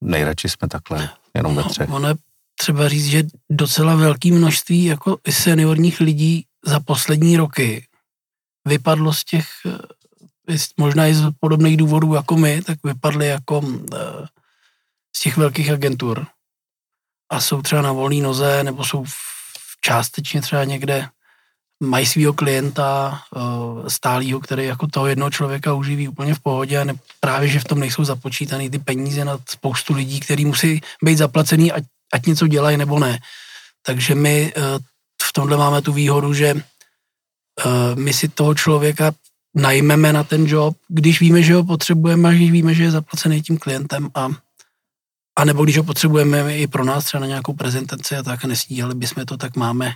nejradši 0.00 0.48
jsme 0.48 0.68
takhle 0.68 1.10
jenom 1.34 1.56
ve 1.56 1.62
no, 1.62 1.68
třech. 1.68 1.90
Ono 1.90 2.08
je 2.08 2.14
třeba 2.60 2.88
říct, 2.88 3.06
že 3.06 3.22
docela 3.50 3.94
velké 3.94 4.32
množství 4.32 4.84
jako 4.84 5.18
seniorních 5.30 6.00
lidí 6.00 6.46
za 6.66 6.80
poslední 6.80 7.36
roky 7.36 7.86
vypadlo 8.64 9.12
z 9.12 9.24
těch 9.24 9.46
eh, 9.66 9.78
možná 10.76 11.06
i 11.06 11.14
z 11.14 11.30
podobných 11.40 11.76
důvodů 11.76 12.14
jako 12.14 12.36
my, 12.36 12.62
tak 12.62 12.78
vypadly 12.84 13.26
jako 13.26 13.62
eh, 13.94 13.98
z 15.16 15.20
těch 15.20 15.36
velkých 15.36 15.70
agentur 15.70 16.26
a 17.30 17.40
jsou 17.40 17.62
třeba 17.62 17.82
na 17.82 17.92
volné 17.92 18.22
noze 18.22 18.64
nebo 18.64 18.84
jsou 18.84 19.04
částečně 19.80 20.42
třeba 20.42 20.64
někde 20.64 21.08
mají 21.82 22.06
svého 22.06 22.32
klienta 22.32 23.20
uh, 23.36 23.88
stálýho, 23.88 24.40
který 24.40 24.64
jako 24.64 24.86
toho 24.86 25.06
jednoho 25.06 25.30
člověka 25.30 25.74
uživí 25.74 26.08
úplně 26.08 26.34
v 26.34 26.40
pohodě 26.40 26.78
a 26.78 26.84
ne, 26.84 26.94
právě, 27.20 27.48
že 27.48 27.60
v 27.60 27.64
tom 27.64 27.80
nejsou 27.80 28.04
započítaný 28.04 28.70
ty 28.70 28.78
peníze 28.78 29.24
na 29.24 29.38
spoustu 29.48 29.94
lidí, 29.94 30.20
který 30.20 30.44
musí 30.44 30.80
být 31.02 31.18
zaplacený, 31.18 31.72
ať, 31.72 31.84
ať 32.12 32.26
něco 32.26 32.46
dělají 32.46 32.76
nebo 32.76 32.98
ne. 32.98 33.18
Takže 33.82 34.14
my 34.14 34.52
uh, 34.56 34.62
v 35.22 35.32
tomhle 35.32 35.56
máme 35.56 35.82
tu 35.82 35.92
výhodu, 35.92 36.34
že 36.34 36.54
my 37.94 38.12
si 38.12 38.28
toho 38.28 38.54
člověka 38.54 39.12
najmeme 39.54 40.12
na 40.12 40.24
ten 40.24 40.46
job, 40.46 40.76
když 40.88 41.20
víme, 41.20 41.42
že 41.42 41.54
ho 41.54 41.64
potřebujeme 41.64 42.28
a 42.28 42.32
když 42.32 42.50
víme, 42.50 42.74
že 42.74 42.82
je 42.82 42.90
zaplacený 42.90 43.42
tím 43.42 43.58
klientem 43.58 44.08
a, 44.14 44.28
a 45.38 45.44
nebo 45.44 45.64
když 45.64 45.78
ho 45.78 45.84
potřebujeme 45.84 46.58
i 46.58 46.66
pro 46.66 46.84
nás 46.84 47.04
třeba 47.04 47.20
na 47.20 47.26
nějakou 47.26 47.52
prezentaci 47.52 48.16
a 48.16 48.22
tak 48.22 48.44
nestíhali 48.44 48.94
bychom 48.94 49.24
to, 49.24 49.36
tak 49.36 49.56
máme, 49.56 49.92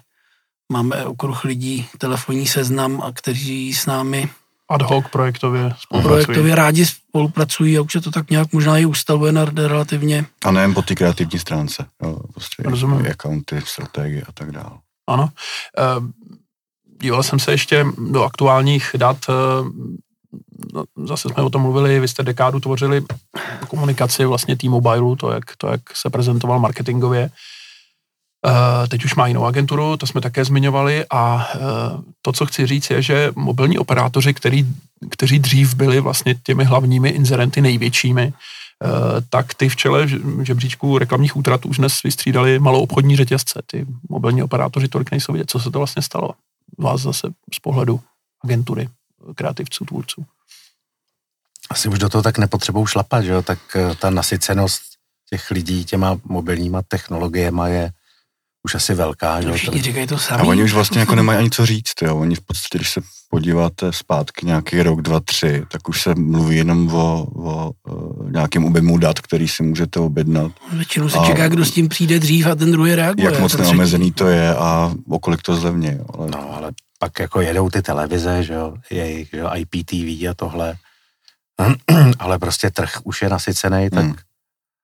máme 0.73 1.05
okruh 1.05 1.45
lidí, 1.45 1.89
telefonní 1.99 2.47
seznam 2.47 3.03
a 3.03 3.13
kteří 3.13 3.75
s 3.75 3.87
námi 3.87 4.31
ad 4.71 4.83
hoc 4.83 5.05
projektově 5.11 5.75
spolupracují. 5.79 6.25
Projektově 6.25 6.55
rádi 6.55 6.87
spolupracují 6.87 7.79
a 7.79 7.83
už 7.83 7.93
se 7.93 8.01
to 8.01 8.11
tak 8.11 8.31
nějak 8.31 8.53
možná 8.53 8.79
i 8.79 8.85
ustavuje 8.85 9.33
na 9.33 9.45
relativně. 9.45 10.27
A 10.45 10.51
nejen 10.51 10.75
po 10.75 10.83
té 10.83 10.95
kreativní 10.95 11.39
stránce. 11.39 11.87
Jo, 12.03 12.19
prostě 12.35 12.63
Rozumím. 12.63 13.07
Accounty, 13.11 13.61
strategie 13.65 14.23
a 14.29 14.33
tak 14.33 14.53
dále. 14.53 14.71
Ano. 15.07 15.31
Díval 17.01 17.23
jsem 17.23 17.39
se 17.39 17.51
ještě 17.51 17.87
do 18.11 18.25
aktuálních 18.25 18.91
dat, 18.97 19.17
eh, 19.29 19.33
no, 20.75 20.85
zase 21.05 21.29
jsme 21.29 21.43
o 21.43 21.51
tom 21.51 21.63
mluvili, 21.63 22.01
vy 22.01 22.09
jste 22.09 22.23
dekádu 22.23 22.61
tvořili 22.61 23.03
komunikaci 23.69 24.25
vlastně 24.25 24.57
T-Mobile, 24.57 25.17
to 25.17 25.31
jak, 25.31 25.45
to, 25.59 25.67
jak 25.67 25.81
se 25.95 26.11
prezentoval 26.11 26.59
marketingově. 26.59 27.31
Eh, 28.47 28.89
teď 28.89 29.05
už 29.05 29.15
má 29.15 29.27
jinou 29.27 29.45
agenturu, 29.45 29.97
to 29.97 30.07
jsme 30.07 30.21
také 30.21 30.45
zmiňovali 30.45 31.05
a 31.11 31.49
eh, 31.55 31.59
to, 32.23 32.33
co 32.33 32.47
chci 32.47 32.67
říct, 32.67 32.91
je, 32.91 33.03
že 33.03 33.33
mobilní 33.37 33.79
operátoři, 33.79 34.35
který, 34.35 34.67
kteří 35.11 35.39
dřív 35.39 35.75
byli 35.75 36.01
vlastně 36.01 36.35
těmi 36.35 36.65
hlavními 36.65 37.09
inzerenty 37.09 37.61
největšími, 37.61 38.33
tak 39.31 39.55
ty 39.55 39.69
v 39.69 39.77
čele 39.77 40.09
žebříčku 40.43 40.99
reklamních 40.99 41.37
útratů 41.37 41.69
už 41.69 41.79
dnes 41.79 42.03
vystřídali 42.03 42.59
malou 42.59 42.83
obchodní 42.83 43.17
řetězce. 43.17 43.63
Ty 43.67 43.87
mobilní 44.09 44.43
operátoři 44.43 44.89
tolik 44.89 45.11
nejsou 45.11 45.33
vidět. 45.33 45.51
Co 45.51 45.61
se 45.61 45.71
to 45.71 45.79
vlastně 45.79 46.03
stalo? 46.03 46.31
Vás 46.79 47.01
zase 47.01 47.29
z 47.55 47.59
pohledu 47.59 48.01
agentury, 48.45 48.89
kreativců, 49.35 49.85
tvůrců. 49.85 50.27
Asi 51.71 51.89
už 51.89 51.99
do 51.99 52.09
toho 52.09 52.23
tak 52.23 52.39
nepotřebují 52.39 52.87
šlapat, 52.87 53.25
že 53.25 53.33
jo? 53.33 53.43
tak 53.43 53.59
eh, 53.77 53.95
ta 53.95 54.11
nasycenost 54.11 54.83
těch 55.31 55.51
lidí 55.51 55.85
těma 55.85 56.21
mobilníma 56.25 56.83
technologiemi 56.83 57.63
je 57.67 57.93
už 58.69 58.75
asi 58.75 58.95
velká. 58.95 59.41
Že? 59.41 59.53
Všichni 59.53 59.83
říkají 59.83 60.07
to 60.07 60.19
sami. 60.19 60.43
A 60.43 60.45
oni 60.45 60.63
už 60.63 60.73
vlastně 60.73 61.01
jako 61.01 61.15
nemají 61.15 61.39
ani 61.39 61.51
co 61.51 61.67
říct. 61.67 62.03
Jo? 62.03 62.17
Oni 62.17 62.35
v 62.35 62.41
podstatě, 62.41 62.79
když 62.79 62.91
se 62.91 63.01
podíváte 63.31 63.93
zpátky 63.93 64.47
nějaký 64.47 64.83
rok, 64.83 65.03
dva, 65.03 65.21
tři, 65.21 65.65
tak 65.73 65.89
už 65.89 66.03
se 66.03 66.15
mluví 66.15 66.57
jenom 66.57 66.95
o, 66.95 67.27
o, 67.35 67.73
o 67.89 68.29
nějakém 68.31 68.65
objemu 68.65 68.99
dat, 68.99 69.21
který 69.21 69.49
si 69.49 69.63
můžete 69.63 70.01
objednat. 70.01 70.53
Většinou 70.73 71.09
se 71.09 71.19
a 71.19 71.25
čeká, 71.25 71.49
kdo 71.49 71.65
s 71.65 71.71
tím 71.71 71.89
přijde 71.89 72.19
dřív 72.19 72.47
a 72.47 72.55
ten 72.55 72.73
druhý 72.73 72.95
reaguje. 72.95 73.25
Jak 73.25 73.41
moc 73.41 73.57
neomezený 73.57 74.13
to 74.13 74.27
je 74.27 74.55
a 74.55 74.95
o 75.09 75.19
kolik 75.19 75.43
to 75.43 75.57
zlevně. 75.57 75.97
Jo? 75.99 76.07
Ale... 76.19 76.29
No, 76.31 76.55
ale 76.55 76.73
pak 76.99 77.19
jako 77.19 77.41
jedou 77.41 77.71
ty 77.71 77.83
televize, 77.83 78.43
že 78.45 78.53
jo, 78.55 78.75
jejich, 78.91 79.29
že 79.33 79.39
jo, 79.39 79.51
IPTV 79.55 80.29
a 80.31 80.35
tohle. 80.37 80.75
ale 82.19 82.39
prostě 82.39 82.71
trh 82.71 82.91
už 83.05 83.23
je 83.23 83.29
nasycený, 83.29 83.91
tak 83.91 84.05
hmm. 84.05 84.15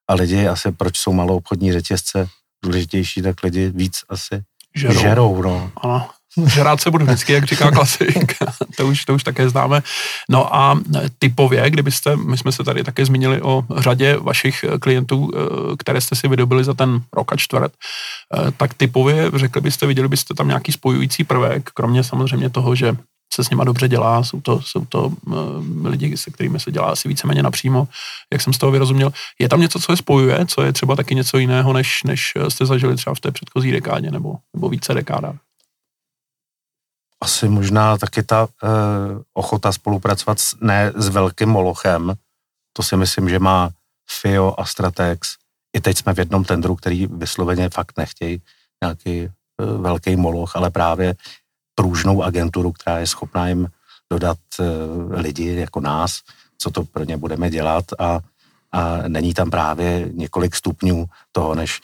a 0.09 0.13
lidi 0.13 0.47
asi, 0.47 0.71
proč 0.71 0.97
jsou 0.97 1.13
malou 1.13 1.37
obchodní 1.37 1.73
řetězce 1.73 2.27
důležitější, 2.65 3.21
tak 3.21 3.43
lidi 3.43 3.69
víc 3.69 4.01
asi 4.09 4.41
žerou, 4.75 4.99
žerou 4.99 5.41
no. 5.41 5.71
Ano. 5.77 6.09
žrát 6.47 6.81
se 6.81 6.91
budu 6.91 7.05
vždycky, 7.05 7.33
jak 7.33 7.45
říká 7.45 7.71
klasik, 7.71 8.35
to, 8.77 8.87
už, 8.87 9.05
to 9.05 9.13
už 9.13 9.23
také 9.23 9.49
známe. 9.49 9.83
No 10.29 10.55
a 10.55 10.79
typově, 11.19 11.69
kdybyste, 11.69 12.15
my 12.15 12.37
jsme 12.37 12.51
se 12.51 12.63
tady 12.63 12.83
také 12.83 13.05
zmínili 13.05 13.41
o 13.41 13.63
řadě 13.77 14.17
vašich 14.17 14.65
klientů, 14.81 15.31
které 15.77 16.01
jste 16.01 16.15
si 16.15 16.27
vydobili 16.27 16.63
za 16.63 16.73
ten 16.73 17.01
rok 17.13 17.33
a 17.33 17.35
čtvrt, 17.35 17.71
tak 18.57 18.73
typově, 18.73 19.31
řekli 19.35 19.61
byste, 19.61 19.87
viděli 19.87 20.07
byste 20.07 20.33
tam 20.33 20.47
nějaký 20.47 20.71
spojující 20.71 21.23
prvek, 21.23 21.69
kromě 21.73 22.03
samozřejmě 22.03 22.49
toho, 22.49 22.75
že 22.75 22.95
se 23.35 23.43
s 23.43 23.49
nima 23.49 23.63
dobře 23.63 23.87
dělá, 23.87 24.23
jsou 24.23 24.41
to, 24.41 24.61
jsou 24.61 24.85
to 24.85 25.07
uh, 25.07 25.85
lidi, 25.85 26.17
se 26.17 26.31
kterými 26.31 26.59
se 26.59 26.71
dělá 26.71 26.87
asi 26.87 27.07
víceméně 27.07 27.43
napřímo, 27.43 27.87
jak 28.33 28.41
jsem 28.41 28.53
z 28.53 28.57
toho 28.57 28.71
vyrozuměl. 28.71 29.11
Je 29.39 29.49
tam 29.49 29.61
něco, 29.61 29.79
co 29.79 29.91
je 29.91 29.97
spojuje, 29.97 30.45
co 30.45 30.61
je 30.61 30.73
třeba 30.73 30.95
taky 30.95 31.15
něco 31.15 31.37
jiného, 31.37 31.73
než, 31.73 32.03
než 32.03 32.33
jste 32.49 32.65
zažili 32.65 32.95
třeba 32.95 33.15
v 33.15 33.19
té 33.19 33.31
předchozí 33.31 33.71
dekádě 33.71 34.11
nebo, 34.11 34.35
nebo 34.53 34.69
více 34.69 34.93
dekádách? 34.93 35.35
Asi 37.23 37.49
možná 37.49 37.97
taky 37.97 38.23
ta 38.23 38.43
uh, 38.43 38.49
ochota 39.33 39.71
spolupracovat 39.71 40.39
s, 40.39 40.55
ne 40.61 40.93
s 40.95 41.09
velkým 41.09 41.49
molochem, 41.49 42.13
to 42.73 42.83
si 42.83 42.97
myslím, 42.97 43.29
že 43.29 43.39
má 43.39 43.69
FIO 44.21 44.59
a 44.59 44.65
Stratex. 44.65 45.35
I 45.75 45.81
teď 45.81 45.97
jsme 45.97 46.13
v 46.13 46.19
jednom 46.19 46.43
tendru, 46.43 46.75
který 46.75 47.07
vysloveně 47.07 47.69
fakt 47.69 47.97
nechtějí 47.97 48.41
nějaký 48.83 49.27
uh, 49.27 49.81
velký 49.81 50.15
moloch, 50.15 50.55
ale 50.55 50.69
právě 50.69 51.15
pružnou 51.75 52.23
agenturu, 52.23 52.71
která 52.71 52.99
je 52.99 53.07
schopná 53.07 53.47
jim 53.47 53.67
dodat 54.11 54.37
uh, 54.59 54.65
lidi 55.11 55.55
jako 55.55 55.79
nás, 55.79 56.19
co 56.57 56.71
to 56.71 56.83
pro 56.83 57.03
ně 57.03 57.17
budeme 57.17 57.49
dělat. 57.49 57.85
A, 57.99 58.19
a 58.71 59.07
není 59.07 59.33
tam 59.33 59.49
právě 59.49 60.09
několik 60.13 60.55
stupňů 60.55 61.05
toho, 61.31 61.55
než 61.55 61.81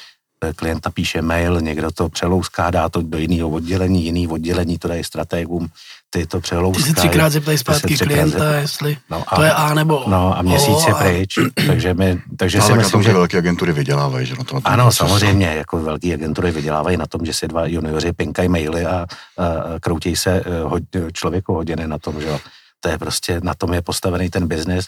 klient 0.55 0.85
napíše 0.85 1.21
mail, 1.21 1.61
někdo 1.61 1.91
to 1.91 2.09
přelouská, 2.09 2.71
dá 2.71 2.89
to 2.89 3.01
do 3.01 3.17
jiného 3.17 3.49
oddělení, 3.49 4.05
jiný 4.05 4.27
oddělení 4.27 4.77
to 4.77 4.87
dají 4.87 5.03
strategům, 5.03 5.67
ty 6.13 6.25
to 6.27 6.39
přelouská. 6.41 6.83
Ty 6.83 6.89
se 6.89 6.95
třikrát 6.95 7.29
zeptají 7.29 7.57
zpátky 7.57 7.97
klienta, 7.97 8.29
zeptá. 8.29 8.53
jestli 8.55 8.97
no 9.09 9.23
a, 9.27 9.35
to 9.35 9.41
je 9.43 9.51
A 9.51 9.73
nebo 9.73 10.03
No 10.07 10.37
a 10.37 10.41
měsíc 10.41 10.85
je 10.87 10.93
pryč, 10.93 11.33
takže, 11.67 11.93
my, 11.93 12.21
takže 12.37 12.57
no, 12.59 12.65
si 12.65 12.73
myslím, 12.73 12.83
na 12.83 12.89
tom 12.89 13.03
že... 13.03 13.13
velké 13.13 13.37
agentury 13.37 13.73
vydělávají, 13.73 14.25
že 14.25 14.35
na 14.35 14.43
to, 14.43 14.55
na 14.55 14.61
Ano, 14.63 14.83
procesu. 14.83 14.97
samozřejmě, 14.97 15.45
jako 15.45 15.77
velké 15.83 16.13
agentury 16.13 16.51
vydělávají 16.51 16.97
na 16.97 17.05
tom, 17.05 17.25
že 17.25 17.33
si 17.33 17.47
dva 17.47 17.65
junioři 17.65 18.13
pinkají 18.13 18.49
maily 18.49 18.85
a, 18.85 18.91
a, 18.91 19.05
a 19.45 19.79
kroutějí 19.81 20.15
se 20.15 20.43
eh, 20.45 20.61
hod, 20.63 20.83
člověku 21.13 21.53
hodiny 21.53 21.87
na 21.87 21.97
tom, 21.97 22.21
že 22.21 22.27
jo. 22.27 22.39
To 22.79 22.89
je 22.89 22.97
prostě, 22.97 23.39
na 23.43 23.53
tom 23.53 23.73
je 23.73 23.81
postavený 23.81 24.29
ten 24.29 24.47
biznis 24.47 24.87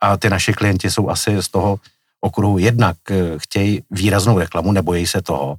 a 0.00 0.16
ty 0.16 0.30
naši 0.30 0.52
klienti 0.52 0.90
jsou 0.90 1.08
asi 1.08 1.42
z 1.42 1.48
toho 1.48 1.78
okruhu 2.20 2.58
jednak 2.58 2.96
eh, 3.10 3.14
chtějí 3.36 3.82
výraznou 3.90 4.38
reklamu, 4.38 4.72
nebojí 4.72 5.06
se 5.06 5.22
toho, 5.22 5.56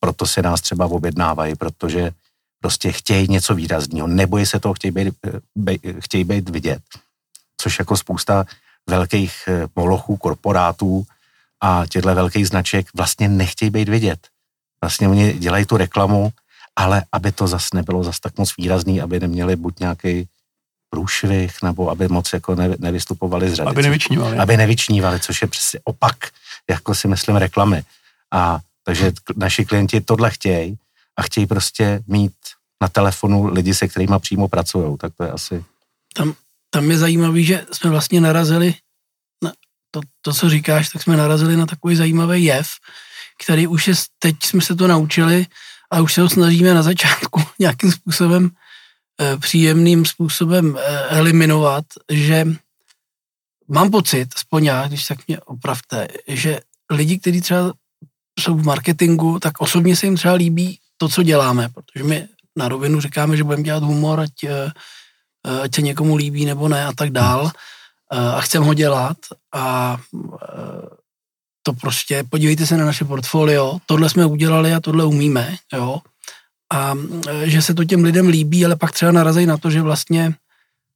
proto 0.00 0.26
se 0.26 0.42
nás 0.42 0.60
třeba 0.60 0.86
objednávají, 0.86 1.54
protože 1.54 2.10
prostě 2.66 2.92
chtějí 2.92 3.30
něco 3.30 3.54
výrazného, 3.54 4.06
nebojí 4.06 4.46
se 4.46 4.58
toho, 4.58 4.74
chtějí 4.74 4.90
být, 4.90 5.14
eh, 5.26 5.38
bej, 5.54 5.78
chtějí 6.00 6.24
být 6.24 6.48
vidět. 6.50 6.82
Což 7.62 7.78
jako 7.78 7.96
spousta 7.96 8.44
velkých 8.86 9.34
eh, 9.46 9.70
molochů, 9.76 10.16
korporátů 10.16 11.06
a 11.62 11.86
těchto 11.86 12.14
velkých 12.14 12.48
značek 12.48 12.86
vlastně 12.90 13.28
nechtějí 13.28 13.70
být 13.70 13.88
vidět. 13.88 14.18
Vlastně 14.82 15.08
oni 15.08 15.38
dělají 15.38 15.64
tu 15.64 15.76
reklamu, 15.76 16.30
ale 16.76 17.06
aby 17.12 17.32
to 17.32 17.46
zas 17.46 17.70
nebylo 17.70 18.02
zas 18.02 18.18
tak 18.18 18.34
moc 18.38 18.50
výrazný, 18.58 18.98
aby 19.00 19.20
neměli 19.20 19.56
buď 19.56 19.80
nějaký 19.80 20.26
průšvih, 20.90 21.62
nebo 21.62 21.90
aby 21.90 22.08
moc 22.08 22.26
jako 22.32 22.54
ne, 22.54 22.74
nevystupovali 22.78 23.50
z 23.50 23.54
řady. 23.54 23.70
Aby 23.70 23.82
nevyčnívali. 23.82 24.38
Aby 24.38 24.56
nevyčnívali, 24.56 25.20
což 25.20 25.42
je 25.42 25.48
přesně 25.48 25.80
opak, 25.86 26.16
jako 26.70 26.94
si 26.94 27.08
myslím, 27.08 27.36
reklamy. 27.36 27.82
A 28.34 28.58
takže 28.82 29.12
naši 29.36 29.64
klienti 29.64 30.00
tohle 30.00 30.30
chtějí 30.30 30.74
a 31.16 31.22
chtějí 31.22 31.46
prostě 31.46 32.02
mít 32.06 32.55
na 32.82 32.88
telefonu 32.88 33.46
lidi, 33.46 33.74
se 33.74 33.88
kterými 33.88 34.14
přímo 34.18 34.48
pracují, 34.48 34.96
tak 34.98 35.12
to 35.16 35.24
je 35.24 35.30
asi... 35.30 35.64
Tam, 36.14 36.34
tam 36.70 36.90
je 36.90 36.98
zajímavý, 36.98 37.44
že 37.44 37.66
jsme 37.72 37.90
vlastně 37.90 38.20
narazili 38.20 38.74
na 39.44 39.52
to, 39.90 40.00
to, 40.22 40.32
co 40.32 40.50
říkáš, 40.50 40.88
tak 40.88 41.02
jsme 41.02 41.16
narazili 41.16 41.56
na 41.56 41.66
takový 41.66 41.96
zajímavý 41.96 42.44
jev, 42.44 42.68
který 43.44 43.66
už 43.66 43.88
je, 43.88 43.94
teď 44.18 44.36
jsme 44.42 44.60
se 44.60 44.74
to 44.74 44.86
naučili 44.86 45.46
a 45.90 46.00
už 46.00 46.14
se 46.14 46.20
ho 46.20 46.28
snažíme 46.28 46.74
na 46.74 46.82
začátku 46.82 47.42
nějakým 47.58 47.92
způsobem 47.92 48.50
Eh, 49.20 49.36
příjemným 49.36 50.04
způsobem 50.04 50.78
eh, 50.78 51.02
eliminovat, 51.08 51.84
že 52.10 52.46
mám 53.68 53.90
pocit, 53.90 54.28
aspoň 54.36 54.64
já, 54.64 54.88
když 54.88 55.06
tak 55.06 55.18
mě 55.28 55.40
opravte, 55.40 56.08
že 56.28 56.60
lidi, 56.90 57.18
kteří 57.18 57.40
třeba 57.40 57.72
jsou 58.40 58.54
v 58.54 58.64
marketingu, 58.64 59.38
tak 59.38 59.60
osobně 59.60 59.96
se 59.96 60.06
jim 60.06 60.16
třeba 60.16 60.34
líbí 60.34 60.78
to, 60.96 61.08
co 61.08 61.22
děláme, 61.22 61.68
protože 61.68 62.04
my 62.04 62.28
na 62.56 62.68
rovinu 62.68 63.00
říkáme, 63.00 63.36
že 63.36 63.44
budeme 63.44 63.62
dělat 63.62 63.82
humor, 63.82 64.20
ať, 64.20 64.44
eh, 64.44 64.70
ať 65.62 65.74
se 65.74 65.82
někomu 65.82 66.16
líbí 66.16 66.44
nebo 66.44 66.68
ne 66.68 66.86
a 66.86 66.92
tak 66.92 67.10
dál. 67.10 67.50
A 68.10 68.40
chcem 68.40 68.62
ho 68.62 68.74
dělat 68.74 69.16
a 69.54 69.96
to 71.62 71.72
prostě, 71.72 72.24
podívejte 72.30 72.66
se 72.66 72.76
na 72.76 72.84
naše 72.84 73.04
portfolio, 73.04 73.78
tohle 73.86 74.10
jsme 74.10 74.26
udělali 74.26 74.74
a 74.74 74.80
tohle 74.80 75.04
umíme, 75.04 75.56
jo, 75.72 75.98
a 76.72 76.94
že 77.44 77.62
se 77.62 77.74
to 77.74 77.84
těm 77.84 78.04
lidem 78.04 78.28
líbí, 78.28 78.64
ale 78.64 78.76
pak 78.76 78.92
třeba 78.92 79.12
narazí 79.12 79.46
na 79.46 79.56
to, 79.56 79.70
že 79.70 79.82
vlastně 79.82 80.34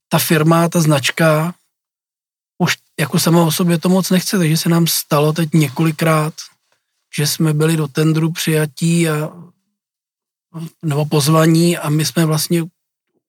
ta 0.09 0.19
firma, 0.19 0.69
ta 0.69 0.81
značka 0.81 1.55
už 2.59 2.77
jako 3.01 3.19
sama 3.19 3.43
o 3.43 3.51
sobě 3.51 3.79
to 3.79 3.89
moc 3.89 4.11
nechce, 4.11 4.39
takže 4.39 4.57
se 4.57 4.69
nám 4.69 4.87
stalo 4.87 5.33
teď 5.33 5.49
několikrát, 5.53 6.35
že 7.17 7.27
jsme 7.27 7.55
byli 7.55 7.77
do 7.77 7.89
tendru 7.89 8.33
přijatí 8.33 9.09
a, 9.09 9.31
nebo 10.83 11.05
pozvaní 11.05 11.79
a 11.79 11.91
my 11.91 12.05
jsme 12.05 12.25
vlastně 12.25 12.63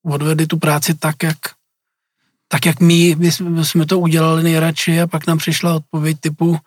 odvedli 0.06 0.48
tu 0.48 0.58
práci 0.58 0.94
tak, 0.94 1.24
jak, 1.24 1.38
tak, 2.48 2.66
jak 2.66 2.80
my, 2.80 3.16
my 3.16 3.32
jsme 3.66 3.86
to 3.86 4.00
udělali 4.00 4.44
nejradši 4.44 5.02
a 5.02 5.08
pak 5.08 5.28
nám 5.28 5.38
přišla 5.38 5.76
odpověď 5.76 6.18
typu, 6.20 6.60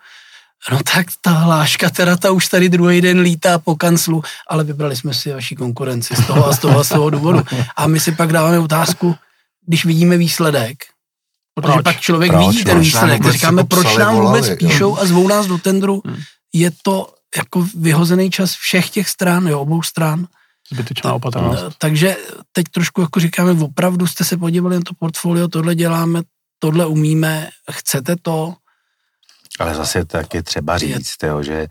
No 0.71 0.79
tak 0.93 1.07
ta 1.21 1.31
hláška 1.31 1.89
teda 1.89 2.17
ta 2.17 2.31
už 2.31 2.47
tady 2.47 2.69
druhý 2.69 3.01
den 3.01 3.19
lítá 3.19 3.59
po 3.59 3.75
kanclu, 3.75 4.23
ale 4.47 4.63
vybrali 4.63 4.95
jsme 4.95 5.13
si 5.13 5.33
vaši 5.33 5.55
konkurenci 5.55 6.15
z 6.15 6.27
toho 6.27 6.47
a 6.47 6.53
z 6.53 6.59
toho 6.59 6.79
a 6.79 6.83
z 6.83 6.89
toho 6.89 7.09
důvodu. 7.09 7.43
A 7.75 7.87
my 7.87 7.99
si 7.99 8.11
pak 8.11 8.33
dáváme 8.33 8.59
otázku, 8.59 9.15
když 9.65 9.85
vidíme 9.85 10.17
výsledek, 10.17 10.77
protože 11.53 11.73
proč? 11.73 11.83
pak 11.83 11.99
člověk 11.99 12.31
proč? 12.31 12.47
vidí 12.47 12.63
ten 12.63 12.79
výsledek, 12.79 13.23
tak 13.23 13.33
říkáme, 13.33 13.63
proč 13.63 13.97
nám 13.97 14.15
vůbec 14.15 14.45
volali, 14.45 14.55
píšou 14.55 14.97
a 14.97 15.05
zvou 15.05 15.27
nás 15.27 15.47
do 15.47 15.57
tendru, 15.57 16.01
hmm. 16.05 16.21
je 16.53 16.71
to 16.83 17.13
jako 17.37 17.67
vyhozený 17.75 18.31
čas 18.31 18.53
všech 18.53 18.89
těch 18.89 19.09
stran, 19.09 19.47
jo, 19.47 19.61
obou 19.61 19.81
stran. 19.81 20.27
Zbytečná 20.71 21.13
opatrnost. 21.13 21.65
Takže 21.77 22.17
teď 22.51 22.65
trošku 22.73 23.01
jako 23.01 23.19
říkáme, 23.19 23.51
opravdu 23.63 24.07
jste 24.07 24.23
se 24.23 24.37
podívali 24.37 24.75
na 24.75 24.81
to 24.85 24.93
portfolio, 24.99 25.47
tohle 25.47 25.75
děláme, 25.75 26.21
tohle 26.59 26.85
umíme, 26.85 27.49
chcete 27.71 28.15
to, 28.21 28.55
ale 29.59 29.75
zase 29.75 30.05
taky 30.05 30.43
třeba 30.43 30.77
říct, 30.77 31.23
jo, 31.23 31.43
že 31.43 31.67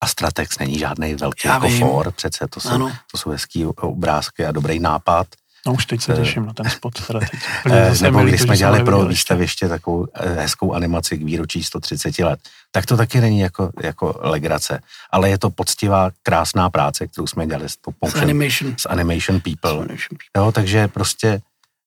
Astratex 0.00 0.58
není 0.58 0.78
žádný 0.78 1.14
velký 1.14 1.48
jako 1.48 1.68
for, 1.68 2.12
přece 2.12 2.46
to 2.46 2.60
jsou, 2.60 2.90
to 3.10 3.18
jsou 3.18 3.30
hezký 3.30 3.66
obrázky 3.66 4.44
a 4.44 4.52
dobrý 4.52 4.80
nápad. 4.80 5.26
No 5.68 5.74
už 5.74 5.86
teď 5.86 6.00
se 6.00 6.12
eh, 6.12 6.16
těším 6.16 6.46
na 6.46 6.52
ten 6.52 6.70
spot. 6.70 7.06
Teda 7.06 7.20
teď. 7.20 7.40
Eh, 7.72 7.94
nebo 8.02 8.20
když 8.20 8.40
jsme 8.40 8.56
dělali 8.56 8.84
pro 8.84 9.04
výstaviště 9.04 9.68
takovou 9.68 10.06
eh, 10.14 10.34
hezkou 10.40 10.72
animaci 10.72 11.18
k 11.18 11.22
výročí 11.22 11.64
130 11.64 12.18
let, 12.18 12.40
tak 12.70 12.86
to 12.86 12.96
taky 12.96 13.20
není 13.20 13.40
jako, 13.40 13.70
jako 13.82 14.20
legrace, 14.22 14.80
ale 15.10 15.30
je 15.30 15.38
to 15.38 15.50
poctivá, 15.50 16.10
krásná 16.22 16.70
práce, 16.70 17.06
kterou 17.06 17.26
jsme 17.26 17.46
dělali 17.46 17.68
s, 17.68 17.76
s, 18.08 18.14
animation. 18.14 18.74
s 18.78 18.86
Animation 18.88 19.40
People. 19.40 19.70
S 19.70 19.74
animation 19.74 20.08
people. 20.08 20.42
Jo, 20.44 20.52
takže 20.52 20.88
prostě 20.88 21.40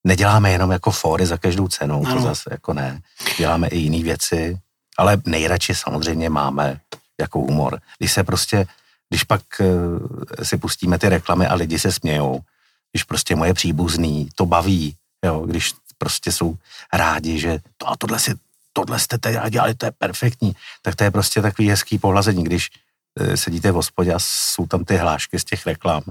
neděláme 0.03 0.51
jenom 0.51 0.71
jako 0.71 0.91
fory 0.91 1.25
za 1.25 1.37
každou 1.37 1.67
cenu, 1.67 2.03
ano. 2.05 2.15
to 2.15 2.21
zase 2.21 2.49
jako 2.53 2.73
ne. 2.73 3.01
Děláme 3.37 3.67
i 3.67 3.77
jiné 3.77 4.03
věci, 4.03 4.57
ale 4.97 5.21
nejradši 5.25 5.75
samozřejmě 5.75 6.29
máme 6.29 6.79
jako 7.19 7.39
humor. 7.39 7.79
Když 7.97 8.11
se 8.11 8.23
prostě, 8.23 8.65
když 9.09 9.23
pak 9.23 9.41
si 10.43 10.57
pustíme 10.57 10.99
ty 10.99 11.09
reklamy 11.09 11.47
a 11.47 11.55
lidi 11.55 11.79
se 11.79 11.91
smějou, 11.91 12.41
když 12.91 13.03
prostě 13.03 13.35
moje 13.35 13.53
příbuzný 13.53 14.29
to 14.35 14.45
baví, 14.45 14.95
jo, 15.25 15.39
když 15.39 15.73
prostě 15.97 16.31
jsou 16.31 16.55
rádi, 16.93 17.39
že 17.39 17.59
to 17.77 17.89
a 17.89 17.97
tohle 17.97 18.19
si, 18.19 18.33
tohle 18.73 18.99
jste 18.99 19.17
teda 19.17 19.49
dělali, 19.49 19.75
to 19.75 19.85
je 19.85 19.91
perfektní, 19.91 20.55
tak 20.81 20.95
to 20.95 21.03
je 21.03 21.11
prostě 21.11 21.41
takový 21.41 21.69
hezký 21.69 21.97
pohlazení, 21.99 22.43
když 22.43 22.69
uh, 23.19 23.33
sedíte 23.35 23.71
v 23.71 23.75
hospodě 23.75 24.13
a 24.13 24.19
jsou 24.19 24.67
tam 24.67 24.85
ty 24.85 24.97
hlášky 24.97 25.39
z 25.39 25.43
těch 25.43 25.65
reklam, 25.65 26.03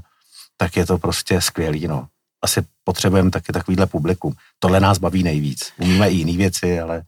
tak 0.57 0.76
je 0.76 0.87
to 0.87 0.99
prostě 0.99 1.41
skvělý, 1.41 1.89
no. 1.89 2.07
Asi 2.43 2.62
potřebujeme 2.85 3.31
taky 3.31 3.53
takovýhle 3.53 3.87
publikum. 3.87 4.35
Tohle 4.59 4.81
nás 4.81 4.99
baví 4.99 5.22
nejvíc. 5.22 5.72
Umíme 5.78 6.11
i 6.11 6.14
jiné 6.14 6.37
věci, 6.37 6.81
ale 6.81 7.03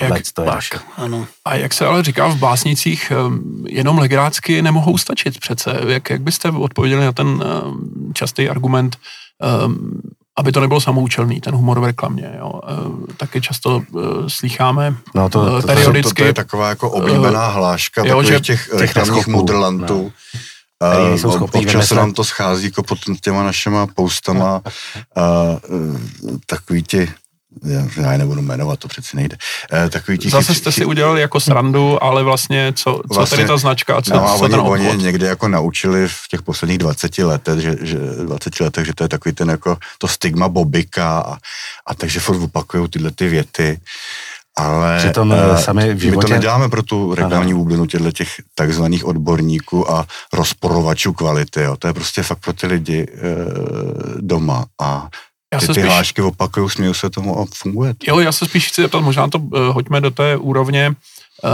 a 0.00 0.04
jak, 0.04 0.22
to 0.32 0.42
je 0.42 0.48
tak, 0.48 0.84
ano. 0.96 1.26
A 1.44 1.54
jak 1.54 1.74
se 1.74 1.86
ale 1.86 2.02
říká 2.02 2.26
v 2.26 2.36
básnicích, 2.36 3.10
ehm, 3.10 3.64
jenom 3.68 3.98
legrácky 3.98 4.62
nemohou 4.62 4.98
stačit 4.98 5.40
přece. 5.40 5.80
Jak, 5.86 6.10
jak 6.10 6.22
byste 6.22 6.50
odpověděli 6.50 7.04
na 7.04 7.12
ten 7.12 7.44
ehm, 7.44 8.12
častý 8.14 8.48
argument, 8.48 8.96
ehm, 9.42 10.00
aby 10.38 10.52
to 10.52 10.60
nebylo 10.60 10.80
samoučelný, 10.80 11.40
ten 11.40 11.54
humor 11.54 11.80
v 11.80 11.84
reklamě. 11.84 12.34
Jo. 12.38 12.60
Taky 13.16 13.40
často 13.40 13.82
uh, 13.90 14.02
slycháme 14.28 14.96
no 15.14 15.28
to, 15.28 15.62
to, 15.62 15.66
periodicky. 15.66 16.02
To, 16.02 16.08
to, 16.08 16.14
to 16.14 16.24
je 16.24 16.32
taková 16.32 16.68
jako 16.68 16.90
oblíbená 16.90 17.48
hláška 17.48 18.06
jo, 18.06 18.22
že 18.22 18.40
těch, 18.40 18.68
těch 18.78 18.96
reklamních 18.96 19.26
mudrlantů. 19.26 20.12
No 20.82 21.08
nejsou 21.08 21.32
schopný 21.32 21.60
Občas 21.60 21.72
vymyslet. 21.72 21.88
se 21.88 21.94
nám 21.94 22.12
to 22.12 22.24
schází 22.24 22.64
jako 22.64 22.82
pod 22.82 22.98
těma 23.20 23.42
našima 23.42 23.86
postama 23.86 24.62
a 25.16 25.22
takový 26.46 26.82
ti 26.82 27.12
já 28.02 28.12
je 28.12 28.18
nebudu 28.18 28.42
jmenovat, 28.42 28.78
to 28.78 28.88
přeci 28.88 29.16
nejde. 29.16 29.36
E, 29.72 29.90
takový 29.90 30.18
ti 30.18 30.30
Zase 30.30 30.54
jste 30.54 30.72
si 30.72 30.84
udělali 30.84 31.20
jako 31.20 31.40
srandu, 31.40 32.04
ale 32.04 32.22
vlastně 32.22 32.72
co, 32.76 33.00
co 33.08 33.14
vlastně, 33.14 33.36
tady 33.36 33.48
ta 33.48 33.56
značka 33.56 33.96
a 33.96 34.02
co, 34.02 34.14
no, 34.14 34.38
co 34.38 34.64
oni, 34.64 34.88
oni 34.88 35.02
někdy 35.02 35.26
jako 35.26 35.48
naučili 35.48 36.08
v 36.08 36.28
těch 36.30 36.42
posledních 36.42 36.78
20 36.78 37.18
letech, 37.18 37.60
že, 37.60 37.76
že 37.80 37.98
20 37.98 38.60
letech, 38.60 38.86
že 38.86 38.94
to 38.94 39.04
je 39.04 39.08
takový 39.08 39.34
ten 39.34 39.50
jako 39.50 39.78
to 39.98 40.08
stigma 40.08 40.48
bobika 40.48 41.18
a, 41.18 41.36
a 41.86 41.94
takže 41.94 42.20
furt 42.20 42.42
opakují 42.42 42.88
tyhle 42.88 43.10
ty 43.10 43.28
věty. 43.28 43.80
Ale 44.56 44.98
Přitom 44.98 45.30
uh, 45.30 45.56
sami 45.56 45.94
v 45.94 45.98
životě... 45.98 46.26
my 46.26 46.28
to 46.28 46.34
neděláme 46.34 46.68
pro 46.68 46.82
tu 46.82 47.14
reklamní 47.14 47.54
bublinu 47.54 47.86
těchto 47.86 48.12
těch 48.12 48.28
takzvaných 48.54 49.04
odborníků 49.04 49.90
a 49.90 50.06
rozporovačů 50.32 51.12
kvality. 51.12 51.62
Jo. 51.62 51.76
To 51.76 51.86
je 51.86 51.92
prostě 51.92 52.22
fakt 52.22 52.38
pro 52.38 52.52
ty 52.52 52.66
lidi 52.66 53.06
uh, 53.06 54.20
doma 54.20 54.64
a 54.80 55.08
já 55.54 55.60
ty, 55.60 55.66
ty 55.66 55.72
spíš... 55.72 55.84
hlášky 55.84 56.22
opakují, 56.22 56.70
smějí 56.70 56.94
se 56.94 57.10
tomu 57.10 57.38
a 57.40 57.46
funguje 57.54 57.94
to. 57.94 58.04
Jo, 58.08 58.18
já 58.18 58.32
se 58.32 58.46
spíš 58.46 58.68
chci 58.68 58.82
zeptat, 58.82 59.00
možná 59.00 59.28
to 59.28 59.38
uh, 59.38 59.58
hoďme 59.58 60.00
do 60.00 60.10
té 60.10 60.36
úrovně, 60.36 60.94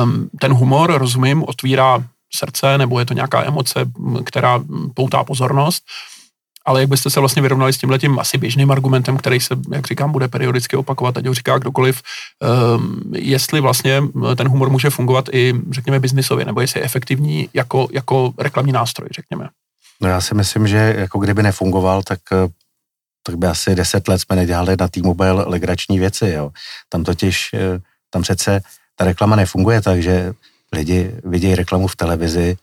um, 0.02 0.30
ten 0.40 0.52
humor, 0.52 0.92
rozumím, 0.98 1.44
otvírá 1.46 2.04
srdce, 2.34 2.78
nebo 2.78 2.98
je 2.98 3.06
to 3.06 3.14
nějaká 3.14 3.44
emoce, 3.44 3.84
která 4.24 4.60
poutá 4.94 5.24
pozornost, 5.24 5.82
ale 6.66 6.80
jak 6.80 6.88
byste 6.88 7.10
se 7.10 7.20
vlastně 7.20 7.42
vyrovnali 7.42 7.72
s 7.72 7.78
tímhletím 7.78 8.18
asi 8.18 8.38
běžným 8.38 8.70
argumentem, 8.70 9.16
který 9.16 9.40
se, 9.40 9.56
jak 9.72 9.86
říkám, 9.86 10.12
bude 10.12 10.28
periodicky 10.28 10.76
opakovat, 10.76 11.16
ať 11.16 11.26
ho 11.26 11.34
říká 11.34 11.58
kdokoliv, 11.58 12.02
um, 12.76 13.02
jestli 13.14 13.60
vlastně 13.60 14.02
ten 14.36 14.48
humor 14.48 14.70
může 14.70 14.90
fungovat 14.90 15.28
i, 15.32 15.54
řekněme, 15.70 16.00
biznisově, 16.00 16.44
nebo 16.44 16.60
jestli 16.60 16.80
je 16.80 16.84
efektivní 16.84 17.48
jako, 17.54 17.88
jako 17.92 18.32
reklamní 18.38 18.72
nástroj, 18.72 19.08
řekněme. 19.14 19.48
No 20.00 20.08
já 20.08 20.20
si 20.20 20.34
myslím, 20.34 20.68
že 20.68 20.94
jako 20.98 21.18
kdyby 21.18 21.42
nefungoval, 21.42 22.02
tak 22.02 22.20
tak 23.22 23.36
by 23.36 23.46
asi 23.46 23.74
deset 23.74 24.08
let 24.08 24.18
jsme 24.18 24.36
nedělali 24.36 24.76
na 24.80 24.88
T-Mobile 24.88 25.44
legrační 25.46 25.98
věci, 25.98 26.28
jo. 26.28 26.50
Tam 26.88 27.04
totiž, 27.04 27.50
eh, 27.54 27.80
tam 28.10 28.22
přece 28.22 28.60
ta 28.96 29.04
reklama 29.04 29.36
nefunguje 29.36 29.80
tak, 29.80 30.02
že 30.02 30.32
lidi 30.72 31.14
vidějí 31.24 31.54
reklamu 31.54 31.86
v 31.86 31.96
televizi 31.96 32.56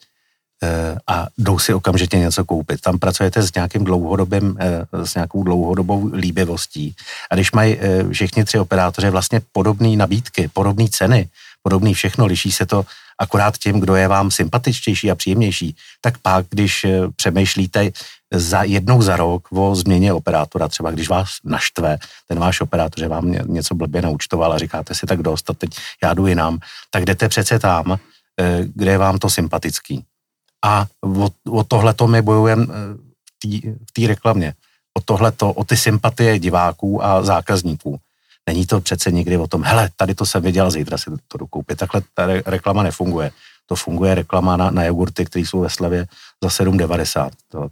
eh, 0.63 0.97
a 1.07 1.27
jdou 1.37 1.59
si 1.59 1.73
okamžitě 1.73 2.17
něco 2.17 2.45
koupit. 2.45 2.81
Tam 2.81 2.99
pracujete 2.99 3.41
s 3.41 3.53
nějakým 3.53 3.83
dlouhodobým, 3.83 4.57
eh, 4.59 5.05
s 5.05 5.15
nějakou 5.15 5.43
dlouhodobou 5.43 6.09
líbivostí. 6.13 6.95
A 7.29 7.35
když 7.35 7.51
mají 7.51 7.77
všichni 8.11 8.45
tři 8.45 8.59
operátoři 8.59 9.09
vlastně 9.09 9.41
podobné 9.51 9.95
nabídky, 9.95 10.49
podobné 10.53 10.89
ceny, 10.89 11.29
podobný 11.63 11.93
všechno, 11.93 12.25
liší 12.25 12.51
se 12.51 12.65
to 12.65 12.85
akorát 13.19 13.57
tím, 13.57 13.79
kdo 13.79 13.95
je 13.95 14.07
vám 14.07 14.31
sympatičtější 14.31 15.11
a 15.11 15.15
příjemnější, 15.15 15.75
tak 16.01 16.17
pak, 16.17 16.45
když 16.49 16.85
přemýšlíte, 17.15 17.91
za 18.33 18.63
jednou 18.63 19.01
za 19.01 19.15
rok 19.15 19.47
o 19.51 19.75
změně 19.75 20.13
operátora, 20.13 20.67
třeba 20.67 20.91
když 20.91 21.09
vás 21.09 21.29
naštve 21.43 21.97
ten 22.27 22.39
váš 22.39 22.61
operátor, 22.61 22.99
že 22.99 23.07
vám 23.07 23.31
něco 23.31 23.75
blbě 23.75 24.01
naučtoval 24.01 24.53
a 24.53 24.57
říkáte 24.57 24.95
si 24.95 25.05
tak 25.05 25.21
dost 25.21 25.49
a 25.49 25.53
teď 25.53 25.69
já 26.03 26.13
jdu 26.13 26.27
jinam, 26.27 26.59
tak 26.91 27.05
jdete 27.05 27.29
přece 27.29 27.59
tam, 27.59 27.99
eh, 28.39 28.65
kde 28.75 28.91
je 28.91 28.97
vám 28.97 29.17
to 29.17 29.29
sympatický. 29.29 30.03
A 30.65 30.85
o, 31.03 31.29
o 31.49 31.63
tohleto 31.63 32.07
my 32.07 32.21
bojujeme 32.21 32.65
eh, 32.69 33.67
v 33.85 33.91
té 33.93 34.07
reklamě. 34.07 34.53
O 34.97 35.01
tohleto, 35.01 35.53
o 35.53 35.63
ty 35.63 35.77
sympatie 35.77 36.39
diváků 36.39 37.05
a 37.05 37.23
zákazníků. 37.23 37.99
Není 38.47 38.65
to 38.65 38.81
přece 38.81 39.11
nikdy 39.11 39.37
o 39.37 39.47
tom, 39.47 39.63
hele, 39.63 39.89
tady 39.95 40.15
to 40.15 40.25
jsem 40.25 40.43
viděl, 40.43 40.71
zítra 40.71 40.97
si 40.97 41.11
to 41.27 41.37
jdu 41.37 41.47
koupit. 41.47 41.79
Takhle 41.79 42.01
ta 42.13 42.27
reklama 42.45 42.83
nefunguje. 42.83 43.31
To 43.65 43.75
funguje 43.75 44.15
reklama 44.15 44.57
na, 44.57 44.71
na 44.71 44.83
jogurty, 44.83 45.25
které 45.25 45.45
jsou 45.45 45.59
ve 45.59 45.69
slevě 45.69 46.07
za 46.43 46.49
7,90. 46.49 47.29
To, 47.51 47.67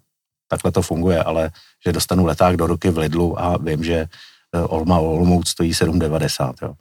takhle 0.48 0.72
to 0.72 0.82
funguje, 0.82 1.24
ale 1.24 1.52
že 1.86 1.92
dostanu 1.92 2.26
leták 2.26 2.58
do 2.58 2.68
ruky 2.68 2.90
v 2.90 2.98
Lidlu 2.98 3.42
a 3.42 3.58
vím, 3.58 3.84
že 3.84 3.96
eh, 3.96 4.60
Olma 4.60 5.00
Olomouc 5.00 5.50
stojí 5.50 5.72
7,90, 5.72 6.54
jo. 6.62 6.74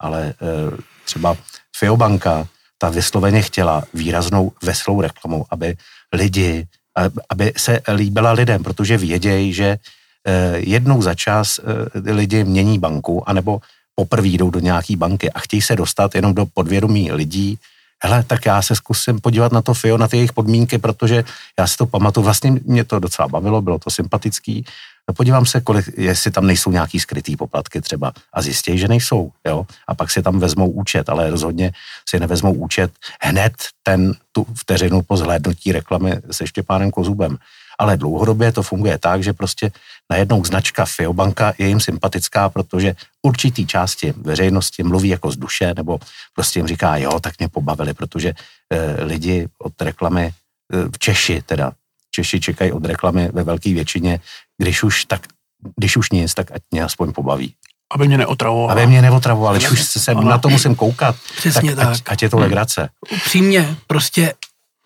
Ale 0.00 0.34
eh, 0.42 0.76
třeba 1.04 1.36
Fiobanka, 1.76 2.48
ta 2.78 2.88
vysloveně 2.88 3.42
chtěla 3.42 3.82
výraznou 3.94 4.52
veselou 4.62 5.00
reklamu, 5.00 5.46
aby 5.50 5.76
lidi, 6.12 6.66
aby 7.30 7.52
se 7.56 7.80
líbila 7.94 8.32
lidem, 8.32 8.62
protože 8.62 8.98
vědějí, 8.98 9.52
že 9.52 9.78
jednou 10.56 11.02
za 11.02 11.14
čas 11.14 11.60
lidi 12.04 12.44
mění 12.44 12.78
banku, 12.78 13.28
anebo 13.28 13.60
poprvé 13.94 14.28
jdou 14.28 14.50
do 14.50 14.60
nějaký 14.60 14.96
banky 14.96 15.32
a 15.32 15.40
chtějí 15.40 15.62
se 15.62 15.76
dostat 15.76 16.14
jenom 16.14 16.34
do 16.34 16.46
podvědomí 16.46 17.12
lidí, 17.12 17.58
hele, 18.02 18.24
tak 18.26 18.46
já 18.46 18.62
se 18.62 18.74
zkusím 18.74 19.20
podívat 19.20 19.52
na 19.52 19.62
to 19.62 19.74
FIO, 19.74 19.98
na 19.98 20.08
ty 20.08 20.16
jejich 20.16 20.32
podmínky, 20.32 20.78
protože 20.78 21.24
já 21.58 21.66
si 21.66 21.76
to 21.76 21.86
pamatuju, 21.86 22.24
vlastně 22.24 22.50
mě 22.64 22.84
to 22.84 22.98
docela 22.98 23.28
bavilo, 23.28 23.62
bylo 23.62 23.78
to 23.78 23.90
sympatický. 23.90 24.64
Podívám 25.16 25.46
se, 25.46 25.60
kolik, 25.60 25.90
jestli 25.96 26.30
tam 26.30 26.46
nejsou 26.46 26.70
nějaký 26.70 27.00
skrytý 27.00 27.36
poplatky 27.36 27.80
třeba 27.80 28.12
a 28.32 28.42
zjistí, 28.42 28.78
že 28.78 28.88
nejsou, 28.88 29.30
jo. 29.46 29.66
A 29.88 29.94
pak 29.94 30.10
si 30.10 30.22
tam 30.22 30.38
vezmou 30.38 30.70
účet, 30.70 31.08
ale 31.08 31.30
rozhodně 31.30 31.72
si 32.08 32.20
nevezmou 32.20 32.52
účet 32.52 32.90
hned 33.22 33.52
ten 33.82 34.14
tu 34.32 34.46
vteřinu 34.54 35.02
po 35.02 35.16
zhlédnutí 35.16 35.72
reklamy 35.72 36.18
se 36.30 36.46
Štěpánem 36.46 36.90
Kozubem 36.90 37.38
ale 37.78 37.96
dlouhodobě 37.96 38.52
to 38.52 38.62
funguje 38.62 38.98
tak, 38.98 39.22
že 39.22 39.32
prostě 39.32 39.70
najednou 40.10 40.44
značka 40.44 40.84
Fiobanka 40.84 41.52
je 41.58 41.68
jim 41.68 41.80
sympatická, 41.80 42.48
protože 42.48 42.94
určitý 43.22 43.66
části 43.66 44.14
veřejnosti 44.16 44.82
mluví 44.82 45.08
jako 45.08 45.30
z 45.30 45.36
duše, 45.36 45.74
nebo 45.76 45.98
prostě 46.34 46.58
jim 46.58 46.66
říká, 46.66 46.96
jo, 46.96 47.20
tak 47.20 47.38
mě 47.38 47.48
pobavili, 47.48 47.94
protože 47.94 48.28
e, 48.28 49.04
lidi 49.04 49.48
od 49.58 49.82
reklamy, 49.82 50.24
e, 50.24 50.32
v 50.94 50.98
Češi 50.98 51.42
teda, 51.46 51.72
Češi 52.10 52.40
čekají 52.40 52.72
od 52.72 52.84
reklamy 52.84 53.28
ve 53.32 53.42
velké 53.42 53.74
většině, 53.74 54.20
když 54.58 54.82
už 54.82 55.04
tak, 55.04 55.26
když 55.76 55.96
už 55.96 56.10
nic, 56.10 56.34
tak 56.34 56.52
ať 56.52 56.62
mě 56.70 56.82
aspoň 56.82 57.12
pobaví. 57.12 57.54
Aby 57.94 58.08
mě 58.08 58.18
neotravovali. 58.18 58.82
Aby 58.82 58.90
mě 58.90 59.02
neotravovali, 59.02 59.58
když 59.58 59.70
už 59.70 59.82
se 59.82 60.14
na 60.14 60.38
to 60.38 60.48
musím 60.48 60.74
koukat, 60.74 61.16
Přesně 61.36 61.76
tak, 61.76 61.84
tak. 61.84 61.94
Ať, 61.94 62.02
ať 62.06 62.22
je 62.22 62.28
to 62.28 62.38
legrace. 62.38 62.88
Upřímně, 63.12 63.76
prostě 63.86 64.34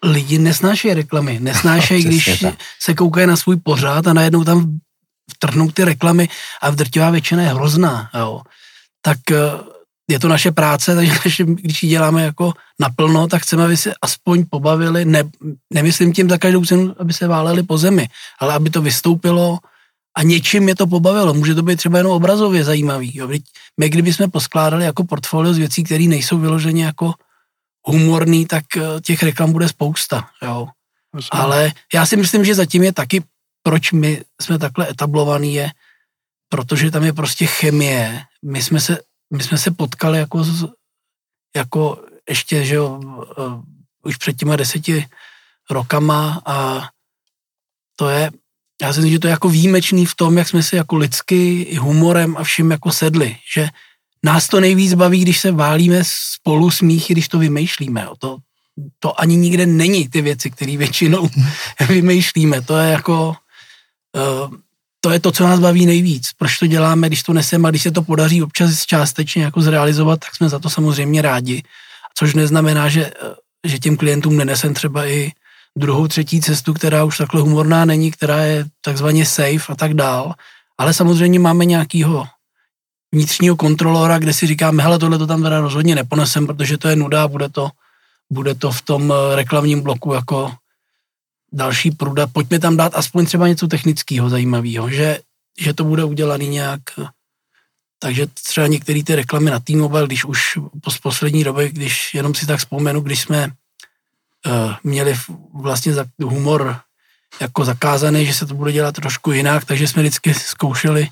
lidi 0.05 0.39
nesnášejí 0.39 0.95
reklamy, 0.95 1.39
nesnášejí, 1.41 2.05
když 2.05 2.41
tak. 2.41 2.55
se 2.81 2.95
koukají 2.95 3.27
na 3.27 3.37
svůj 3.37 3.57
pořád 3.57 4.07
a 4.07 4.13
najednou 4.13 4.45
tam 4.45 4.79
vtrhnou 5.31 5.71
ty 5.71 5.85
reklamy 5.85 6.29
a 6.63 6.71
v 6.71 6.77
drtivá 6.77 7.11
většina 7.11 7.43
je 7.43 7.49
hrozná, 7.49 8.11
jo. 8.15 8.41
Tak 9.03 9.19
eh, 9.31 9.37
je 10.11 10.19
to 10.19 10.29
naše 10.29 10.53
práce, 10.53 10.95
takže 10.95 11.45
když 11.45 11.83
ji 11.83 11.89
děláme 11.89 12.23
jako 12.23 12.53
naplno, 12.81 13.27
tak 13.27 13.43
chceme, 13.43 13.65
aby 13.65 13.77
se 13.77 13.95
aspoň 14.03 14.45
pobavili, 14.51 15.05
ne, 15.05 15.25
nemyslím 15.73 16.13
tím 16.13 16.31
za 16.31 16.39
každou 16.39 16.65
cenu, 16.65 16.95
aby 16.99 17.13
se 17.13 17.29
váleli 17.29 17.63
po 17.63 17.79
zemi, 17.79 18.09
ale 18.41 18.55
aby 18.55 18.71
to 18.71 18.83
vystoupilo 18.83 19.59
a 20.17 20.23
něčím 20.23 20.69
je 20.69 20.77
to 20.77 20.87
pobavilo. 20.87 21.35
Může 21.35 21.55
to 21.55 21.63
být 21.63 21.77
třeba 21.77 21.99
jenom 21.99 22.13
obrazově 22.13 22.65
zajímavý. 22.65 23.11
Jo. 23.15 23.29
My 23.81 23.89
kdybychom 23.89 24.31
poskládali 24.31 24.85
jako 24.85 25.05
portfolio 25.05 25.55
z 25.55 25.59
věcí, 25.59 25.85
které 25.85 26.05
nejsou 26.05 26.39
vyloženě 26.39 26.85
jako 26.85 27.15
humorný, 27.85 28.47
tak 28.47 28.65
eh, 28.77 29.01
těch 29.01 29.23
reklam 29.23 29.53
bude 29.53 29.69
spousta, 29.69 30.29
jo. 30.43 30.69
Ale 31.31 31.73
já 31.95 32.07
si 32.07 32.17
myslím, 32.17 32.45
že 32.45 32.55
zatím 32.55 32.83
je 32.83 32.93
taky, 32.93 33.23
proč 33.63 33.93
my 33.93 34.25
jsme 34.41 34.59
takhle 34.59 34.91
etablovaný, 34.91 35.55
je, 35.55 35.71
protože 36.49 36.91
tam 36.91 37.05
je 37.05 37.13
prostě 37.13 37.47
chemie. 37.47 38.23
My 38.45 38.63
jsme 38.63 38.81
se, 38.81 38.99
my 39.33 39.43
jsme 39.43 39.59
se 39.59 39.71
potkali 39.71 40.19
jako, 40.19 40.45
jako 41.57 42.05
ještě, 42.29 42.65
že 42.65 42.75
jo, 42.75 43.01
už 44.03 44.17
před 44.17 44.37
těma 44.37 44.57
deseti 44.57 45.07
rokama 45.71 46.43
a 46.47 46.89
to 47.97 48.09
je, 48.09 48.31
já 48.83 48.93
si 48.93 48.99
myslím, 48.99 49.13
že 49.13 49.19
to 49.19 49.27
je 49.27 49.31
jako 49.31 49.49
výjimečný 49.49 50.07
v 50.07 50.15
tom, 50.15 50.39
jak 50.39 50.49
jsme 50.49 50.63
si 50.63 50.77
jako 50.77 50.97
lidsky, 50.97 51.75
humorem 51.81 52.37
a 52.37 52.45
vším 52.45 52.71
jako 52.71 52.93
sedli, 52.93 53.37
že 53.55 53.69
nás 54.25 54.49
to 54.49 54.61
nejvíc 54.61 54.95
baví, 54.95 55.21
když 55.21 55.41
se 55.41 55.53
válíme 55.53 56.03
spolu 56.05 56.71
smíchy, 56.71 57.15
když 57.15 57.29
to 57.29 57.39
vymýšlíme. 57.39 58.03
Jo. 58.03 58.15
To, 58.19 58.39
to 58.99 59.21
ani 59.21 59.37
nikde 59.37 59.67
není 59.67 60.09
ty 60.09 60.23
věci, 60.23 60.51
které 60.51 60.77
většinou 60.77 61.29
vymýšlíme. 61.89 62.61
To 62.61 62.79
je 62.79 62.91
jako, 62.91 63.37
to 65.01 65.11
je 65.11 65.21
to, 65.21 65.33
co 65.33 65.45
nás 65.45 65.61
baví 65.61 65.87
nejvíc. 65.87 66.31
Proč 66.39 66.59
to 66.59 66.67
děláme, 66.67 67.07
když 67.07 67.23
to 67.23 67.33
neseme 67.33 67.69
a 67.69 67.71
když 67.71 67.83
se 67.83 67.91
to 67.91 68.03
podaří 68.03 68.43
občas 68.43 68.85
částečně 68.87 69.43
jako 69.43 69.61
zrealizovat, 69.61 70.21
tak 70.21 70.37
jsme 70.37 70.49
za 70.49 70.59
to 70.59 70.71
samozřejmě 70.71 71.23
rádi. 71.23 71.63
Což 72.15 72.35
neznamená, 72.35 72.89
že, 72.89 73.07
eh, 73.07 73.35
že 73.65 73.79
těm 73.79 73.97
klientům 73.97 74.37
nenesem 74.37 74.75
třeba 74.75 75.07
i 75.07 75.33
druhou, 75.77 76.09
třetí 76.09 76.41
cestu, 76.41 76.75
která 76.75 77.05
už 77.05 77.19
takhle 77.19 77.41
humorná 77.41 77.85
není, 77.85 78.11
která 78.11 78.43
je 78.43 78.65
takzvaně 78.81 79.27
safe 79.27 79.73
a 79.73 79.75
tak 79.75 79.95
dál. 79.95 80.35
Ale 80.79 80.95
samozřejmě 80.95 81.39
máme 81.39 81.65
nějakýho 81.65 82.27
vnitřního 83.13 83.57
kontrolora, 83.57 84.19
kde 84.19 84.33
si 84.33 84.47
říkáme, 84.47 84.83
hele, 84.83 84.99
tohle 84.99 85.19
to 85.19 85.27
tam 85.27 85.43
teda 85.43 85.61
rozhodně 85.61 85.95
neponesem, 85.95 86.47
protože 86.47 86.79
to 86.79 86.89
je 86.89 86.97
nuda, 86.97 87.29
bude 87.29 87.49
to, 87.49 87.71
bude 88.31 88.55
to 88.55 88.73
v 88.73 88.83
tom 88.83 89.13
eh, 89.13 89.37
reklamním 89.37 89.81
bloku 89.81 90.13
jako 90.13 90.53
další 91.53 91.91
pruda. 91.91 92.27
Pojďme 92.27 92.59
tam 92.59 92.77
dát 92.77 92.95
aspoň 92.95 93.27
třeba 93.27 93.49
něco 93.49 93.67
technického 93.67 94.31
zajímavého, 94.31 94.91
že, 94.91 95.19
že 95.61 95.75
to 95.75 95.85
bude 95.85 96.05
udělaný 96.05 96.49
nějak 96.49 96.81
eh, 96.99 97.07
takže 98.03 98.27
třeba 98.27 98.67
některé 98.67 99.03
ty 99.05 99.15
reklamy 99.15 99.51
na 99.51 99.61
T-Mobile, 99.61 100.07
když 100.07 100.25
už 100.25 100.59
po 100.83 100.91
poslední 101.03 101.45
době, 101.45 101.69
když 101.69 102.15
jenom 102.15 102.35
si 102.35 102.47
tak 102.47 102.59
vzpomenu, 102.59 103.01
když 103.01 103.21
jsme 103.21 103.49
uh, 104.47 104.75
měli 104.83 105.15
vlastně 105.55 105.95
za, 105.95 106.05
humor 106.23 106.81
jako 107.41 107.65
zakázaný, 107.65 108.27
že 108.27 108.35
se 108.35 108.47
to 108.47 108.55
bude 108.55 108.73
dělat 108.73 108.95
trošku 108.95 109.33
jinak, 109.33 109.65
takže 109.65 109.89
jsme 109.89 110.03
vždycky 110.03 110.35
zkoušeli 110.35 111.09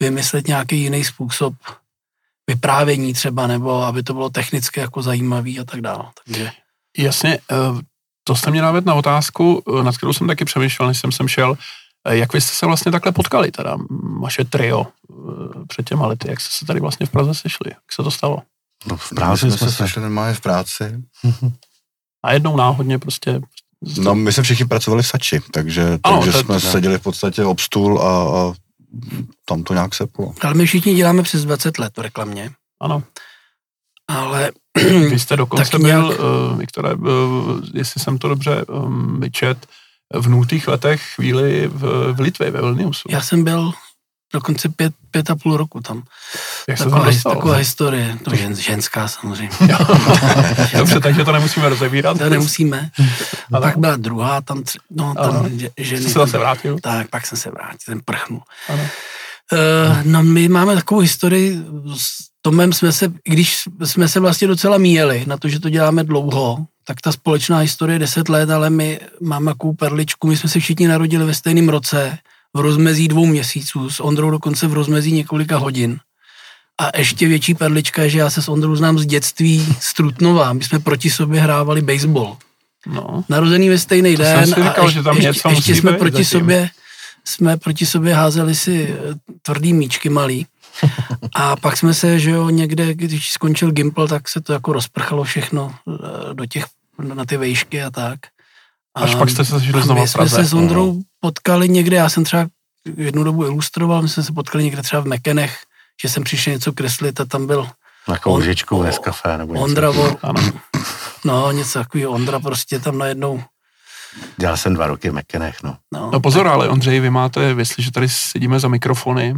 vymyslet 0.00 0.48
nějaký 0.48 0.80
jiný 0.80 1.04
způsob 1.04 1.54
vyprávění 2.46 3.14
třeba, 3.14 3.46
nebo 3.46 3.82
aby 3.82 4.02
to 4.02 4.14
bylo 4.14 4.30
technicky 4.30 4.80
jako 4.80 5.02
zajímavý 5.02 5.60
a 5.60 5.64
tak 5.64 5.80
dále. 5.80 6.04
Takže... 6.24 6.50
Jasně, 6.98 7.38
to 8.24 8.36
jste 8.36 8.50
mě 8.50 8.62
navedl 8.62 8.86
na 8.86 8.94
otázku, 8.94 9.62
nad 9.82 9.96
kterou 9.96 10.12
jsem 10.12 10.26
taky 10.26 10.44
přemýšlel, 10.44 10.88
než 10.88 11.00
jsem 11.00 11.12
sem 11.12 11.28
šel. 11.28 11.56
Jak 12.08 12.32
vy 12.32 12.40
jste 12.40 12.54
se 12.54 12.66
vlastně 12.66 12.92
takhle 12.92 13.12
potkali, 13.12 13.50
teda 13.50 13.76
vaše 14.20 14.44
trio 14.44 14.86
před 15.68 15.88
těma 15.88 16.06
lety, 16.06 16.30
jak 16.30 16.40
jste 16.40 16.58
se 16.58 16.64
tady 16.64 16.80
vlastně 16.80 17.06
v 17.06 17.10
Praze 17.10 17.34
sešli, 17.34 17.70
jak 17.70 17.92
se 17.92 18.02
to 18.02 18.10
stalo? 18.10 18.42
No 18.86 18.96
v 18.96 19.10
práci 19.14 19.40
jsme, 19.40 19.50
jsme 19.58 19.70
se 19.70 19.76
sešli 19.76 20.02
normálně 20.02 20.34
v 20.34 20.40
práci. 20.40 21.02
A 22.24 22.32
jednou 22.32 22.56
náhodně 22.56 22.98
prostě... 22.98 23.40
No 23.98 24.14
my 24.14 24.32
jsme 24.32 24.42
všichni 24.42 24.64
pracovali 24.64 25.02
v 25.02 25.06
Sači, 25.06 25.40
takže, 25.50 25.98
ano, 26.02 26.16
takže 26.16 26.32
to, 26.32 26.38
jsme 26.38 26.54
to, 26.54 26.60
seděli 26.60 26.98
v 26.98 27.02
podstatě 27.02 27.44
ob 27.44 27.60
stůl 27.60 28.02
a, 28.02 28.40
a 28.40 28.52
tam 29.44 29.64
to 29.64 29.74
nějak 29.74 29.94
seplo. 29.94 30.34
Ale 30.40 30.54
my 30.54 30.66
všichni 30.66 30.94
děláme 30.94 31.22
přes 31.22 31.44
20 31.44 31.78
let 31.78 31.96
v 31.96 32.00
reklamě. 32.00 32.50
Ano. 32.80 33.02
Ale... 34.08 34.52
Vy 35.10 35.18
jste 35.18 35.36
dokonce 35.36 35.78
byl, 35.78 35.86
nějak... 35.86 36.04
uh, 36.04 36.58
Viktore, 36.58 36.94
uh, 36.94 37.60
jestli 37.74 38.00
jsem 38.00 38.18
to 38.18 38.28
dobře 38.28 38.64
um, 38.64 39.20
vyčet, 39.20 39.66
v 40.14 40.28
nultých 40.28 40.68
letech 40.68 41.02
chvíli 41.14 41.66
v, 41.66 42.12
v 42.12 42.20
Litvě, 42.20 42.50
ve 42.50 42.60
Vilniusu. 42.60 43.08
Já 43.10 43.20
jsem 43.20 43.44
byl 43.44 43.72
dokonce 44.32 44.68
pět, 44.68 44.92
pět 45.10 45.30
a 45.30 45.36
půl 45.36 45.56
roku 45.56 45.80
tam. 45.80 46.02
Jak 46.68 46.78
taková, 46.78 46.96
tam 46.98 47.06
dostal? 47.06 47.34
taková 47.34 47.56
historie, 47.56 48.18
to 48.22 48.34
žen, 48.34 48.54
ženská 48.56 49.08
samozřejmě. 49.08 49.50
Dobře, 50.76 51.00
takže 51.00 51.24
to 51.24 51.32
nemusíme 51.32 51.68
rozevírat. 51.68 52.18
To 52.18 52.28
nemusíme. 52.28 52.90
A 53.52 53.60
pak 53.60 53.76
byla 53.76 53.96
druhá, 53.96 54.40
tam, 54.40 54.62
tři, 54.62 54.78
no, 54.90 55.14
tam 55.14 55.36
Ano. 55.36 55.48
ženy. 55.76 56.02
Jsi 56.02 56.08
se 56.08 56.18
zase 56.18 56.38
vrátil? 56.38 56.78
Tak, 56.80 57.08
pak 57.10 57.26
jsem 57.26 57.38
se 57.38 57.50
vrátil, 57.50 57.78
ten 57.86 58.00
prchnul. 58.04 58.40
Ano. 58.68 58.82
Uh, 59.52 60.02
no 60.04 60.22
my 60.22 60.48
máme 60.48 60.74
takovou 60.74 61.00
historii, 61.00 61.58
s 61.96 62.32
Tomem 62.44 62.72
jsme 62.72 62.92
se, 62.92 63.12
když 63.24 63.64
jsme 63.84 64.08
se 64.08 64.20
vlastně 64.20 64.48
docela 64.48 64.78
míjeli 64.78 65.24
na 65.26 65.36
to, 65.36 65.48
že 65.48 65.60
to 65.60 65.68
děláme 65.68 66.04
dlouho, 66.04 66.66
tak 66.86 67.00
ta 67.00 67.12
společná 67.12 67.58
historie 67.58 67.94
je 67.94 67.98
10 67.98 68.28
let, 68.28 68.50
ale 68.50 68.70
my 68.70 69.00
máme 69.20 69.50
takovou 69.50 69.72
perličku, 69.72 70.26
my 70.28 70.36
jsme 70.36 70.48
se 70.48 70.60
všichni 70.60 70.88
narodili 70.88 71.24
ve 71.24 71.34
stejném 71.34 71.68
roce, 71.68 72.18
v 72.54 72.60
rozmezí 72.60 73.08
dvou 73.08 73.26
měsíců, 73.26 73.90
s 73.90 74.00
Ondrou 74.00 74.30
dokonce 74.30 74.66
v 74.66 74.72
rozmezí 74.72 75.12
několika 75.12 75.56
hodin. 75.56 75.98
A 76.80 76.98
ještě 76.98 77.28
větší 77.28 77.54
perlička 77.54 78.02
je, 78.02 78.10
že 78.10 78.18
já 78.18 78.30
se 78.30 78.42
s 78.42 78.48
Ondrou 78.48 78.76
znám 78.76 78.98
z 78.98 79.06
dětství 79.06 79.76
z 79.80 79.94
Trutnova. 79.94 80.52
My 80.52 80.64
jsme 80.64 80.78
proti 80.78 81.10
sobě 81.10 81.40
hrávali 81.40 81.82
baseball. 81.82 82.36
No. 82.86 83.24
Narozený 83.28 83.68
ve 83.68 83.78
stejný 83.78 84.16
To 84.16 84.22
den 84.22 84.46
jsem 84.46 84.54
si 84.54 84.62
říkal, 84.62 84.86
a 84.86 84.90
že 84.90 85.02
tam 85.02 85.16
ještě, 85.16 85.28
něco 85.28 85.48
ještě 85.48 85.72
musí 85.72 85.80
jsme 85.80 85.92
proti 85.92 86.24
zatím. 86.24 86.40
sobě 86.40 86.70
jsme 87.24 87.56
proti 87.56 87.86
sobě 87.86 88.14
házeli 88.14 88.54
si 88.54 88.88
eh, 88.94 89.14
tvrdý 89.42 89.72
míčky 89.72 90.08
malý. 90.08 90.46
A 91.34 91.56
pak 91.56 91.76
jsme 91.76 91.94
se, 91.94 92.18
že 92.18 92.30
jo, 92.30 92.50
někde, 92.50 92.94
když 92.94 93.30
skončil 93.32 93.70
Gimple, 93.72 94.08
tak 94.08 94.28
se 94.28 94.40
to 94.40 94.52
jako 94.52 94.72
rozprchalo 94.72 95.24
všechno 95.24 95.74
eh, 95.88 96.34
do 96.34 96.46
těch, 96.46 96.64
na 97.14 97.24
ty 97.24 97.36
vejšky 97.36 97.82
a 97.82 97.90
tak. 97.90 98.18
A, 98.94 99.00
Až 99.00 99.14
pak 99.14 99.30
jste 99.30 99.44
se 99.44 99.60
sešli 99.60 99.72
my 99.72 99.80
v 99.80 100.10
jsme 100.10 100.18
Praze. 100.18 100.36
se 100.36 100.44
s 100.44 100.54
Ondrou 100.54 101.02
potkali 101.20 101.68
někde, 101.68 101.96
já 101.96 102.08
jsem 102.08 102.24
třeba 102.24 102.46
jednu 102.96 103.24
dobu 103.24 103.44
ilustroval, 103.44 104.02
my 104.02 104.08
jsme 104.08 104.22
se 104.22 104.32
potkali 104.32 104.64
někde 104.64 104.82
třeba 104.82 105.02
v 105.02 105.06
Mekenech, 105.06 105.58
že 106.02 106.08
jsem 106.08 106.24
přišel 106.24 106.52
něco 106.52 106.72
kreslit 106.72 107.20
a 107.20 107.24
tam 107.24 107.46
byl 107.46 107.68
Na 108.08 108.18
koužičku 108.18 108.78
v 108.78 108.84
Nescafé 108.84 109.38
nebo 109.38 109.54
něco. 109.54 109.64
Ondra, 109.64 109.92
no 111.24 111.52
něco 111.52 111.78
takového, 111.78 112.12
Ondra 112.12 112.40
prostě 112.40 112.78
tam 112.78 112.98
najednou, 112.98 113.42
Dělal 114.36 114.56
jsem 114.56 114.74
dva 114.74 114.86
roky 114.86 115.10
v 115.10 115.12
Mekenech, 115.12 115.62
no. 115.62 115.76
no, 115.94 116.10
No 116.12 116.20
pozor, 116.20 116.48
ale 116.48 116.68
Ondřej, 116.68 117.00
vy 117.00 117.10
máte, 117.10 117.42
jestliže 117.58 117.90
tady 117.92 118.08
sedíme 118.08 118.60
za 118.60 118.68
mikrofony 118.68 119.34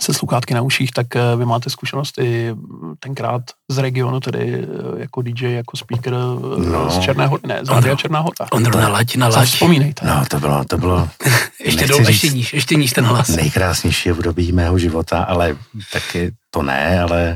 se 0.00 0.14
sluchátky 0.14 0.54
na 0.54 0.62
uších, 0.62 0.90
tak 0.90 1.16
eh, 1.16 1.36
vy 1.36 1.44
máte 1.44 1.70
zkušenost 1.70 2.18
i 2.18 2.54
tenkrát 2.98 3.42
z 3.70 3.78
regionu, 3.78 4.20
tedy 4.20 4.64
eh, 4.64 5.00
jako 5.00 5.22
DJ, 5.22 5.52
jako 5.54 5.76
speaker 5.76 6.12
no. 6.12 6.58
No. 6.58 6.90
z 6.90 6.98
Černé 6.98 7.26
hory, 7.26 7.42
ne, 7.46 7.60
z 7.62 7.68
Rádia 7.68 7.96
Černá 7.96 8.20
hora. 8.20 8.48
Ondro 8.52 8.80
na 8.80 8.88
lať, 8.88 9.16
na 9.16 9.30
Co 9.30 9.38
lať. 9.38 9.48
vzpomínejte. 9.48 10.06
No, 10.06 10.24
to 10.30 10.40
bylo, 10.40 10.64
to 10.64 10.78
bylo 10.78 11.08
Ještě, 11.64 11.80
nechci 11.80 11.88
do, 11.88 11.96
říct- 11.98 12.08
ještě 12.08 12.28
níž, 12.28 12.52
ještě 12.54 12.74
níž 12.74 12.92
ten 12.92 13.04
hlas. 13.04 13.28
nejkrásnější 13.28 14.12
období 14.12 14.52
mého 14.52 14.78
života, 14.78 15.22
ale 15.22 15.56
taky 15.92 16.32
to 16.50 16.62
ne, 16.62 17.00
ale 17.00 17.34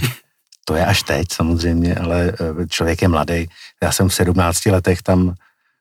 to 0.64 0.74
je 0.74 0.86
až 0.86 1.02
teď 1.02 1.26
samozřejmě, 1.32 1.94
ale 1.94 2.32
eh, 2.62 2.66
člověk 2.68 3.02
je 3.02 3.08
mladý. 3.08 3.48
Já 3.82 3.92
jsem 3.92 4.08
v 4.08 4.14
17 4.14 4.66
letech 4.66 5.02
tam 5.02 5.34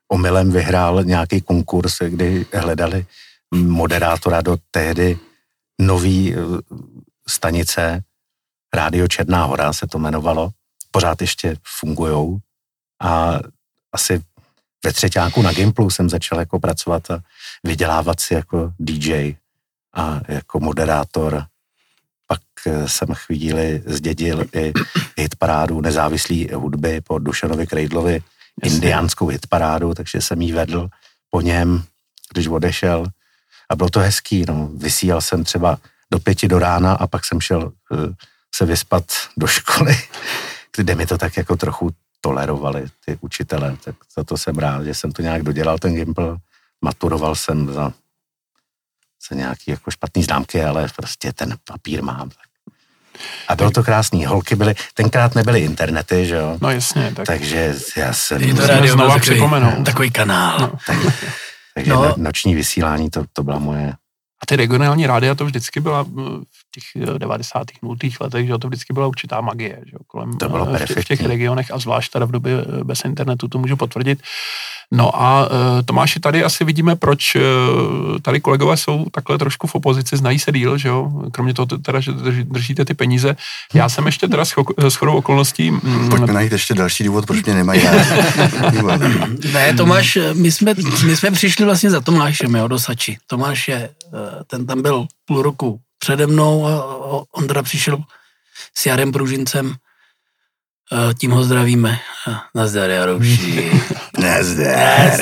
omylem 0.08 0.52
vyhrál 0.52 1.04
nějaký 1.04 1.40
konkurs, 1.40 1.98
kdy 2.08 2.46
hledali 2.54 3.06
moderátora 3.54 4.40
do 4.40 4.56
tehdy 4.70 5.18
nový 5.80 6.34
eh, 6.34 6.38
stanice 7.28 8.02
Rádio 8.74 9.08
Černá 9.08 9.44
hora 9.44 9.72
se 9.72 9.86
to 9.86 9.98
jmenovalo. 9.98 10.50
Pořád 10.90 11.20
ještě 11.20 11.56
fungujou 11.80 12.38
a 13.02 13.40
asi 13.92 14.22
ve 14.84 14.92
třetíku 14.92 15.42
na 15.42 15.52
Gimplu 15.52 15.90
jsem 15.90 16.08
začal 16.08 16.38
jako 16.38 16.60
pracovat 16.60 17.10
a 17.10 17.20
vydělávat 17.64 18.20
si 18.20 18.34
jako 18.34 18.72
DJ 18.78 19.34
a 19.94 20.20
jako 20.28 20.60
moderátor. 20.60 21.44
Pak 22.26 22.40
eh, 22.66 22.88
jsem 22.88 23.08
chvíli 23.14 23.82
zdědil 23.86 24.44
i 24.54 24.72
hitparádu 25.16 25.80
nezávislý 25.80 26.48
hudby 26.54 27.00
po 27.00 27.18
Dušanovi 27.18 27.66
Krejdlovi, 27.66 28.22
indiánskou 28.62 29.26
hitparádu, 29.26 29.94
takže 29.94 30.20
jsem 30.20 30.42
jí 30.42 30.52
vedl 30.52 30.88
po 31.30 31.40
něm, 31.40 31.84
když 32.32 32.46
odešel. 32.46 33.06
A 33.68 33.76
bylo 33.76 33.90
to 33.90 34.00
hezký, 34.00 34.44
no. 34.48 34.70
Vysílal 34.74 35.20
jsem 35.20 35.44
třeba 35.44 35.78
do 36.10 36.18
pěti 36.18 36.48
do 36.48 36.58
rána 36.58 36.92
a 36.92 37.06
pak 37.06 37.24
jsem 37.24 37.40
šel 37.40 37.72
eh, 37.92 38.14
se 38.54 38.64
vyspat 38.64 39.04
do 39.36 39.46
školy, 39.46 39.96
kde 40.76 40.94
mi 40.94 41.06
to 41.06 41.18
tak 41.18 41.36
jako 41.36 41.56
trochu 41.56 41.90
tolerovali 42.20 42.86
ty 43.04 43.18
učitele, 43.20 43.76
tak 43.84 43.94
za 44.16 44.24
to 44.24 44.38
jsem 44.38 44.58
rád, 44.58 44.84
že 44.84 44.94
jsem 44.94 45.12
to 45.12 45.22
nějak 45.22 45.42
dodělal, 45.42 45.78
ten 45.78 45.94
Gimple. 45.94 46.36
Maturoval 46.80 47.34
jsem 47.34 47.72
za, 47.72 47.92
za 49.28 49.36
nějaký 49.36 49.70
jako 49.70 49.90
špatný 49.90 50.22
známky, 50.22 50.64
ale 50.64 50.88
prostě 50.96 51.32
ten 51.32 51.54
papír 51.64 52.02
mám. 52.02 52.30
A 53.48 53.56
bylo 53.56 53.70
to 53.70 53.82
krásný. 53.82 54.26
Holky 54.26 54.54
byly, 54.56 54.74
tenkrát 54.94 55.34
nebyly 55.34 55.60
internety, 55.60 56.26
že 56.26 56.34
jo? 56.34 56.58
No 56.60 56.70
jasně, 56.70 57.12
tak 57.16 57.26
Takže 57.26 57.74
já 57.96 58.12
jsem... 58.12 58.42
Je 58.42 58.54
to 58.54 58.66
rádio 58.66 58.92
znova 58.94 59.14
takový, 59.14 59.30
připomenout. 59.30 59.84
takový 59.84 60.10
kanál. 60.10 60.58
No. 60.60 60.72
Takže 61.74 61.90
No. 61.90 62.02
no. 62.04 62.14
noční 62.16 62.54
vysílání, 62.54 63.10
to, 63.10 63.24
to 63.32 63.42
byla 63.42 63.58
moje... 63.58 63.92
A 64.42 64.46
ty 64.46 64.56
regionální 64.56 65.06
rádia 65.06 65.34
to 65.34 65.44
vždycky 65.44 65.80
byla 65.80 66.02
v 66.02 66.44
těch 66.76 67.02
eh, 67.14 67.18
90. 67.18 67.66
0. 67.82 67.96
letech, 68.20 68.46
že 68.46 68.58
to 68.58 68.68
vždycky 68.68 68.92
byla 68.92 69.06
určitá 69.06 69.40
magie, 69.40 69.78
že 69.86 69.92
jo, 69.92 69.98
kolem 70.06 70.32
To 70.32 70.48
bylo 70.48 70.68
eh, 70.74 70.78
v, 70.78 70.86
těch, 70.86 71.04
v 71.04 71.04
těch 71.04 71.24
regionech 71.24 71.70
a 71.70 71.78
zvlášť 71.78 72.12
teda 72.12 72.26
v 72.26 72.30
době 72.30 72.52
eh, 72.60 72.84
bez 72.84 73.04
internetu, 73.04 73.48
to 73.48 73.58
můžu 73.58 73.76
potvrdit. 73.76 74.22
No 74.92 75.22
a 75.22 75.48
Tomáši, 75.84 76.20
tady 76.20 76.44
asi 76.44 76.64
vidíme, 76.64 76.96
proč 76.96 77.36
tady 78.22 78.40
kolegové 78.40 78.76
jsou 78.76 79.06
takhle 79.10 79.38
trošku 79.38 79.66
v 79.66 79.74
opozici, 79.74 80.16
znají 80.16 80.38
se 80.38 80.52
díl, 80.52 80.78
že 80.78 80.88
jo, 80.88 81.10
kromě 81.32 81.54
toho 81.54 81.66
teda, 81.66 82.00
že 82.00 82.12
drží, 82.12 82.44
držíte 82.44 82.84
ty 82.84 82.94
peníze. 82.94 83.36
Já 83.74 83.88
jsem 83.88 84.06
ještě 84.06 84.28
teda 84.28 84.44
s 84.44 84.54
cho- 84.54 84.88
s 84.90 84.94
chodou 84.94 85.16
okolností... 85.16 85.70
mm, 85.70 86.08
Pojďme 86.08 86.32
najít 86.32 86.52
ještě 86.52 86.74
další 86.74 87.04
důvod, 87.04 87.26
proč 87.26 87.44
mě 87.44 87.54
nemají. 87.54 87.82
Ne, 89.52 89.74
Tomáš, 89.74 90.18
my 90.32 90.52
jsme, 90.52 90.74
my 91.06 91.16
jsme 91.16 91.30
přišli 91.30 91.64
vlastně 91.64 91.90
za 91.90 92.00
Tomášem, 92.00 92.54
jo, 92.54 92.68
do 92.68 92.78
Sači. 92.78 93.18
Tomáš 93.26 93.68
je, 93.68 93.88
eh, 94.14 94.44
ten 94.46 94.66
tam 94.66 94.82
byl 94.82 95.06
půl 95.24 95.42
roku 95.42 95.80
přede 96.06 96.26
mnou 96.26 96.66
a 96.66 97.24
Ondra 97.32 97.62
přišel 97.62 97.98
s 98.78 98.86
Jarem 98.86 99.12
Pružincem. 99.12 99.74
Eh, 100.92 101.14
Tím 101.14 101.30
ho 101.30 101.44
zdravíme. 101.44 101.98
Eh, 102.28 102.34
Nazdar, 102.54 102.90
Jarouši. 102.90 103.70
Nazdar. 104.18 105.10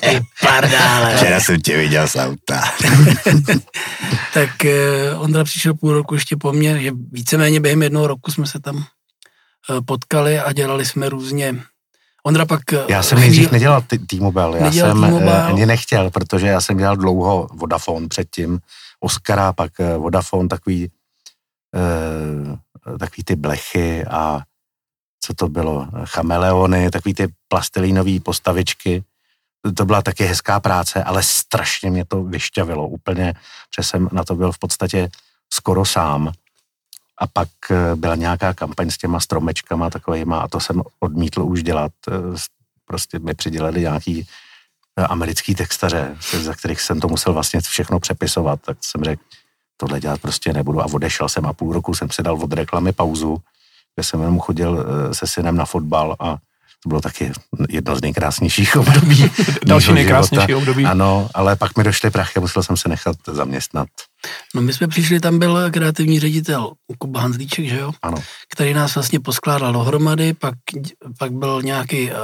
Ty 0.00 0.20
pardále. 0.40 1.16
Včera 1.16 1.40
jsem 1.40 1.60
tě 1.60 1.76
viděl 1.76 2.08
z 2.08 2.16
auta. 2.16 2.62
tak 4.34 4.64
eh, 4.64 5.14
Ondra 5.16 5.44
přišel 5.44 5.74
půl 5.74 5.92
roku 5.92 6.14
ještě 6.14 6.36
po 6.36 6.52
mně, 6.52 6.80
že 6.82 6.90
víceméně 7.12 7.60
během 7.60 7.82
jednoho 7.82 8.06
roku 8.06 8.30
jsme 8.32 8.46
se 8.46 8.60
tam 8.60 8.84
potkali 9.86 10.38
a 10.40 10.52
dělali 10.52 10.86
jsme 10.86 11.08
různě. 11.08 11.54
Ondra 12.26 12.46
pak... 12.46 12.60
Já 12.88 13.02
jsem 13.02 13.18
chvíli- 13.18 13.30
nejdřív 13.30 13.52
nedělal 13.52 13.82
t- 13.82 13.98
T-Mobile, 13.98 14.58
já 14.58 14.64
Nedělal 14.64 14.92
jsem 14.92 15.02
T-Mobile. 15.02 15.42
ani 15.42 15.66
nechtěl, 15.66 16.10
protože 16.10 16.46
já 16.46 16.60
jsem 16.60 16.78
dělal 16.78 16.96
dlouho 16.96 17.48
Vodafone 17.52 18.08
předtím, 18.08 18.58
Oscara, 19.02 19.52
pak 19.52 19.80
eh, 19.80 19.96
Vodafone, 19.96 20.48
takový, 20.48 20.90
eh, 21.74 22.98
takový 22.98 23.24
ty 23.24 23.36
blechy 23.36 24.04
a 24.06 24.40
co 25.24 25.34
to 25.34 25.48
bylo, 25.48 25.88
chameleony, 26.04 26.90
takový 26.90 27.14
ty 27.14 27.34
plastilínové 27.48 28.20
postavičky. 28.20 29.04
To 29.76 29.84
byla 29.84 30.02
taky 30.02 30.24
hezká 30.24 30.60
práce, 30.60 31.04
ale 31.04 31.22
strašně 31.22 31.90
mě 31.90 32.04
to 32.04 32.22
vyšťavilo 32.22 32.88
úplně, 32.88 33.34
protože 33.70 33.88
jsem 33.88 34.08
na 34.12 34.24
to 34.24 34.34
byl 34.34 34.52
v 34.52 34.58
podstatě 34.58 35.08
skoro 35.52 35.84
sám. 35.84 36.32
A 37.18 37.26
pak 37.26 37.48
eh, 37.70 37.96
byla 37.96 38.14
nějaká 38.14 38.54
kampaň 38.54 38.90
s 38.90 38.98
těma 38.98 39.20
stromečkama 39.20 39.90
takovýma 39.90 40.40
a 40.40 40.48
to 40.48 40.60
jsem 40.60 40.82
odmítl 41.00 41.42
už 41.42 41.62
dělat. 41.62 41.92
Eh, 42.08 42.12
prostě 42.84 43.18
mi 43.18 43.34
přidělali 43.34 43.80
nějaký 43.80 44.20
eh, 44.20 44.26
americký 44.96 45.54
textaře, 45.54 46.16
za 46.40 46.54
kterých 46.54 46.80
jsem 46.80 47.00
to 47.00 47.08
musel 47.08 47.32
vlastně 47.32 47.60
všechno 47.60 48.00
přepisovat, 48.00 48.60
tak 48.66 48.76
jsem 48.80 49.04
řekl, 49.04 49.22
tohle 49.76 50.00
dělat 50.00 50.20
prostě 50.20 50.52
nebudu 50.52 50.80
a 50.80 50.86
odešel 50.92 51.28
jsem 51.28 51.46
a 51.46 51.52
půl 51.52 51.72
roku 51.72 51.94
jsem 51.94 52.10
si 52.10 52.22
dal 52.22 52.34
od 52.42 52.52
reklamy 52.52 52.92
pauzu, 52.92 53.36
kde 53.94 54.04
jsem 54.04 54.20
jenom 54.20 54.40
chodil 54.40 54.86
se 55.12 55.26
synem 55.26 55.56
na 55.56 55.64
fotbal 55.64 56.16
a 56.20 56.36
to 56.82 56.88
bylo 56.88 57.00
taky 57.00 57.32
jedno 57.68 57.96
z 57.96 58.02
nejkrásnějších 58.02 58.76
období. 58.82 59.30
Další 59.64 59.92
nejkrásnější 59.92 60.46
života. 60.46 60.58
období. 60.62 60.84
Ano, 60.84 61.28
ale 61.34 61.56
pak 61.56 61.78
mi 61.78 61.84
došly 61.84 62.10
prachy 62.10 62.32
a 62.36 62.40
musel 62.40 62.62
jsem 62.62 62.76
se 62.76 62.88
nechat 62.88 63.16
zaměstnat. 63.26 63.88
No 64.54 64.62
my 64.62 64.72
jsme 64.72 64.88
přišli, 64.88 65.20
tam 65.20 65.38
byl 65.38 65.70
kreativní 65.70 66.20
ředitel 66.20 66.72
Kuba 66.98 67.20
Hanzlíček, 67.20 67.68
že 67.68 67.78
jo? 67.78 67.92
Ano. 68.02 68.18
Který 68.52 68.74
nás 68.74 68.94
vlastně 68.94 69.20
poskládal 69.20 69.72
dohromady, 69.72 70.34
pak, 70.34 70.54
pak 71.18 71.32
byl 71.32 71.62
nějaký 71.62 72.10
uh, 72.10 72.16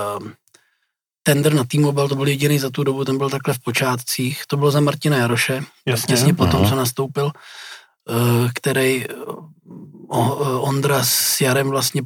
tender 1.28 1.54
na 1.54 1.64
T-Mobile, 1.64 2.08
to 2.08 2.14
byl 2.14 2.28
jediný 2.28 2.58
za 2.58 2.70
tu 2.70 2.84
dobu, 2.84 3.04
ten 3.04 3.18
byl 3.18 3.30
takhle 3.30 3.54
v 3.54 3.58
počátcích. 3.58 4.42
To 4.46 4.56
bylo 4.56 4.70
za 4.70 4.80
Martina 4.80 5.16
Jaroše, 5.16 5.64
Jasně. 5.86 6.06
těsně 6.06 6.34
potom, 6.34 6.68
co 6.68 6.74
nastoupil, 6.74 7.24
uh, 7.24 8.50
který 8.54 9.08
uh, 9.08 10.68
Ondra 10.68 11.04
s 11.04 11.40
Jarem 11.40 11.68
vlastně 11.68 12.02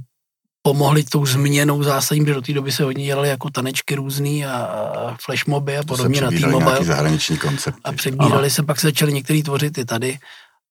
pomohli 0.62 1.04
tou 1.04 1.26
změnou 1.26 1.82
zásadní, 1.82 2.24
protože 2.24 2.34
do 2.34 2.42
té 2.42 2.52
doby 2.52 2.72
se 2.72 2.84
hodně 2.84 3.04
dělali 3.04 3.28
jako 3.28 3.50
tanečky 3.50 3.94
různý 3.94 4.46
a 4.46 5.16
flashmoby 5.24 5.78
a 5.78 5.82
podobně 5.82 6.20
na 6.20 6.30
T-Mobile. 6.30 6.84
zahraniční 6.84 7.38
koncept. 7.38 7.78
A 7.84 7.92
přebírali 7.92 8.50
se, 8.50 8.62
pak 8.62 8.80
se 8.80 8.86
začali 8.86 9.12
některý 9.12 9.42
tvořit 9.42 9.78
i 9.78 9.84
tady. 9.84 10.18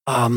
A 0.08 0.30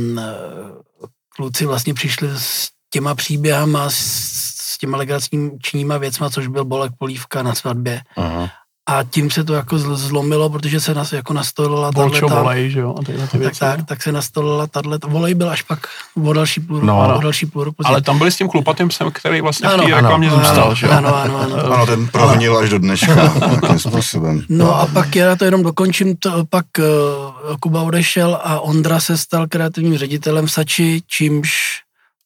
kluci 1.37 1.67
vlastně 1.67 1.95
přišli 1.95 2.29
s 2.39 2.69
těma 2.91 3.15
příběhama, 3.15 3.91
s 3.91 4.54
těma 4.85 4.99
legračníma 4.99 5.99
věcma, 5.99 6.31
což 6.31 6.47
byl 6.47 6.65
Bolek 6.65 6.93
Polívka 6.99 7.43
na 7.43 7.55
svatbě. 7.55 8.01
Aha 8.17 8.51
a 8.87 9.03
tím 9.03 9.31
se 9.31 9.45
to 9.45 9.55
jako 9.55 9.79
zlomilo, 9.79 10.51
protože 10.51 10.81
se 10.81 10.95
nás 10.95 11.13
jako 11.13 11.33
nastolila 11.33 11.93
tato... 11.93 12.29
volej, 12.29 12.71
že 12.71 12.81
jo, 12.81 12.95
a 12.99 13.05
tyhle 13.05 13.27
ty 13.27 13.39
věci. 13.39 13.61
Tak, 13.61 13.77
tak, 13.77 13.87
tak 13.87 14.03
se 14.03 14.13
nastolila 14.13 14.67
tato... 14.67 15.09
volej 15.09 15.35
byl 15.35 15.51
až 15.51 15.63
pak 15.63 15.79
o 16.25 16.33
další 16.33 16.61
půl, 16.61 16.81
no, 16.81 17.17
o 17.17 17.21
další 17.21 17.47
půl 17.47 17.65
roku. 17.65 17.77
Ale 17.85 18.03
tam 18.03 18.19
byli 18.19 18.31
s 18.31 18.37
tím 18.37 18.49
klupatým 18.49 18.89
psem, 18.89 19.11
který 19.11 19.41
vlastně 19.41 19.69
ano, 19.69 19.83
v 19.83 19.87
té 19.87 19.95
reklamě 19.95 20.31
zůstal, 20.31 20.75
že 20.75 20.87
jo? 20.87 20.93
Ano, 20.93 21.17
ano, 21.17 21.39
ano. 21.39 21.57
Ano, 21.57 21.87
ten 21.87 22.09
prohnil 22.09 22.57
až 22.57 22.71
do 22.71 22.79
dneška, 22.79 23.35
tím 23.69 23.79
způsobem. 23.79 24.43
No 24.49 24.81
a 24.81 24.87
pak 24.87 25.17
já 25.17 25.37
to 25.37 25.45
jenom 25.45 25.63
dokončím, 25.63 26.17
to, 26.17 26.45
pak 26.51 26.67
uh, 26.79 27.57
Kuba 27.61 27.83
odešel 27.83 28.41
a 28.43 28.61
Ondra 28.61 29.01
se 29.01 29.19
stal 29.19 29.47
kreativním 29.49 29.99
ředitelem 29.99 30.47
v 30.47 30.53
Sači, 30.53 31.03
čímž 31.07 31.53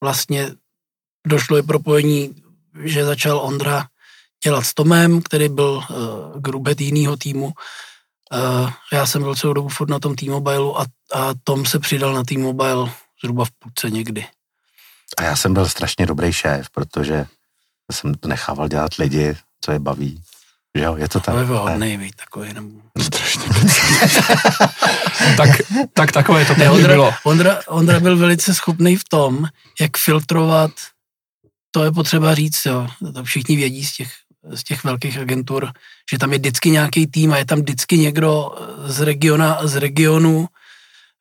vlastně 0.00 0.48
došlo 1.26 1.58
i 1.58 1.62
propojení, 1.62 2.34
že 2.84 3.04
začal 3.04 3.38
Ondra 3.38 3.86
dělat 4.44 4.62
s 4.62 4.74
Tomem, 4.74 5.22
který 5.22 5.48
byl 5.48 5.70
uh, 5.90 6.40
grubet 6.40 6.80
jinýho 6.80 7.16
týmu. 7.16 7.46
Uh, 7.46 8.70
já 8.92 9.06
jsem 9.06 9.22
byl 9.22 9.34
celou 9.34 9.52
dobu 9.52 9.68
furt 9.68 9.90
na 9.90 9.98
tom 9.98 10.14
T-Mobile 10.14 10.72
a, 10.76 10.84
a 11.18 11.34
Tom 11.44 11.66
se 11.66 11.78
přidal 11.78 12.12
na 12.12 12.24
T-Mobile 12.24 12.90
zhruba 13.22 13.44
v 13.44 13.50
půlce 13.58 13.90
někdy. 13.90 14.26
A 15.18 15.22
já 15.22 15.36
jsem 15.36 15.54
byl 15.54 15.68
strašně 15.68 16.06
dobrý 16.06 16.32
šéf, 16.32 16.70
protože 16.70 17.26
jsem 17.92 18.14
nechával 18.26 18.68
dělat 18.68 18.94
lidi, 18.94 19.36
co 19.60 19.72
je 19.72 19.78
baví. 19.78 20.22
Že 20.74 20.84
jo, 20.84 20.96
je 20.96 21.08
to 21.08 21.20
tak. 21.20 21.46
To 21.46 21.58
hodnej, 21.58 21.98
být 21.98 22.14
takový 22.14 22.52
nebo... 22.52 22.68
Strašně 23.02 23.42
tak, 25.36 25.50
tak 25.92 26.12
takové 26.12 26.44
to 26.44 26.54
ne, 26.54 26.70
Ondra, 26.70 26.88
bylo. 26.88 27.14
Ondra, 27.24 27.60
Ondra 27.66 28.00
byl 28.00 28.16
velice 28.16 28.54
schopný 28.54 28.96
v 28.96 29.04
tom, 29.04 29.48
jak 29.80 29.96
filtrovat, 29.96 30.70
to 31.70 31.84
je 31.84 31.92
potřeba 31.92 32.34
říct, 32.34 32.66
jo. 32.66 32.88
To 33.14 33.24
všichni 33.24 33.56
vědí 33.56 33.84
z 33.84 33.92
těch 33.92 34.08
z 34.50 34.64
těch 34.64 34.84
velkých 34.84 35.18
agentur, 35.18 35.72
že 36.10 36.18
tam 36.18 36.32
je 36.32 36.38
vždycky 36.38 36.70
nějaký 36.70 37.06
tým 37.06 37.32
a 37.32 37.36
je 37.36 37.44
tam 37.44 37.58
vždycky 37.58 37.98
někdo 37.98 38.54
z, 38.84 39.00
regiona, 39.00 39.58
z 39.62 39.76
regionu, 39.76 40.48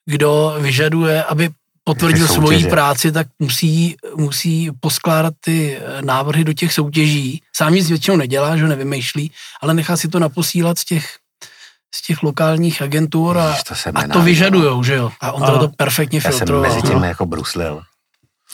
kdo 0.06 0.56
vyžaduje, 0.60 1.24
aby 1.24 1.50
potvrdil 1.84 2.28
svoji 2.28 2.66
práci, 2.68 3.12
tak 3.12 3.28
musí, 3.40 3.96
musí 4.16 4.72
poskládat 4.80 5.34
ty 5.40 5.80
návrhy 6.02 6.44
do 6.44 6.54
těch 6.54 6.74
soutěží. 6.74 7.42
Sám 7.56 7.74
nic 7.74 7.90
většinou 7.90 8.18
nedělá, 8.18 8.58
že 8.58 8.68
nevymýšlí, 8.68 9.32
ale 9.62 9.74
nechá 9.74 9.98
si 9.98 10.08
to 10.08 10.20
naposílat 10.20 10.80
z 10.80 10.86
těch 10.86 11.16
z 11.96 12.02
těch 12.02 12.24
lokálních 12.24 12.82
agentur 12.82 13.38
a, 13.38 13.58
to, 13.68 13.74
a 13.96 14.08
to 14.08 14.22
vyžadujou, 14.22 14.84
že 14.84 14.96
jo. 14.96 15.12
A 15.22 15.32
on 15.32 15.60
to 15.60 15.68
perfektně 15.78 16.22
filtroval. 16.22 16.64
Já 16.64 16.70
jsem 16.70 16.82
mezi 16.82 16.94
tím 16.94 17.04
jako 17.04 17.26
bruslil 17.26 17.82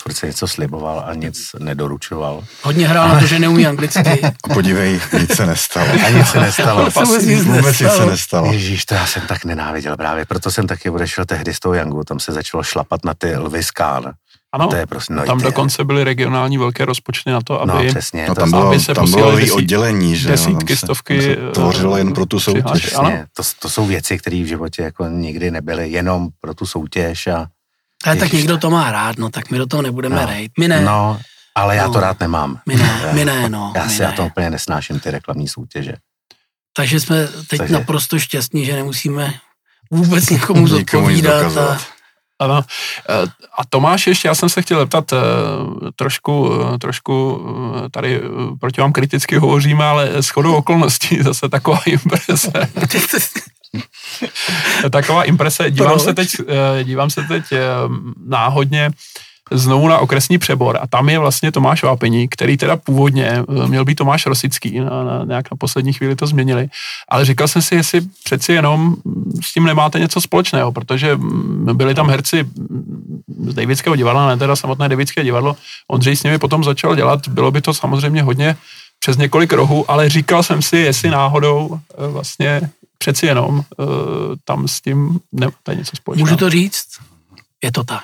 furt 0.04 0.14
se 0.14 0.28
něco 0.28 0.47
sliboval 0.47 1.04
a 1.08 1.14
nic 1.14 1.49
nedoručoval. 1.60 2.43
Hodně 2.62 2.88
hrál 2.88 3.08
na 3.10 3.20
to, 3.20 3.26
že 3.26 3.39
neumí 3.39 3.68
anglicky. 3.68 4.22
Podívej, 4.54 4.99
nic 5.20 5.36
se 5.36 5.45
nestalo. 5.45 5.88
A 6.06 6.10
nic 6.10 6.28
se 6.28 6.39
nestalo. 6.39 6.89
Vůbec 7.06 7.26
nic, 7.26 7.43
vůbec 7.43 7.80
nic 7.80 7.91
se 7.91 8.06
nestalo. 8.06 8.54
Ježíš, 8.54 8.86
to 8.86 8.93
já 8.93 9.06
jsem 9.06 9.24
tak 9.28 9.45
nenáviděl 9.45 9.97
právě, 9.97 10.26
proto 10.26 10.51
jsem 10.51 10.68
taky 10.68 10.89
odešel 10.89 11.26
tehdy 11.26 11.54
z 11.54 11.60
toho 11.60 11.74
Yangu, 11.74 12.04
tam 12.04 12.20
se 12.20 12.32
začalo 12.32 12.64
šlapat 12.64 13.06
na 13.06 13.14
ty 13.14 13.36
lvy 13.36 13.64
skál. 13.64 14.14
Ano, 14.54 14.68
to 14.68 14.76
je 14.76 14.86
prostě, 14.86 15.14
no, 15.14 15.26
tam 15.26 15.38
ty, 15.38 15.43
dokonce 15.43 15.84
byly 15.84 16.04
regionální 16.04 16.58
velké 16.58 16.86
rozpočty 16.86 17.30
na 17.30 17.41
to, 17.41 17.62
aby, 17.62 17.72
no, 17.72 17.89
přesně, 17.89 18.26
no, 18.28 18.36
tam 18.36 18.51
bylo, 18.51 18.68
aby 18.68 18.80
se 18.80 18.93
tam 18.93 19.12
bylo 19.12 19.36
desít, 19.36 19.51
oddělení, 19.51 20.16
že 20.16 20.30
desítky, 20.30 20.76
se, 20.76 20.86
stovky. 20.86 21.22
Se 21.22 21.36
tvořilo 21.36 21.97
jen 21.97 22.14
pro 22.14 22.26
tu 22.26 22.39
soutěž. 22.39 22.86
Přesně, 22.86 23.26
to, 23.36 23.43
to 23.60 23.70
jsou 23.70 23.86
věci, 23.86 24.18
které 24.18 24.43
v 24.43 24.45
životě 24.45 24.82
jako 24.82 25.08
nikdy 25.08 25.51
nebyly 25.51 25.89
jenom 25.89 26.30
pro 26.41 26.54
tu 26.54 26.66
soutěž 26.66 27.28
a 27.28 27.47
ale 28.04 28.16
tak 28.16 28.34
někdo 28.34 28.58
to 28.58 28.70
má 28.70 28.91
rád, 28.91 29.18
no 29.18 29.30
tak 29.30 29.51
my 29.51 29.58
do 29.58 29.66
toho 29.66 29.82
nebudeme 29.82 30.16
no. 30.16 30.26
rejt. 30.26 30.51
My 30.60 30.68
ne. 30.68 30.82
No, 30.82 31.20
ale 31.56 31.76
já 31.76 31.88
no. 31.88 31.93
to 31.93 31.99
rád 31.99 32.20
nemám. 32.20 32.60
My 32.66 32.76
ne, 32.76 32.99
my 33.14 33.26
ne, 33.26 33.49
no. 33.49 33.74
Já 33.76 33.89
si 33.89 34.01
já 34.01 34.12
to 34.12 34.26
úplně 34.26 34.49
nesnáším, 34.49 34.99
ty 34.99 35.12
reklamní 35.12 35.47
soutěže. 35.47 35.93
Takže 36.76 36.99
jsme 36.99 37.28
teď 37.28 37.58
Takže... 37.58 37.74
naprosto 37.74 38.20
šťastní, 38.20 38.66
že 38.66 38.76
nemusíme 38.76 39.34
vůbec 39.91 40.30
nikomu 40.30 40.68
zodpovídat. 40.68 41.58
A... 41.58 41.78
Ano. 42.44 42.62
Eh, 43.10 43.24
a 43.58 43.66
Tomáš 43.70 44.08
ještě, 44.08 44.28
já 44.28 44.36
jsem 44.36 44.50
se 44.50 44.62
chtěl 44.62 44.80
zeptat, 44.80 45.14
eh, 45.14 45.18
trošku, 45.96 46.52
eh, 46.54 46.78
trošku 46.78 47.41
tady 47.91 48.22
proti 48.60 48.82
vám 48.82 48.94
kriticky 48.94 49.38
hovoříme, 49.38 49.86
ale 49.86 50.10
s 50.10 50.30
chodou 50.30 50.56
okolností 50.56 51.18
zase 51.24 51.50
taková 51.50 51.80
imprese. 51.86 52.52
Taková 54.91 55.24
imprese. 55.24 55.72
Dívám 55.72 56.00
se 56.00 56.14
teď, 56.14 56.30
dívám 56.84 57.10
se 57.10 57.24
teď 57.24 57.44
náhodně 58.26 58.91
znovu 59.52 59.88
na 59.88 59.98
okresní 59.98 60.38
přebor 60.38 60.78
a 60.82 60.88
tam 60.88 61.10
je 61.10 61.20
vlastně 61.20 61.52
Tomáš 61.52 61.84
Vápení, 61.84 62.28
který 62.28 62.58
teda 62.58 62.76
původně 62.76 63.26
eh, 63.28 63.68
měl 63.68 63.86
být 63.86 63.96
Tomáš 63.96 64.26
Rosický, 64.26 64.80
na, 64.80 65.04
na, 65.04 65.26
nějak 65.26 65.52
na 65.52 65.58
poslední 65.58 65.94
chvíli 65.94 66.16
to 66.16 66.28
změnili, 66.28 66.68
ale 67.10 67.26
říkal 67.26 67.48
jsem 67.48 67.62
si, 67.62 67.76
jestli 67.76 68.02
přeci 68.24 68.54
jenom 68.54 68.96
s 69.41 69.54
tím 69.54 69.66
nemáte 69.66 70.00
něco 70.00 70.22
společného, 70.22 70.72
protože 70.72 71.16
mm, 71.16 71.78
byli 71.78 71.96
tam 71.96 72.10
herci 72.10 72.46
z 73.48 73.54
Davidského 73.54 73.96
divadla, 73.96 74.28
ne 74.28 74.38
teda 74.38 74.56
samotné 74.56 74.89
Davidské 74.89 75.24
divadlo, 75.24 75.56
Ondřej 75.88 76.16
s 76.16 76.24
nimi 76.24 76.38
potom 76.38 76.64
začal 76.64 76.96
dělat, 76.96 77.28
bylo 77.28 77.52
by 77.52 77.62
to 77.62 77.74
samozřejmě 77.74 78.24
hodně 78.24 78.56
přes 79.00 79.18
několik 79.18 79.54
rohů, 79.54 79.91
ale 79.91 80.10
říkal 80.10 80.44
jsem 80.44 80.62
si, 80.62 80.78
jestli 80.78 81.10
náhodou 81.10 81.80
vlastně 81.98 82.62
přeci 82.98 83.26
jenom 83.26 83.56
uh, 83.58 83.86
tam 84.46 84.68
s 84.68 84.82
tím 84.82 85.20
nemáte 85.32 85.76
něco 85.76 85.96
společného. 85.96 86.26
Můžu 86.26 86.38
to 86.38 86.50
říct? 86.50 86.88
Je 87.64 87.72
to 87.72 87.84
tak. 87.84 88.04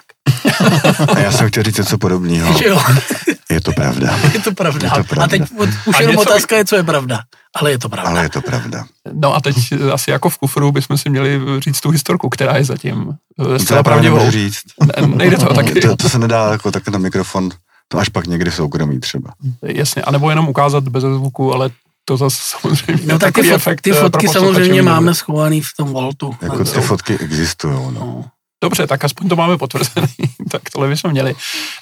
A 1.16 1.20
já 1.20 1.32
jsem 1.32 1.48
chtěl 1.48 1.64
říct 1.64 1.78
něco 1.78 1.98
podobného. 1.98 2.56
Je 3.52 3.62
to 3.62 3.72
pravda. 3.72 4.20
Je 4.34 4.40
to 4.40 4.52
pravda. 4.52 4.92
Je 4.98 5.04
to 5.04 5.04
pravda. 5.04 5.26
A 5.26 5.28
teď 5.28 5.42
už 5.86 6.00
jenom 6.00 6.18
otázka 6.18 6.58
je, 6.58 6.66
co 6.66 6.76
je 6.76 6.84
pravda. 6.84 7.20
Ale 7.56 7.72
je 7.72 7.78
to 7.78 7.90
pravda. 7.90 8.10
Ale 8.10 8.24
je 8.24 8.30
to 8.30 8.42
pravda. 8.42 8.86
No 9.14 9.36
a 9.36 9.42
teď 9.42 9.56
asi 9.94 10.12
jako 10.12 10.30
v 10.30 10.38
kufru 10.38 10.72
bychom 10.72 10.98
si 10.98 11.10
měli 11.10 11.40
říct 11.60 11.82
tu 11.82 11.90
historku, 11.90 12.30
která 12.30 12.58
je 12.58 12.66
zatím 12.66 13.14
eh, 13.56 13.60
zcela 13.60 13.84
pravdivou. 13.84 14.32
říct. 14.32 14.62
Ne, 14.86 15.08
nejde 15.08 15.38
to 15.38 15.54
taky. 15.54 15.82
To, 15.82 15.96
to 15.96 16.10
se 16.10 16.20
nedá 16.20 16.52
jako 16.52 16.72
tak 16.72 16.88
na 16.88 17.00
mikrofon, 17.00 17.50
to 17.88 17.98
až 17.98 18.10
pak 18.10 18.28
někdy 18.28 18.52
soukromí 18.52 19.00
třeba. 19.00 19.34
Jasně, 19.62 20.02
anebo 20.02 20.30
jenom 20.30 20.50
ukázat 20.50 20.88
bez 20.88 21.04
zvuku, 21.04 21.54
ale 21.54 21.70
to 22.06 22.18
zase 22.18 22.38
samozřejmě 22.62 23.14
No 23.14 23.20
tak 23.20 23.34
ty, 23.34 23.44
fot, 23.44 23.56
efekt 23.56 23.82
ty 23.82 23.92
eh, 23.92 23.94
fotky 23.94 24.28
samozřejmě 24.28 24.82
máme 24.82 25.16
schovaný 25.16 25.62
v 25.62 25.74
tom 25.78 25.90
voltu. 25.90 26.36
Jako 26.42 26.64
ty 26.64 26.82
fotky 26.82 27.18
existují, 27.20 27.74
no. 27.74 27.92
no. 27.92 28.26
Dobře, 28.64 28.88
tak 28.88 29.06
aspoň 29.06 29.30
to 29.30 29.36
máme 29.36 29.58
potvrzený, 29.58 30.08
tak 30.52 30.70
tohle 30.70 30.88
bychom 30.88 31.12
měli. 31.12 31.36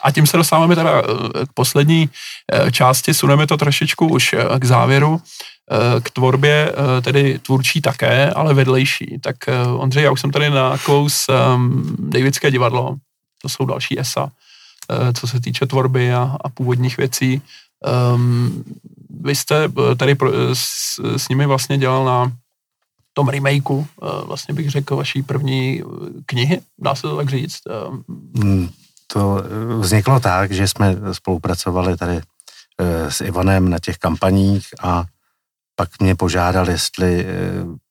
A 0.04 0.12
tím 0.12 0.28
se 0.28 0.38
dostáváme 0.38 0.76
teda 0.76 1.02
eh, 1.02 1.46
k 1.46 1.54
poslední 1.54 2.10
eh, 2.54 2.72
části, 2.72 3.14
suneme 3.14 3.48
to 3.48 3.58
trošičku 3.58 4.08
už 4.08 4.36
k 4.60 4.66
závěru, 4.66 5.22
k 6.04 6.10
tvorbě, 6.10 6.74
tedy 7.02 7.40
tvůrčí 7.40 7.82
také, 7.82 8.30
ale 8.30 8.54
vedlejší. 8.54 9.20
Tak 9.22 9.36
Ondřej, 9.78 10.04
já 10.04 10.12
už 10.12 10.22
jsem 10.22 10.32
tady 10.32 10.50
na 10.50 10.78
kous 10.78 11.26
um, 11.30 11.96
Davidské 12.00 12.52
divadlo, 12.52 12.96
to 13.42 13.50
jsou 13.50 13.66
další 13.66 14.00
ESA, 14.00 14.30
co 15.20 15.28
se 15.28 15.40
týče 15.40 15.66
tvorby 15.66 16.14
a, 16.14 16.36
a 16.42 16.50
původních 16.50 16.98
věcí. 16.98 17.42
Um, 18.16 18.64
vy 19.22 19.36
jste 19.36 19.64
eh, 19.66 19.96
tady 19.96 20.12
eh, 20.12 20.56
s, 20.56 21.00
s 21.18 21.30
nimi 21.30 21.46
vlastně 21.46 21.78
dělal 21.78 22.06
na 22.06 22.32
tom 23.18 23.30
remakeu, 23.30 23.76
uh, 23.76 23.86
vlastně 24.28 24.54
bych 24.54 24.70
řekl, 24.70 24.96
vaší 24.96 25.24
první 25.24 25.84
knihy, 26.26 26.62
dá 26.78 26.96
se 26.96 27.02
to 27.02 27.18
tak 27.18 27.30
říct. 27.30 27.62
Hmm, 28.38 28.70
to 29.08 29.42
vzniklo 29.80 30.20
tak, 30.20 30.52
že 30.52 30.68
jsme 30.68 30.96
spolupracovali 31.12 31.98
tady 31.98 32.22
s 33.10 33.22
Ivanem 33.22 33.70
na 33.70 33.80
těch 33.80 33.98
kampaních 33.98 34.68
a 34.82 35.06
pak 35.76 35.90
mě 36.00 36.16
požádal, 36.16 36.70
jestli 36.70 37.26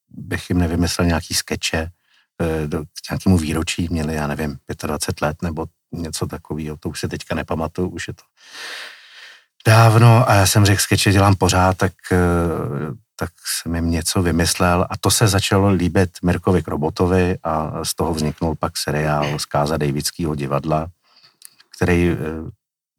bych 0.08 0.50
jim 0.50 0.58
nevymyslel 0.58 1.06
nějaký 1.06 1.34
skeče 1.34 1.90
k 2.68 3.10
nějakému 3.10 3.38
výročí, 3.38 3.88
měli, 3.90 4.14
já 4.14 4.26
nevím, 4.26 4.58
25 4.82 5.26
let 5.26 5.42
nebo 5.42 5.66
něco 5.92 6.26
takového, 6.26 6.76
to 6.76 6.88
už 6.88 7.00
si 7.00 7.08
teďka 7.08 7.34
nepamatuju, 7.34 7.88
už 7.88 8.08
je 8.08 8.14
to 8.14 8.22
dávno 9.66 10.30
a 10.30 10.34
já 10.34 10.46
jsem 10.46 10.64
řekl, 10.64 10.80
skeče 10.80 11.12
dělám 11.12 11.34
pořád, 11.34 11.76
tak, 11.76 11.92
tak 13.16 13.30
jsem 13.44 13.74
jim 13.74 13.90
něco 13.90 14.22
vymyslel 14.22 14.86
a 14.90 14.96
to 14.96 15.10
se 15.10 15.28
začalo 15.28 15.70
líbit 15.70 16.10
Mirkovi 16.22 16.62
Krobotovi 16.62 17.38
a 17.42 17.84
z 17.84 17.94
toho 17.94 18.14
vzniknul 18.14 18.54
pak 18.54 18.76
seriál 18.76 19.38
Zkáza 19.38 19.76
Davidského 19.76 20.34
divadla, 20.34 20.86
který 21.76 22.16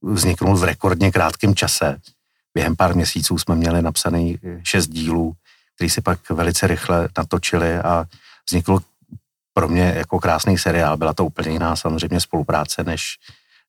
vzniknul 0.02 0.58
v 0.58 0.64
rekordně 0.64 1.12
krátkém 1.12 1.56
čase. 1.56 2.00
Během 2.54 2.76
pár 2.76 2.96
měsíců 2.96 3.38
jsme 3.38 3.56
měli 3.56 3.82
napsaný 3.82 4.40
šest 4.64 4.88
dílů, 4.88 5.34
který 5.76 5.90
si 5.90 6.02
pak 6.02 6.30
velice 6.30 6.68
rychle 6.68 7.10
natočili 7.18 7.78
a 7.78 8.06
vznikl 8.50 8.80
pro 9.54 9.68
mě 9.68 9.94
jako 9.98 10.20
krásný 10.20 10.58
seriál. 10.58 10.98
Byla 10.98 11.14
to 11.14 11.26
úplně 11.26 11.52
jiná 11.52 11.76
samozřejmě 11.76 12.20
spolupráce 12.20 12.84
než, 12.84 13.18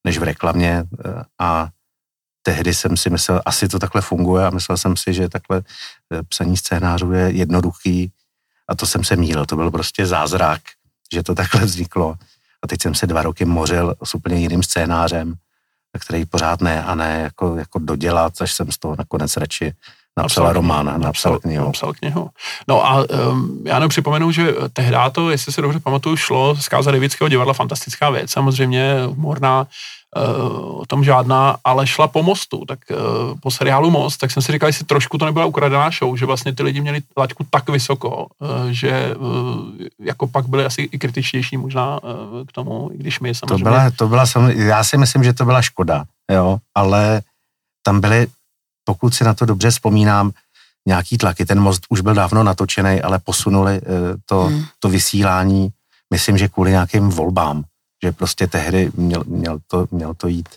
než 0.05 0.19
v 0.19 0.23
reklamě 0.23 0.85
a 1.39 1.69
tehdy 2.49 2.75
jsem 2.75 2.97
si 2.97 3.11
myslel, 3.11 3.43
asi 3.45 3.69
to 3.69 3.79
takhle 3.79 4.01
funguje 4.01 4.47
a 4.47 4.51
myslel 4.51 4.77
jsem 4.77 4.97
si, 4.97 5.15
že 5.15 5.29
takhle 5.29 5.63
eh, 6.13 6.23
psaní 6.23 6.57
scénářů 6.57 7.13
je 7.13 7.31
jednoduchý 7.31 8.13
a 8.69 8.75
to 8.75 8.87
jsem 8.87 9.05
se 9.05 9.17
mýlil, 9.17 9.47
to 9.47 9.57
byl 9.57 9.71
prostě 9.71 10.07
zázrak, 10.07 10.61
že 11.13 11.23
to 11.23 11.35
takhle 11.35 11.65
vzniklo. 11.65 12.15
A 12.63 12.67
teď 12.67 12.83
jsem 12.83 12.95
se 12.95 13.07
dva 13.07 13.23
roky 13.23 13.45
mořil 13.45 13.95
s 14.05 14.15
úplně 14.15 14.37
jiným 14.37 14.63
scénářem, 14.63 15.35
který 15.99 16.25
pořád 16.25 16.61
ne 16.61 16.85
a 16.85 16.95
ne 16.95 17.21
jako, 17.23 17.57
jako 17.57 17.79
dodělat, 17.79 18.33
až 18.41 18.53
jsem 18.53 18.73
z 18.73 18.79
toho 18.79 18.97
nakonec 18.99 19.37
radši 19.37 19.73
napsal, 20.17 20.45
napsal 20.45 20.53
román 20.53 20.89
a 20.89 20.99
napsal 20.99 21.39
knihu. 21.39 21.65
Napsal 21.65 21.93
knihu. 21.93 22.31
No 22.69 22.87
a 22.87 23.05
um, 23.05 23.63
já 23.65 23.75
jenom 23.75 23.89
připomenu, 23.89 24.33
že 24.33 24.55
tehdy 24.73 24.97
to, 25.13 25.31
jestli 25.31 25.53
se 25.53 25.63
dobře 25.63 25.81
pamatuju, 25.81 26.17
šlo 26.17 26.57
z 26.57 26.69
Káza 26.69 26.91
Davidského 26.91 27.29
divadla 27.29 27.53
fantastická 27.53 28.11
věc, 28.11 28.31
samozřejmě 28.31 29.05
humorná, 29.07 29.67
o 30.17 30.87
tom 30.87 31.05
žádná, 31.05 31.57
ale 31.65 31.87
šla 31.87 32.09
po 32.09 32.23
mostu, 32.23 32.65
tak 32.65 32.79
po 33.41 33.51
seriálu 33.51 33.91
Most, 33.91 34.17
tak 34.17 34.31
jsem 34.31 34.43
si 34.43 34.53
říkal, 34.53 34.69
jestli 34.69 34.85
trošku 34.85 35.19
to 35.19 35.25
nebyla 35.25 35.47
ukradená 35.47 35.91
show, 35.91 36.17
že 36.17 36.27
vlastně 36.27 36.55
ty 36.55 36.63
lidi 36.63 36.81
měli 36.81 37.01
laťku 37.17 37.47
tak 37.51 37.69
vysoko, 37.69 38.27
že 38.71 39.15
jako 40.01 40.27
pak 40.27 40.49
byli 40.49 40.65
asi 40.65 40.83
i 40.83 40.99
kritičtější 40.99 41.57
možná 41.57 42.01
k 42.49 42.53
tomu, 42.53 42.91
i 42.93 42.99
když 42.99 43.21
my 43.21 43.35
samozřejmě... 43.35 43.65
To 43.65 43.71
byla, 43.71 43.91
to 43.91 44.09
byla 44.09 44.27
samozřejmě, 44.27 44.65
já 44.65 44.85
si 44.85 44.97
myslím, 44.97 45.25
že 45.25 45.33
to 45.33 45.45
byla 45.45 45.63
škoda, 45.63 46.05
jo, 46.33 46.59
ale 46.75 47.23
tam 47.83 48.01
byly, 48.01 48.27
pokud 48.85 49.15
si 49.15 49.25
na 49.25 49.35
to 49.35 49.47
dobře 49.47 49.71
vzpomínám, 49.71 50.31
nějaký 50.87 51.19
tlaky, 51.19 51.45
ten 51.45 51.61
most 51.61 51.83
už 51.89 52.01
byl 52.01 52.15
dávno 52.15 52.43
natočený, 52.43 53.03
ale 53.03 53.19
posunuli 53.19 53.81
to, 54.25 54.43
hmm. 54.43 54.65
to 54.79 54.89
vysílání, 54.89 55.69
myslím, 56.13 56.39
že 56.39 56.49
kvůli 56.49 56.71
nějakým 56.71 57.09
volbám, 57.09 57.65
že 58.05 58.13
prostě 58.13 58.47
tehdy 58.47 58.91
měl, 58.95 59.25
měl, 59.27 59.59
to, 59.67 59.87
měl 59.91 60.15
to 60.15 60.29
jít, 60.29 60.49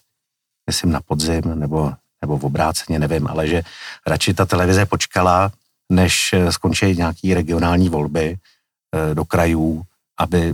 myslím, 0.68 0.92
na 0.92 1.02
podzim 1.02 1.60
nebo, 1.60 1.94
nebo 2.22 2.38
v 2.38 2.46
obráceně, 2.46 3.00
nevím, 3.00 3.28
ale 3.28 3.48
že 3.48 3.64
radši 4.08 4.34
ta 4.34 4.46
televize 4.46 4.86
počkala, 4.86 5.52
než 5.92 6.36
skončí 6.50 6.96
nějaký 6.96 7.34
regionální 7.34 7.90
volby 7.90 8.36
eh, 8.36 9.16
do 9.16 9.26
krajů, 9.26 9.82
aby 10.20 10.54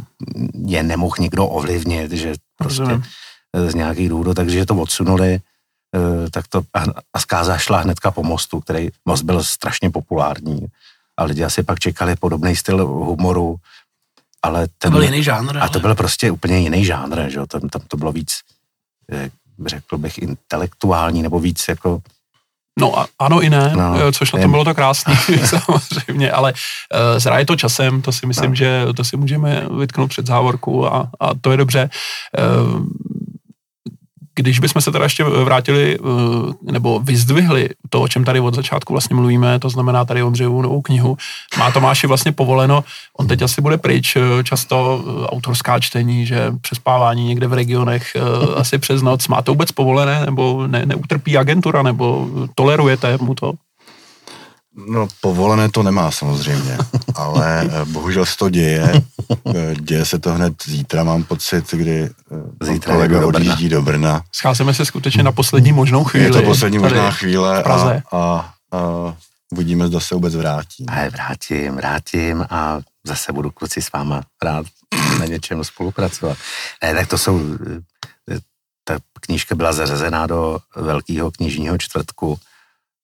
je 0.66 0.84
nemohl 0.84 1.16
nikdo 1.20 1.48
ovlivnit, 1.48 2.12
že 2.12 2.34
prostě 2.58 2.82
Rozumím. 2.82 3.04
z 3.68 3.74
nějakých 3.76 4.10
důvodů, 4.10 4.34
takže 4.34 4.66
to 4.66 4.76
odsunuli, 4.76 5.40
eh, 5.96 6.30
tak 6.30 6.48
to 6.48 6.62
a, 6.74 6.84
a 7.14 7.20
zkáza 7.20 7.58
šla 7.58 7.80
hnedka 7.80 8.12
po 8.12 8.24
mostu, 8.24 8.60
který 8.60 8.90
most 9.06 9.22
byl 9.22 9.44
strašně 9.44 9.90
populární 9.90 10.68
a 11.18 11.24
lidi 11.24 11.44
asi 11.44 11.64
pak 11.64 11.80
čekali 11.80 12.16
podobný 12.16 12.56
styl 12.56 12.88
humoru, 12.88 13.56
ale 14.48 14.68
ten, 14.78 14.92
to 14.92 14.98
byl 14.98 15.04
jiný 15.04 15.24
žánr. 15.24 15.58
A 15.58 15.70
to 15.70 15.80
byl 15.80 15.96
prostě 15.96 16.32
úplně 16.32 16.60
jiný 16.60 16.86
žánr, 16.86 17.30
že 17.30 17.38
jo, 17.38 17.46
tam, 17.48 17.70
tam 17.70 17.82
to 17.88 17.98
bylo 17.98 18.12
víc, 18.12 18.40
eh, 19.12 19.30
řekl 19.66 19.98
bych, 19.98 20.18
intelektuální, 20.18 21.22
nebo 21.22 21.40
víc 21.40 21.68
jako 21.68 22.02
No 22.80 23.00
a, 23.00 23.08
ano 23.20 23.42
i 23.42 23.50
ne, 23.50 23.74
no, 23.76 24.08
eh, 24.08 24.12
což 24.12 24.32
na 24.32 24.42
tom 24.42 24.52
bylo 24.52 24.66
to 24.66 24.76
krásné 24.76 25.16
samozřejmě, 25.46 26.32
ale 26.32 26.54
uh, 26.54 27.20
zraje 27.20 27.46
to 27.46 27.56
časem, 27.56 28.02
to 28.02 28.12
si 28.12 28.26
myslím, 28.26 28.50
no. 28.50 28.56
že 28.56 28.86
to 28.96 29.04
si 29.04 29.18
můžeme 29.18 29.66
vytknout 29.80 30.10
před 30.10 30.26
závorku 30.26 30.94
a, 30.94 31.10
a 31.20 31.34
to 31.42 31.52
je 31.52 31.58
dobře. 31.58 31.90
Uh, 32.38 32.86
když 34.38 34.60
bychom 34.60 34.82
se 34.82 34.92
teda 34.92 35.06
ještě 35.06 35.24
vrátili 35.24 35.98
eh, 36.00 36.72
nebo 36.72 37.00
vyzdvihli 37.00 37.70
to, 37.90 38.02
o 38.02 38.08
čem 38.08 38.24
tady 38.24 38.40
od 38.40 38.56
začátku 38.56 38.94
vlastně 38.94 39.16
mluvíme, 39.16 39.60
to 39.60 39.70
znamená 39.70 40.06
tady 40.06 40.24
Ondřejovu 40.24 40.62
novou 40.62 40.82
knihu, 40.82 41.18
má 41.58 41.72
Tomáši 41.72 42.08
vlastně 42.08 42.32
povoleno, 42.32 42.84
on 43.20 43.28
teď 43.28 43.42
asi 43.42 43.62
bude 43.62 43.78
pryč, 43.78 44.16
eh, 44.16 44.44
často 44.44 45.04
eh, 45.04 45.28
autorská 45.28 45.80
čtení, 45.80 46.26
že 46.26 46.52
přespávání 46.62 47.26
někde 47.26 47.48
v 47.48 47.54
regionech 47.54 48.18
asi 48.56 48.78
přes 48.78 49.02
noc, 49.02 49.28
má 49.28 49.42
to 49.42 49.52
vůbec 49.52 49.72
povolené, 49.72 50.26
nebo 50.26 50.68
ne, 50.68 50.86
neutrpí 50.86 51.38
agentura, 51.38 51.84
nebo 51.84 52.28
tolerujete 52.56 53.18
mu 53.22 53.36
to? 53.36 53.54
No, 54.78 55.08
povolené 55.22 55.70
to 55.70 55.84
nemá 55.84 56.12
samozřejmě, 56.12 56.78
ale 57.16 57.70
eh, 57.72 57.86
bohužel 57.86 58.26
se 58.26 58.38
to 58.38 58.50
děje. 58.50 59.02
Eh, 59.56 59.76
děje 59.76 60.06
se 60.06 60.20
to 60.20 60.34
hned 60.34 60.54
zítra, 60.66 61.04
mám 61.04 61.24
pocit, 61.24 61.74
kdy 61.74 62.04
eh, 62.04 62.66
zítra 62.66 62.94
kolega 62.94 63.20
do 63.20 63.28
odjíždí 63.28 63.70
do 63.70 63.82
Brna. 63.82 64.24
Scházíme 64.32 64.74
se 64.74 64.86
skutečně 64.86 65.24
na 65.24 65.32
poslední 65.32 65.74
možnou 65.74 66.04
chvíli. 66.04 66.26
Je 66.26 66.32
to 66.32 66.42
poslední 66.42 66.78
možná 66.78 67.12
chvíle 67.12 67.64
a, 67.64 68.02
a, 68.12 68.54
a 68.72 69.16
uvidíme, 69.52 69.88
zda 69.88 70.00
se 70.00 70.16
vůbec 70.16 70.36
vrátí. 70.36 70.86
A 70.88 71.10
vrátím, 71.10 71.76
vrátím 71.76 72.46
a 72.50 72.80
zase 73.08 73.34
budu 73.34 73.52
kluci 73.52 73.82
s 73.82 73.92
váma 73.92 74.22
rád 74.44 74.66
na 75.20 75.26
něčem 75.26 75.64
spolupracovat. 75.64 76.38
Ne, 76.84 76.94
tak 76.94 77.08
to 77.08 77.18
jsou, 77.18 77.40
ta 78.84 79.00
knížka 79.22 79.56
byla 79.56 79.74
zařazená 79.74 80.28
do 80.28 80.60
velkého 80.76 81.32
knižního 81.32 81.78
čtvrtku 81.78 82.40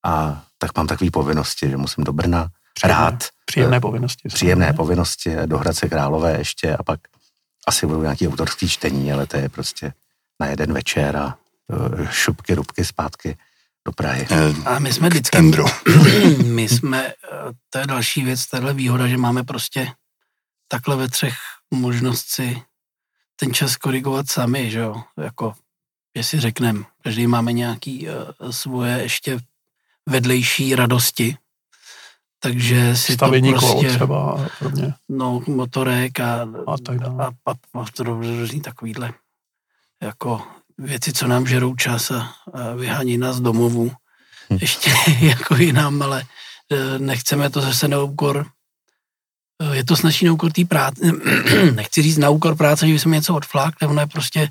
a 0.06 0.44
tak 0.64 0.78
mám 0.78 0.88
takové 0.88 1.12
povinnosti, 1.12 1.70
že 1.70 1.78
musím 1.78 2.04
do 2.04 2.14
Brna 2.14 2.48
příjemné, 2.74 3.00
rád. 3.00 3.24
Příjemné 3.46 3.80
povinnosti. 3.80 4.30
Příjemné 4.30 4.66
ne? 4.66 4.74
povinnosti, 4.74 5.36
do 5.46 5.58
Hradce 5.58 5.90
Králové 5.90 6.38
ještě 6.38 6.76
a 6.76 6.84
pak 6.84 7.00
asi 7.68 7.86
budou 7.86 8.02
nějaký 8.02 8.28
autorský 8.28 8.70
čtení, 8.70 9.14
ale 9.14 9.28
to 9.28 9.38
je 9.38 9.50
prostě 9.50 9.94
na 10.40 10.48
jeden 10.48 10.74
večer 10.74 11.18
a 11.18 11.38
e, 12.02 12.08
šupky, 12.12 12.56
rubky 12.56 12.86
zpátky 12.86 13.38
do 13.86 13.92
Prahy. 13.92 14.28
A 14.66 14.80
my 14.80 14.94
jsme 14.94 15.10
vždycky, 15.10 15.38
my 16.46 16.70
jsme, 16.70 17.14
to 17.70 17.80
je 17.80 17.88
další 17.88 18.24
věc, 18.24 18.48
tahle 18.48 18.74
výhoda, 18.74 19.08
že 19.08 19.18
máme 19.18 19.44
prostě 19.44 19.92
takhle 20.68 20.96
ve 20.96 21.08
třech 21.08 21.36
možnosti 21.72 22.62
ten 23.36 23.54
čas 23.54 23.76
korigovat 23.76 24.32
sami, 24.32 24.72
že 24.72 24.80
jo, 24.80 25.04
jako, 25.18 25.54
jestli 26.16 26.40
řekneme, 26.40 26.84
každý 27.04 27.28
máme 27.28 27.54
nějaký 27.54 28.08
uh, 28.10 28.52
svoje 28.52 29.02
ještě 29.02 29.40
vedlejší 30.10 30.76
radosti. 30.76 31.38
Takže 32.40 32.96
si 32.96 33.14
Stavění 33.14 33.54
to 33.54 33.60
prostě... 33.60 33.90
třeba 33.90 34.50
podobně. 34.60 34.94
No, 35.10 35.42
motorek 35.48 36.20
a, 36.20 36.48
a 36.68 36.78
tak 36.78 37.00
dále. 37.00 37.26
A, 37.26 37.32
a, 37.46 37.82
a 37.82 37.86
to 37.94 38.04
různý 38.04 38.62
takovýhle 38.62 39.14
jako 40.02 40.42
věci, 40.78 41.14
co 41.14 41.28
nám 41.28 41.48
žerou 41.48 41.76
čas 41.76 42.12
a, 42.12 42.36
a 42.54 42.74
vyhání 42.76 43.18
nás 43.18 43.40
domovů. 43.40 43.92
Hm. 44.50 44.58
Ještě 44.62 44.92
jako 45.22 45.56
jinam, 45.56 46.02
ale 46.02 46.24
e, 46.72 47.00
nechceme 47.00 47.50
to 47.50 47.62
zase 47.62 47.88
na 47.88 48.02
úkor 48.02 48.46
e, 49.62 49.76
je 49.76 49.84
to 49.84 49.96
snaží 49.96 50.26
na 50.26 50.34
úkor 50.34 50.52
té 50.52 50.66
práce, 50.66 51.02
nechci 51.76 52.02
říct 52.02 52.18
na 52.18 52.30
úkor 52.30 52.56
práce, 52.56 52.88
že 52.88 53.00
jsme 53.00 53.16
něco 53.16 53.36
odflákli, 53.36 53.88
ono 53.88 54.02
je 54.02 54.08
prostě 54.08 54.50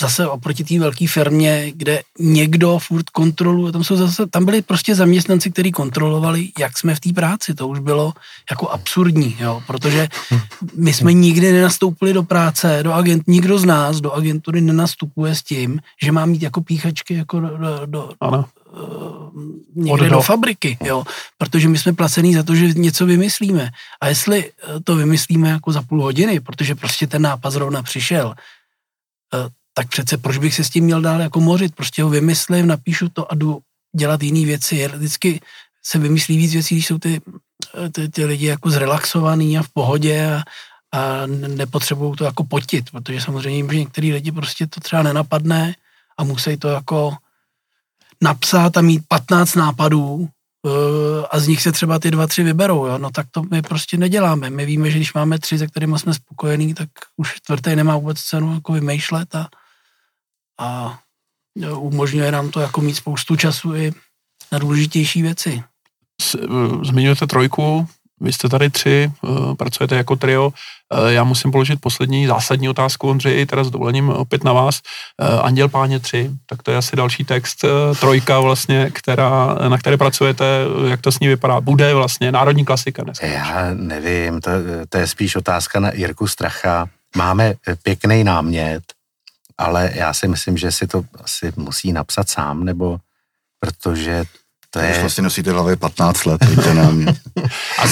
zase 0.00 0.28
oproti 0.28 0.64
té 0.64 0.78
velké 0.78 1.08
firmě, 1.08 1.72
kde 1.74 2.02
někdo 2.18 2.78
furt 2.78 3.10
kontroluje, 3.10 3.72
tam, 3.72 3.84
jsou 3.84 3.96
zase, 3.96 4.26
tam 4.26 4.44
byli 4.44 4.62
prostě 4.62 4.94
zaměstnanci, 4.94 5.50
kteří 5.50 5.72
kontrolovali, 5.72 6.48
jak 6.58 6.78
jsme 6.78 6.94
v 6.94 7.00
té 7.00 7.12
práci. 7.12 7.54
To 7.54 7.68
už 7.68 7.78
bylo 7.78 8.12
jako 8.50 8.68
absurdní, 8.68 9.36
jo, 9.40 9.62
protože 9.66 10.08
my 10.76 10.92
jsme 10.92 11.12
nikdy 11.12 11.52
nenastoupili 11.52 12.12
do 12.12 12.22
práce, 12.22 12.80
do 12.82 12.92
agent, 12.92 13.22
nikdo 13.26 13.58
z 13.58 13.64
nás 13.64 14.00
do 14.00 14.12
agentury 14.12 14.60
nenastupuje 14.60 15.34
s 15.34 15.42
tím, 15.42 15.80
že 16.02 16.12
má 16.12 16.26
mít 16.26 16.42
jako 16.42 16.60
píchačky 16.60 17.14
jako 17.14 17.40
do, 17.40 17.56
do, 17.56 17.86
do 17.86 18.10
ano. 18.20 18.44
Uh, 18.72 19.14
někde 19.74 20.10
do 20.10 20.20
fabriky, 20.20 20.78
jo, 20.84 21.04
protože 21.38 21.68
my 21.68 21.78
jsme 21.78 21.92
placení 21.92 22.34
za 22.34 22.42
to, 22.42 22.54
že 22.54 22.66
něco 22.66 23.06
vymyslíme. 23.06 23.70
A 24.00 24.08
jestli 24.08 24.52
to 24.84 24.96
vymyslíme 24.96 25.48
jako 25.48 25.72
za 25.72 25.82
půl 25.82 26.02
hodiny, 26.02 26.40
protože 26.40 26.74
prostě 26.74 27.06
ten 27.06 27.22
nápad 27.22 27.50
zrovna 27.50 27.82
přišel, 27.82 28.34
eh, 29.34 29.48
tak 29.74 29.88
přece 29.88 30.18
proč 30.18 30.38
bych 30.38 30.54
se 30.54 30.64
s 30.64 30.70
tím 30.70 30.84
měl 30.84 31.00
dál 31.00 31.20
jako 31.20 31.40
mořit, 31.40 31.74
prostě 31.74 32.02
ho 32.02 32.10
vymyslím, 32.10 32.66
napíšu 32.66 33.08
to 33.08 33.32
a 33.32 33.34
jdu 33.34 33.58
dělat 33.96 34.22
jiné 34.22 34.46
věci. 34.46 34.88
Vždycky 34.88 35.40
se 35.82 35.98
vymyslí 35.98 36.36
víc 36.36 36.52
věcí, 36.52 36.74
když 36.74 36.86
jsou 36.86 36.98
ty, 36.98 37.20
ty, 37.92 38.08
ty 38.08 38.24
lidi 38.24 38.46
jako 38.46 38.70
zrelaxovaný 38.70 39.58
a 39.58 39.62
v 39.62 39.68
pohodě 39.68 40.34
a, 40.34 40.42
a 40.98 41.26
nepotřebují 41.26 42.16
to 42.16 42.24
jako 42.24 42.44
potit, 42.44 42.90
protože 42.90 43.20
samozřejmě 43.20 43.74
že 43.74 43.78
některý 43.78 44.12
lidi 44.12 44.32
prostě 44.32 44.66
to 44.66 44.80
třeba 44.80 45.02
nenapadne 45.02 45.74
a 46.18 46.24
musí 46.24 46.56
to 46.56 46.68
jako 46.68 47.16
napsat 48.22 48.76
a 48.76 48.80
mít 48.80 49.02
15 49.08 49.54
nápadů 49.54 50.28
eh, 50.66 51.26
a 51.30 51.38
z 51.38 51.48
nich 51.48 51.62
se 51.62 51.72
třeba 51.72 51.98
ty 51.98 52.10
dva, 52.10 52.26
tři 52.26 52.42
vyberou, 52.42 52.86
jo? 52.86 52.98
no 52.98 53.10
tak 53.10 53.26
to 53.30 53.42
my 53.42 53.62
prostě 53.62 53.96
neděláme. 53.96 54.50
My 54.50 54.66
víme, 54.66 54.90
že 54.90 54.98
když 54.98 55.14
máme 55.14 55.38
tři, 55.38 55.58
se 55.58 55.66
kterými 55.66 55.98
jsme 55.98 56.14
spokojení, 56.14 56.74
tak 56.74 56.88
už 57.16 57.34
čtvrtý 57.34 57.76
nemá 57.76 57.96
vůbec 57.96 58.20
cenu 58.20 58.54
jako 58.54 58.72
vymýšlet 58.72 59.34
a, 59.34 59.48
a 60.60 60.98
umožňuje 61.76 62.32
nám 62.32 62.50
to 62.50 62.60
jako 62.60 62.80
mít 62.80 62.94
spoustu 62.94 63.36
času 63.36 63.76
i 63.76 63.92
na 64.52 64.58
důležitější 64.58 65.22
věci. 65.22 65.62
Eh, 66.34 66.46
zmiňujete 66.84 67.26
trojku, 67.26 67.88
vy 68.20 68.32
jste 68.32 68.48
tady 68.48 68.70
tři, 68.70 69.12
eh, 69.24 69.54
pracujete 69.54 69.96
jako 69.96 70.16
trio. 70.16 70.52
Eh, 70.92 71.12
já 71.12 71.24
musím 71.24 71.52
položit 71.52 71.80
poslední 71.80 72.26
zásadní 72.26 72.68
otázku, 72.68 73.08
Ondřej, 73.08 73.46
teda 73.46 73.64
s 73.64 73.70
dovolením 73.70 74.10
opět 74.10 74.44
na 74.44 74.52
vás. 74.52 74.80
Anděl 75.42 75.68
páně 75.68 76.00
tři, 76.00 76.30
tak 76.46 76.62
to 76.62 76.70
je 76.70 76.76
asi 76.76 76.96
další 76.96 77.24
text, 77.24 77.64
trojka 78.00 78.40
vlastně, 78.40 78.90
která, 78.90 79.54
na 79.68 79.78
které 79.78 79.96
pracujete, 79.96 80.44
jak 80.86 81.00
to 81.00 81.12
s 81.12 81.20
ní 81.20 81.28
vypadá. 81.28 81.60
Bude 81.60 81.94
vlastně 81.94 82.32
národní 82.32 82.64
klasika 82.64 83.02
dnes. 83.02 83.18
Já 83.22 83.70
nevím, 83.74 84.40
to, 84.40 84.50
to 84.88 84.98
je 84.98 85.06
spíš 85.06 85.36
otázka 85.36 85.80
na 85.80 85.90
Jirku 85.94 86.26
Stracha. 86.26 86.88
Máme 87.16 87.54
pěkný 87.82 88.24
námět, 88.24 88.82
ale 89.58 89.90
já 89.94 90.14
si 90.14 90.28
myslím, 90.28 90.56
že 90.56 90.72
si 90.72 90.86
to 90.86 91.04
asi 91.20 91.52
musí 91.56 91.92
napsat 91.92 92.28
sám, 92.28 92.64
nebo 92.64 92.98
protože 93.60 94.24
to 94.70 94.80
je... 94.80 94.90
Už 94.90 95.00
vlastně 95.00 95.22
nosíte 95.22 95.50
v 95.50 95.54
hlavě 95.54 95.76
15 95.76 96.24
let, 96.24 96.44
víte 96.44 96.74
na 96.74 96.90
mě. 96.90 97.14
A 97.78 97.88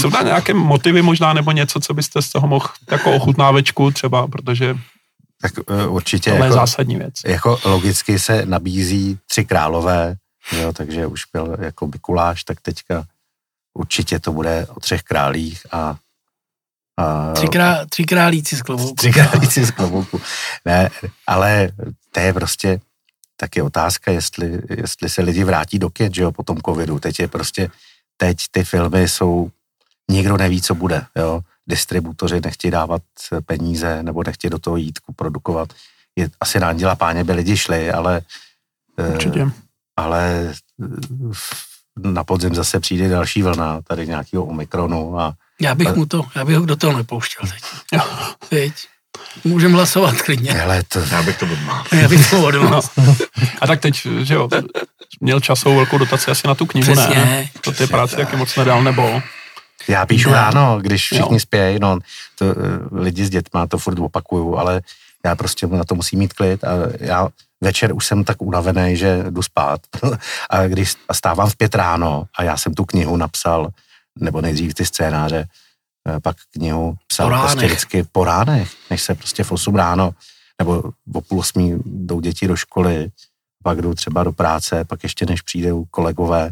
jsou 0.00 0.10
tam 0.10 0.26
nějaké 0.26 0.54
motivy 0.54 1.02
možná, 1.02 1.32
nebo 1.32 1.52
něco, 1.52 1.80
co 1.80 1.94
byste 1.94 2.22
z 2.22 2.28
toho 2.28 2.48
mohl 2.48 2.68
jako 2.90 3.12
ochutnávečku 3.12 3.90
třeba, 3.90 4.26
protože 4.26 4.74
tak 5.42 5.52
uh, 5.70 5.94
určitě. 5.94 6.30
To 6.30 6.36
jako, 6.36 6.44
je 6.44 6.52
zásadní 6.52 6.96
věc. 6.96 7.14
Jako 7.26 7.58
logicky 7.64 8.18
se 8.18 8.46
nabízí 8.46 9.18
tři 9.26 9.44
králové, 9.44 10.16
jo, 10.60 10.72
takže 10.72 11.06
už 11.06 11.22
byl 11.32 11.56
jako 11.60 11.86
Mikuláš, 11.86 12.44
tak 12.44 12.60
teďka 12.60 13.04
určitě 13.74 14.18
to 14.18 14.32
bude 14.32 14.66
o 14.66 14.80
třech 14.80 15.02
králích 15.02 15.66
a 15.72 15.96
tři, 17.34 17.48
krá, 17.48 17.86
tři 17.86 18.04
králíci 18.04 18.56
z 18.56 18.62
klobouku. 18.62 18.94
Tři 18.94 19.12
králíci 19.12 19.64
z 19.64 19.70
klobouku. 19.70 20.20
Ne, 20.64 20.90
ale 21.26 21.70
to 22.12 22.20
je 22.20 22.32
prostě 22.32 22.80
taky 23.36 23.62
otázka, 23.62 24.10
jestli, 24.10 24.62
jestli 24.70 25.08
se 25.08 25.22
lidi 25.22 25.44
vrátí 25.44 25.78
do 25.78 25.90
kin, 25.90 26.14
že 26.14 26.22
jo, 26.22 26.32
po 26.32 26.42
tom 26.42 26.56
covidu. 26.60 26.98
Teď 26.98 27.20
je 27.20 27.28
prostě, 27.28 27.70
teď 28.16 28.36
ty 28.50 28.64
filmy 28.64 29.08
jsou, 29.08 29.50
nikdo 30.10 30.36
neví, 30.36 30.62
co 30.62 30.74
bude, 30.74 31.06
jo. 31.16 31.40
Distributoři 31.66 32.40
nechtějí 32.40 32.70
dávat 32.70 33.02
peníze 33.46 34.02
nebo 34.02 34.22
nechtějí 34.26 34.50
do 34.50 34.58
toho 34.58 34.76
jít 34.76 34.98
produkovat. 35.16 35.72
Je, 36.16 36.30
asi 36.40 36.60
na 36.60 36.68
Anděla 36.68 36.94
páně 36.94 37.24
by 37.24 37.32
lidi 37.32 37.56
šli, 37.56 37.90
ale 37.90 38.22
eh, 38.98 39.08
Určitě. 39.08 39.40
Eh, 39.40 39.50
ale 39.96 40.54
na 41.98 42.24
podzim 42.24 42.54
zase 42.54 42.80
přijde 42.80 43.08
další 43.08 43.42
vlna 43.42 43.82
tady 43.82 44.06
nějakého 44.06 44.44
omikronu 44.44 45.20
a 45.20 45.34
já 45.60 45.74
bych 45.74 45.94
mu 45.94 46.06
to, 46.06 46.24
já 46.34 46.44
bych 46.44 46.56
ho 46.56 46.66
do 46.66 46.76
toho 46.76 46.96
nepouštěl 46.96 47.42
teď. 47.50 47.62
Teď. 48.48 48.72
Můžeme 49.44 49.74
hlasovat 49.74 50.22
klidně. 50.22 50.52
Hele, 50.52 50.82
to... 50.82 51.00
Já 51.10 51.22
bych 51.22 51.38
to 51.38 51.46
odmál. 51.46 51.84
Já 51.92 52.08
bych 52.08 52.30
to 52.30 52.42
odmál. 52.46 52.82
A 53.60 53.66
tak 53.66 53.80
teď, 53.80 54.06
že 54.22 54.34
jo, 54.34 54.48
měl 55.20 55.40
časovou 55.40 55.76
velkou 55.76 55.98
dotaci 55.98 56.30
asi 56.30 56.46
na 56.46 56.54
tu 56.54 56.66
knihu, 56.66 56.92
Přesně, 56.92 57.14
ne? 57.14 57.48
To 57.60 57.72
ty 57.72 57.86
práce 57.86 58.16
taky 58.16 58.36
moc 58.36 58.56
nedal, 58.56 58.82
nebo? 58.82 59.22
Já 59.88 60.06
píšu 60.06 60.30
ne. 60.30 60.34
ráno, 60.34 60.78
když 60.80 61.04
všichni 61.04 61.40
spějí, 61.40 61.78
no, 61.80 61.98
to, 62.38 62.44
uh, 62.44 62.52
lidi 63.00 63.24
s 63.24 63.30
dětma 63.30 63.66
to 63.66 63.78
furt 63.78 63.98
opakuju, 63.98 64.56
ale 64.56 64.80
já 65.24 65.36
prostě 65.36 65.66
na 65.66 65.84
to 65.84 65.94
musím 65.94 66.18
mít 66.18 66.32
klid 66.32 66.64
a 66.64 66.70
já 67.00 67.28
večer 67.60 67.94
už 67.94 68.06
jsem 68.06 68.24
tak 68.24 68.42
unavený, 68.42 68.96
že 68.96 69.24
jdu 69.30 69.42
spát. 69.42 69.80
a 70.50 70.66
když 70.66 70.94
a 71.08 71.14
stávám 71.14 71.50
v 71.50 71.56
pět 71.56 71.74
ráno 71.74 72.24
a 72.38 72.42
já 72.42 72.56
jsem 72.56 72.74
tu 72.74 72.84
knihu 72.84 73.16
napsal, 73.16 73.68
nebo 74.20 74.40
nejdřív 74.40 74.74
ty 74.74 74.84
scénáře, 74.84 75.48
Eh, 76.08 76.20
pak 76.20 76.36
knihu 76.50 76.96
psal 77.06 77.30
po 77.30 77.46
prostě 77.46 77.66
vždycky 77.66 78.02
po 78.02 78.24
ránech, 78.24 78.70
než 78.90 79.02
se 79.02 79.14
prostě 79.14 79.44
v 79.44 79.52
8 79.52 79.74
ráno 79.74 80.10
nebo 80.58 80.82
o 81.14 81.20
půl 81.20 81.40
osmí 81.40 81.74
jdou 81.84 82.20
děti 82.20 82.48
do 82.48 82.56
školy, 82.56 83.10
pak 83.62 83.82
jdou 83.82 83.94
třeba 83.94 84.24
do 84.24 84.32
práce, 84.32 84.84
pak 84.84 85.02
ještě 85.02 85.26
než 85.26 85.42
přijdou 85.42 85.84
kolegové, 85.84 86.50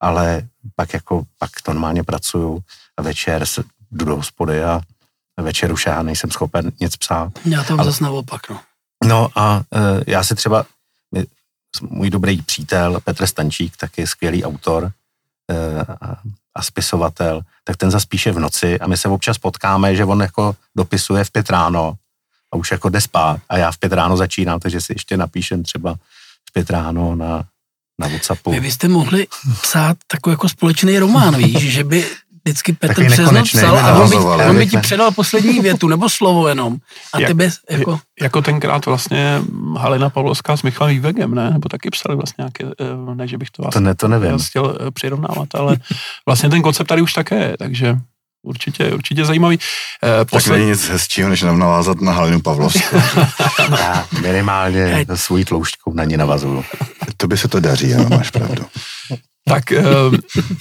ale 0.00 0.48
pak 0.76 0.94
jako, 0.94 1.22
pak 1.38 1.50
normálně 1.68 2.04
pracuju 2.04 2.60
a 2.96 3.02
večer 3.02 3.46
se, 3.46 3.64
jdu 3.90 4.04
do 4.04 4.16
hospody 4.16 4.64
a 4.64 4.80
večer 5.36 5.72
už 5.72 5.86
já 5.86 6.02
nejsem 6.02 6.30
schopen 6.30 6.72
nic 6.80 6.96
psát. 6.96 7.32
Já 7.44 7.64
ale, 7.68 7.84
zase 7.84 8.04
naopak, 8.04 8.50
no. 8.50 8.60
No 9.04 9.28
a 9.34 9.62
e, 9.74 10.04
já 10.06 10.24
se 10.24 10.34
třeba, 10.34 10.64
můj 11.80 12.10
dobrý 12.10 12.42
přítel 12.42 13.00
Petr 13.00 13.26
Stančík, 13.26 13.76
taky 13.76 14.06
skvělý 14.06 14.44
autor, 14.44 14.92
e, 15.50 15.80
a 15.80 16.16
spisovatel, 16.62 17.40
tak 17.64 17.76
ten 17.76 17.90
zaspíše 17.90 18.32
v 18.32 18.38
noci 18.38 18.78
a 18.78 18.86
my 18.86 18.96
se 18.96 19.08
občas 19.08 19.38
potkáme, 19.38 19.96
že 19.96 20.04
on 20.04 20.20
jako 20.20 20.56
dopisuje 20.76 21.24
v 21.24 21.30
pět 21.30 21.50
ráno 21.50 21.94
a 22.52 22.56
už 22.56 22.70
jako 22.70 22.88
jde 22.88 23.00
spát 23.00 23.40
a 23.48 23.58
já 23.58 23.72
v 23.72 23.78
pět 23.78 23.92
ráno 23.92 24.16
začínám, 24.16 24.60
takže 24.60 24.80
si 24.80 24.92
ještě 24.92 25.16
napíšem 25.16 25.62
třeba 25.62 25.94
v 26.48 26.52
pět 26.52 26.70
ráno 26.70 27.14
na, 27.14 27.44
na 27.98 28.08
Whatsappu. 28.08 28.50
Vy 28.50 28.60
byste 28.60 28.88
mohli 28.88 29.26
psát 29.62 29.96
takový 30.06 30.32
jako 30.32 30.48
společný 30.48 30.98
román, 30.98 31.36
víš, 31.36 31.72
že 31.72 31.84
by 31.84 32.06
vždycky 32.44 32.72
Petr 32.72 33.06
přes 33.06 33.30
noc 33.30 33.50
psal 33.50 33.78
a 33.78 33.94
on 33.94 34.10
by, 34.10 34.16
on 34.16 34.56
by 34.56 34.66
ti 34.66 34.78
předal 34.78 35.10
poslední 35.10 35.60
větu 35.60 35.88
nebo 35.88 36.08
slovo 36.08 36.48
jenom. 36.48 36.76
A 37.12 37.20
Jak, 37.20 37.28
ty 37.28 37.34
bys 37.34 37.58
jako... 37.70 38.00
Jako 38.20 38.42
tenkrát 38.42 38.86
vlastně 38.86 39.42
Halina 39.76 40.10
Pavlovská 40.10 40.56
s 40.56 40.62
Michalem 40.62 40.94
Vývegem, 40.94 41.34
ne? 41.34 41.50
Nebo 41.50 41.68
taky 41.68 41.90
psali 41.90 42.16
vlastně 42.16 42.42
nějaké, 42.42 42.64
eh, 42.64 43.14
ne, 43.14 43.28
že 43.28 43.38
bych 43.38 43.50
to, 43.50 43.62
to, 43.72 43.80
ne, 43.80 43.94
to 43.94 44.08
nevím. 44.08 44.38
chtěl 44.38 44.78
eh, 44.80 44.90
přirovnávat, 44.90 45.54
ale 45.54 45.76
vlastně 46.26 46.50
ten 46.50 46.62
koncept 46.62 46.86
tady 46.86 47.02
už 47.02 47.12
také 47.12 47.34
je, 47.34 47.56
takže 47.58 47.96
určitě, 48.42 48.94
určitě 48.94 49.24
zajímavý. 49.24 49.58
Eh, 50.02 50.24
posled... 50.24 50.52
Tak 50.52 50.58
není 50.58 50.70
nic 50.70 50.88
hezčího, 50.88 51.28
než 51.28 51.42
nám 51.42 51.58
navázat 51.58 52.00
na 52.00 52.12
Halinu 52.12 52.40
Pavlovskou. 52.40 52.96
Já 53.78 54.06
minimálně 54.22 55.06
svůj 55.14 55.44
tloušťkou 55.44 55.92
na 55.94 56.04
ní 56.04 56.16
navazuju. 56.16 56.64
To 57.16 57.26
by 57.26 57.38
se 57.38 57.48
to 57.48 57.60
daří, 57.60 57.94
ano, 57.94 58.08
máš 58.08 58.30
pravdu. 58.30 58.64
Tak 59.48 59.72
eh, 59.72 59.82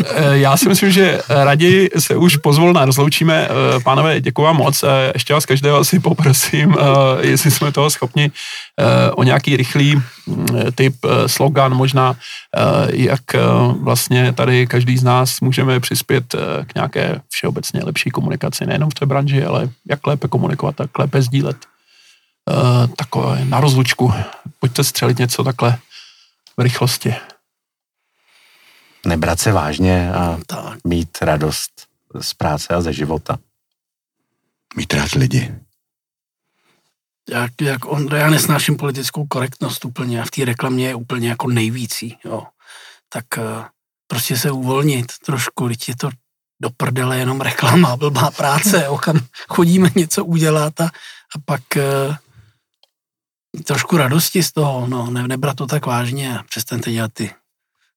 eh, 0.05 0.37
já 0.37 0.57
si 0.57 0.69
myslím, 0.69 0.91
že 0.91 1.21
raději 1.29 1.89
se 1.99 2.15
už 2.15 2.37
pozvolna 2.37 2.85
rozloučíme. 2.85 3.47
Eh, 3.47 3.79
pánové, 3.79 4.21
děkuji 4.21 4.41
vám 4.41 4.57
moc. 4.57 4.83
Ještě 5.13 5.33
vás 5.33 5.45
každého 5.45 5.77
asi 5.77 5.99
poprosím, 5.99 6.75
jestli 7.21 7.51
jsme 7.51 7.71
toho 7.71 7.89
schopni 7.89 8.31
o 9.15 9.23
nějaký 9.23 9.57
rychlý 9.57 9.95
mm, 9.95 10.47
typ, 10.75 10.95
slogan 11.27 11.75
možná, 11.75 12.15
jak 12.89 13.21
vlastně 13.81 14.33
tady 14.33 14.67
každý 14.67 14.97
z 14.97 15.03
nás 15.03 15.41
můžeme 15.41 15.79
přispět 15.79 16.35
k 16.67 16.75
nějaké 16.75 17.21
všeobecně 17.29 17.81
lepší 17.83 18.09
komunikaci, 18.09 18.65
nejenom 18.65 18.89
v 18.89 18.93
té 18.93 19.05
branži, 19.05 19.43
ale 19.45 19.69
jak 19.89 20.07
lépe 20.07 20.27
komunikovat, 20.27 20.75
tak 20.75 20.99
lépe 20.99 21.21
sdílet. 21.21 21.57
Takové 22.95 23.45
na 23.45 23.59
rozlučku. 23.59 24.13
Pojďte 24.59 24.83
střelit 24.83 25.19
něco 25.19 25.43
takhle 25.43 25.77
v 26.57 26.61
rychlosti 26.61 27.15
nebrat 29.07 29.39
se 29.39 29.51
vážně 29.51 30.13
a 30.13 30.39
tak. 30.47 30.79
mít 30.83 31.17
radost 31.21 31.71
z 32.21 32.33
práce 32.33 32.73
a 32.73 32.81
ze 32.81 32.93
života. 32.93 33.37
Mít 34.75 34.93
rád 34.93 35.11
lidi. 35.11 35.55
Jak, 37.29 37.51
jak 37.61 37.85
on, 37.85 38.07
já 38.15 38.29
nesnáším 38.29 38.77
politickou 38.77 39.27
korektnost 39.27 39.85
úplně 39.85 40.21
a 40.21 40.25
v 40.25 40.31
té 40.31 40.45
reklamě 40.45 40.87
je 40.87 40.95
úplně 40.95 41.29
jako 41.29 41.49
nejvící, 41.49 42.17
jo. 42.25 42.43
Tak 43.09 43.25
uh, 43.37 43.65
prostě 44.07 44.37
se 44.37 44.51
uvolnit 44.51 45.05
trošku, 45.25 45.67
teď 45.67 45.89
je 45.89 45.95
to 45.95 46.09
do 46.61 46.69
prdele 46.69 47.17
jenom 47.17 47.41
reklama, 47.41 47.97
blbá 47.97 48.31
práce, 48.31 48.83
jo, 48.85 48.97
kam 48.97 49.19
chodíme 49.49 49.89
něco 49.95 50.25
udělat 50.25 50.81
a, 50.81 50.85
a 51.35 51.39
pak 51.45 51.61
uh, 51.75 52.15
trošku 53.63 53.97
radosti 53.97 54.43
z 54.43 54.51
toho, 54.51 54.87
no, 54.87 55.11
ne, 55.11 55.27
nebrat 55.27 55.55
to 55.55 55.65
tak 55.65 55.85
vážně 55.85 56.39
a 56.39 56.43
přestaňte 56.43 56.91
dělat 56.91 57.13
ty 57.13 57.31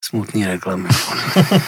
smutný 0.05 0.47
reklamy. 0.47 0.89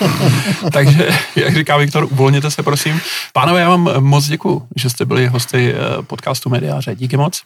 Takže, 0.72 1.08
jak 1.36 1.54
říká 1.54 1.76
Viktor, 1.76 2.04
uvolněte 2.04 2.50
se, 2.50 2.62
prosím. 2.62 3.00
Pánové, 3.32 3.60
já 3.60 3.68
vám 3.68 4.02
moc 4.02 4.26
děkuji, 4.26 4.62
že 4.76 4.90
jste 4.90 5.04
byli 5.04 5.26
hosty 5.26 5.74
eh, 5.74 6.02
podcastu 6.02 6.50
Mediáře. 6.50 6.94
Díky 6.94 7.16
moc. 7.16 7.42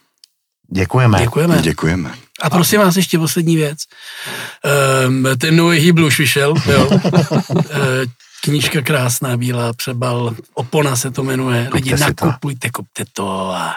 Děkujeme. 0.71 1.19
Děkujeme. 1.19 1.59
Děkujeme. 1.63 2.15
A 2.43 2.51
prosím 2.51 2.81
vás 2.81 2.97
ještě 2.97 3.19
poslední 3.19 3.57
věc. 3.57 3.79
Um, 5.09 5.27
ten 5.39 5.57
nový 5.57 5.79
Hýbl 5.79 6.05
už 6.05 6.19
vyšel, 6.19 6.55
jo. 6.71 6.91
Eh, 7.71 8.07
knížka 8.45 8.83
krásná, 8.83 9.37
bílá, 9.37 9.73
přebal, 9.73 10.35
Opona 10.55 10.97
se 10.97 11.11
to 11.11 11.23
jmenuje. 11.23 11.69
Lidi, 11.73 11.97
nakupujte, 11.97 12.71
kupte 12.71 13.05
to 13.13 13.51
a 13.51 13.75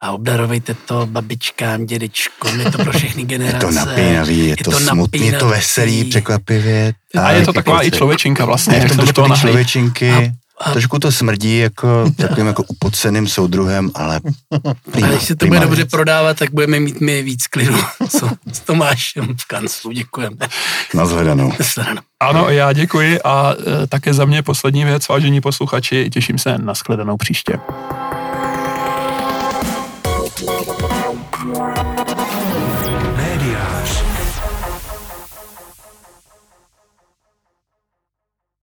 a 0.00 0.12
obdarovejte 0.12 0.74
to 0.74 1.06
babičkám, 1.06 1.86
dědečko, 1.86 2.48
je 2.48 2.70
to 2.70 2.78
pro 2.78 2.92
všechny 2.92 3.24
generace. 3.24 3.66
Je 3.66 3.72
to 3.72 3.86
napínavý, 3.86 4.38
je, 4.38 4.44
je 4.44 4.56
to, 4.56 4.70
to 4.70 4.80
smutný, 4.80 5.26
je 5.26 5.32
to 5.32 5.48
veselý, 5.48 6.04
překvapivě. 6.04 6.92
A 7.22 7.30
je 7.30 7.46
to 7.46 7.52
taková 7.52 7.86
i 7.86 7.90
člověčinka 7.90 8.44
vlastně. 8.44 8.76
Je 8.76 8.88
to, 8.88 9.12
to 9.12 9.36
člověčinky. 9.36 10.10
A, 10.10 10.32
A... 10.60 10.72
Trošku 10.72 10.98
to 10.98 11.12
smrdí 11.12 11.58
jako 11.58 12.10
takovým 12.16 12.46
jako 12.46 12.62
upoceným 12.62 13.28
soudruhem, 13.28 13.90
ale 13.94 14.20
prima, 14.90 15.08
A 15.08 15.10
když 15.10 15.24
se 15.24 15.36
to 15.36 15.46
bude 15.46 15.60
dobře 15.60 15.84
prodávat, 15.84 16.38
tak 16.38 16.50
budeme 16.50 16.80
mít 16.80 17.00
my 17.00 17.22
víc 17.22 17.46
klidu. 17.46 17.76
Co 18.08 18.30
s 18.52 18.60
Tomášem 18.60 19.36
v 19.40 19.44
kanclu, 19.44 19.92
děkujeme. 19.92 20.36
Na 20.94 21.06
zhledanou. 21.06 21.52
Ano, 22.20 22.48
já 22.48 22.72
děkuji 22.72 23.22
a 23.22 23.54
e, 23.82 23.86
také 23.86 24.14
za 24.14 24.24
mě 24.24 24.42
poslední 24.42 24.84
věc, 24.84 25.08
vážení 25.08 25.40
posluchači, 25.40 26.10
těším 26.10 26.38
se 26.38 26.58
na 26.58 26.74
shledanou 26.74 27.16
příště. 27.16 27.58
more. 31.50 32.09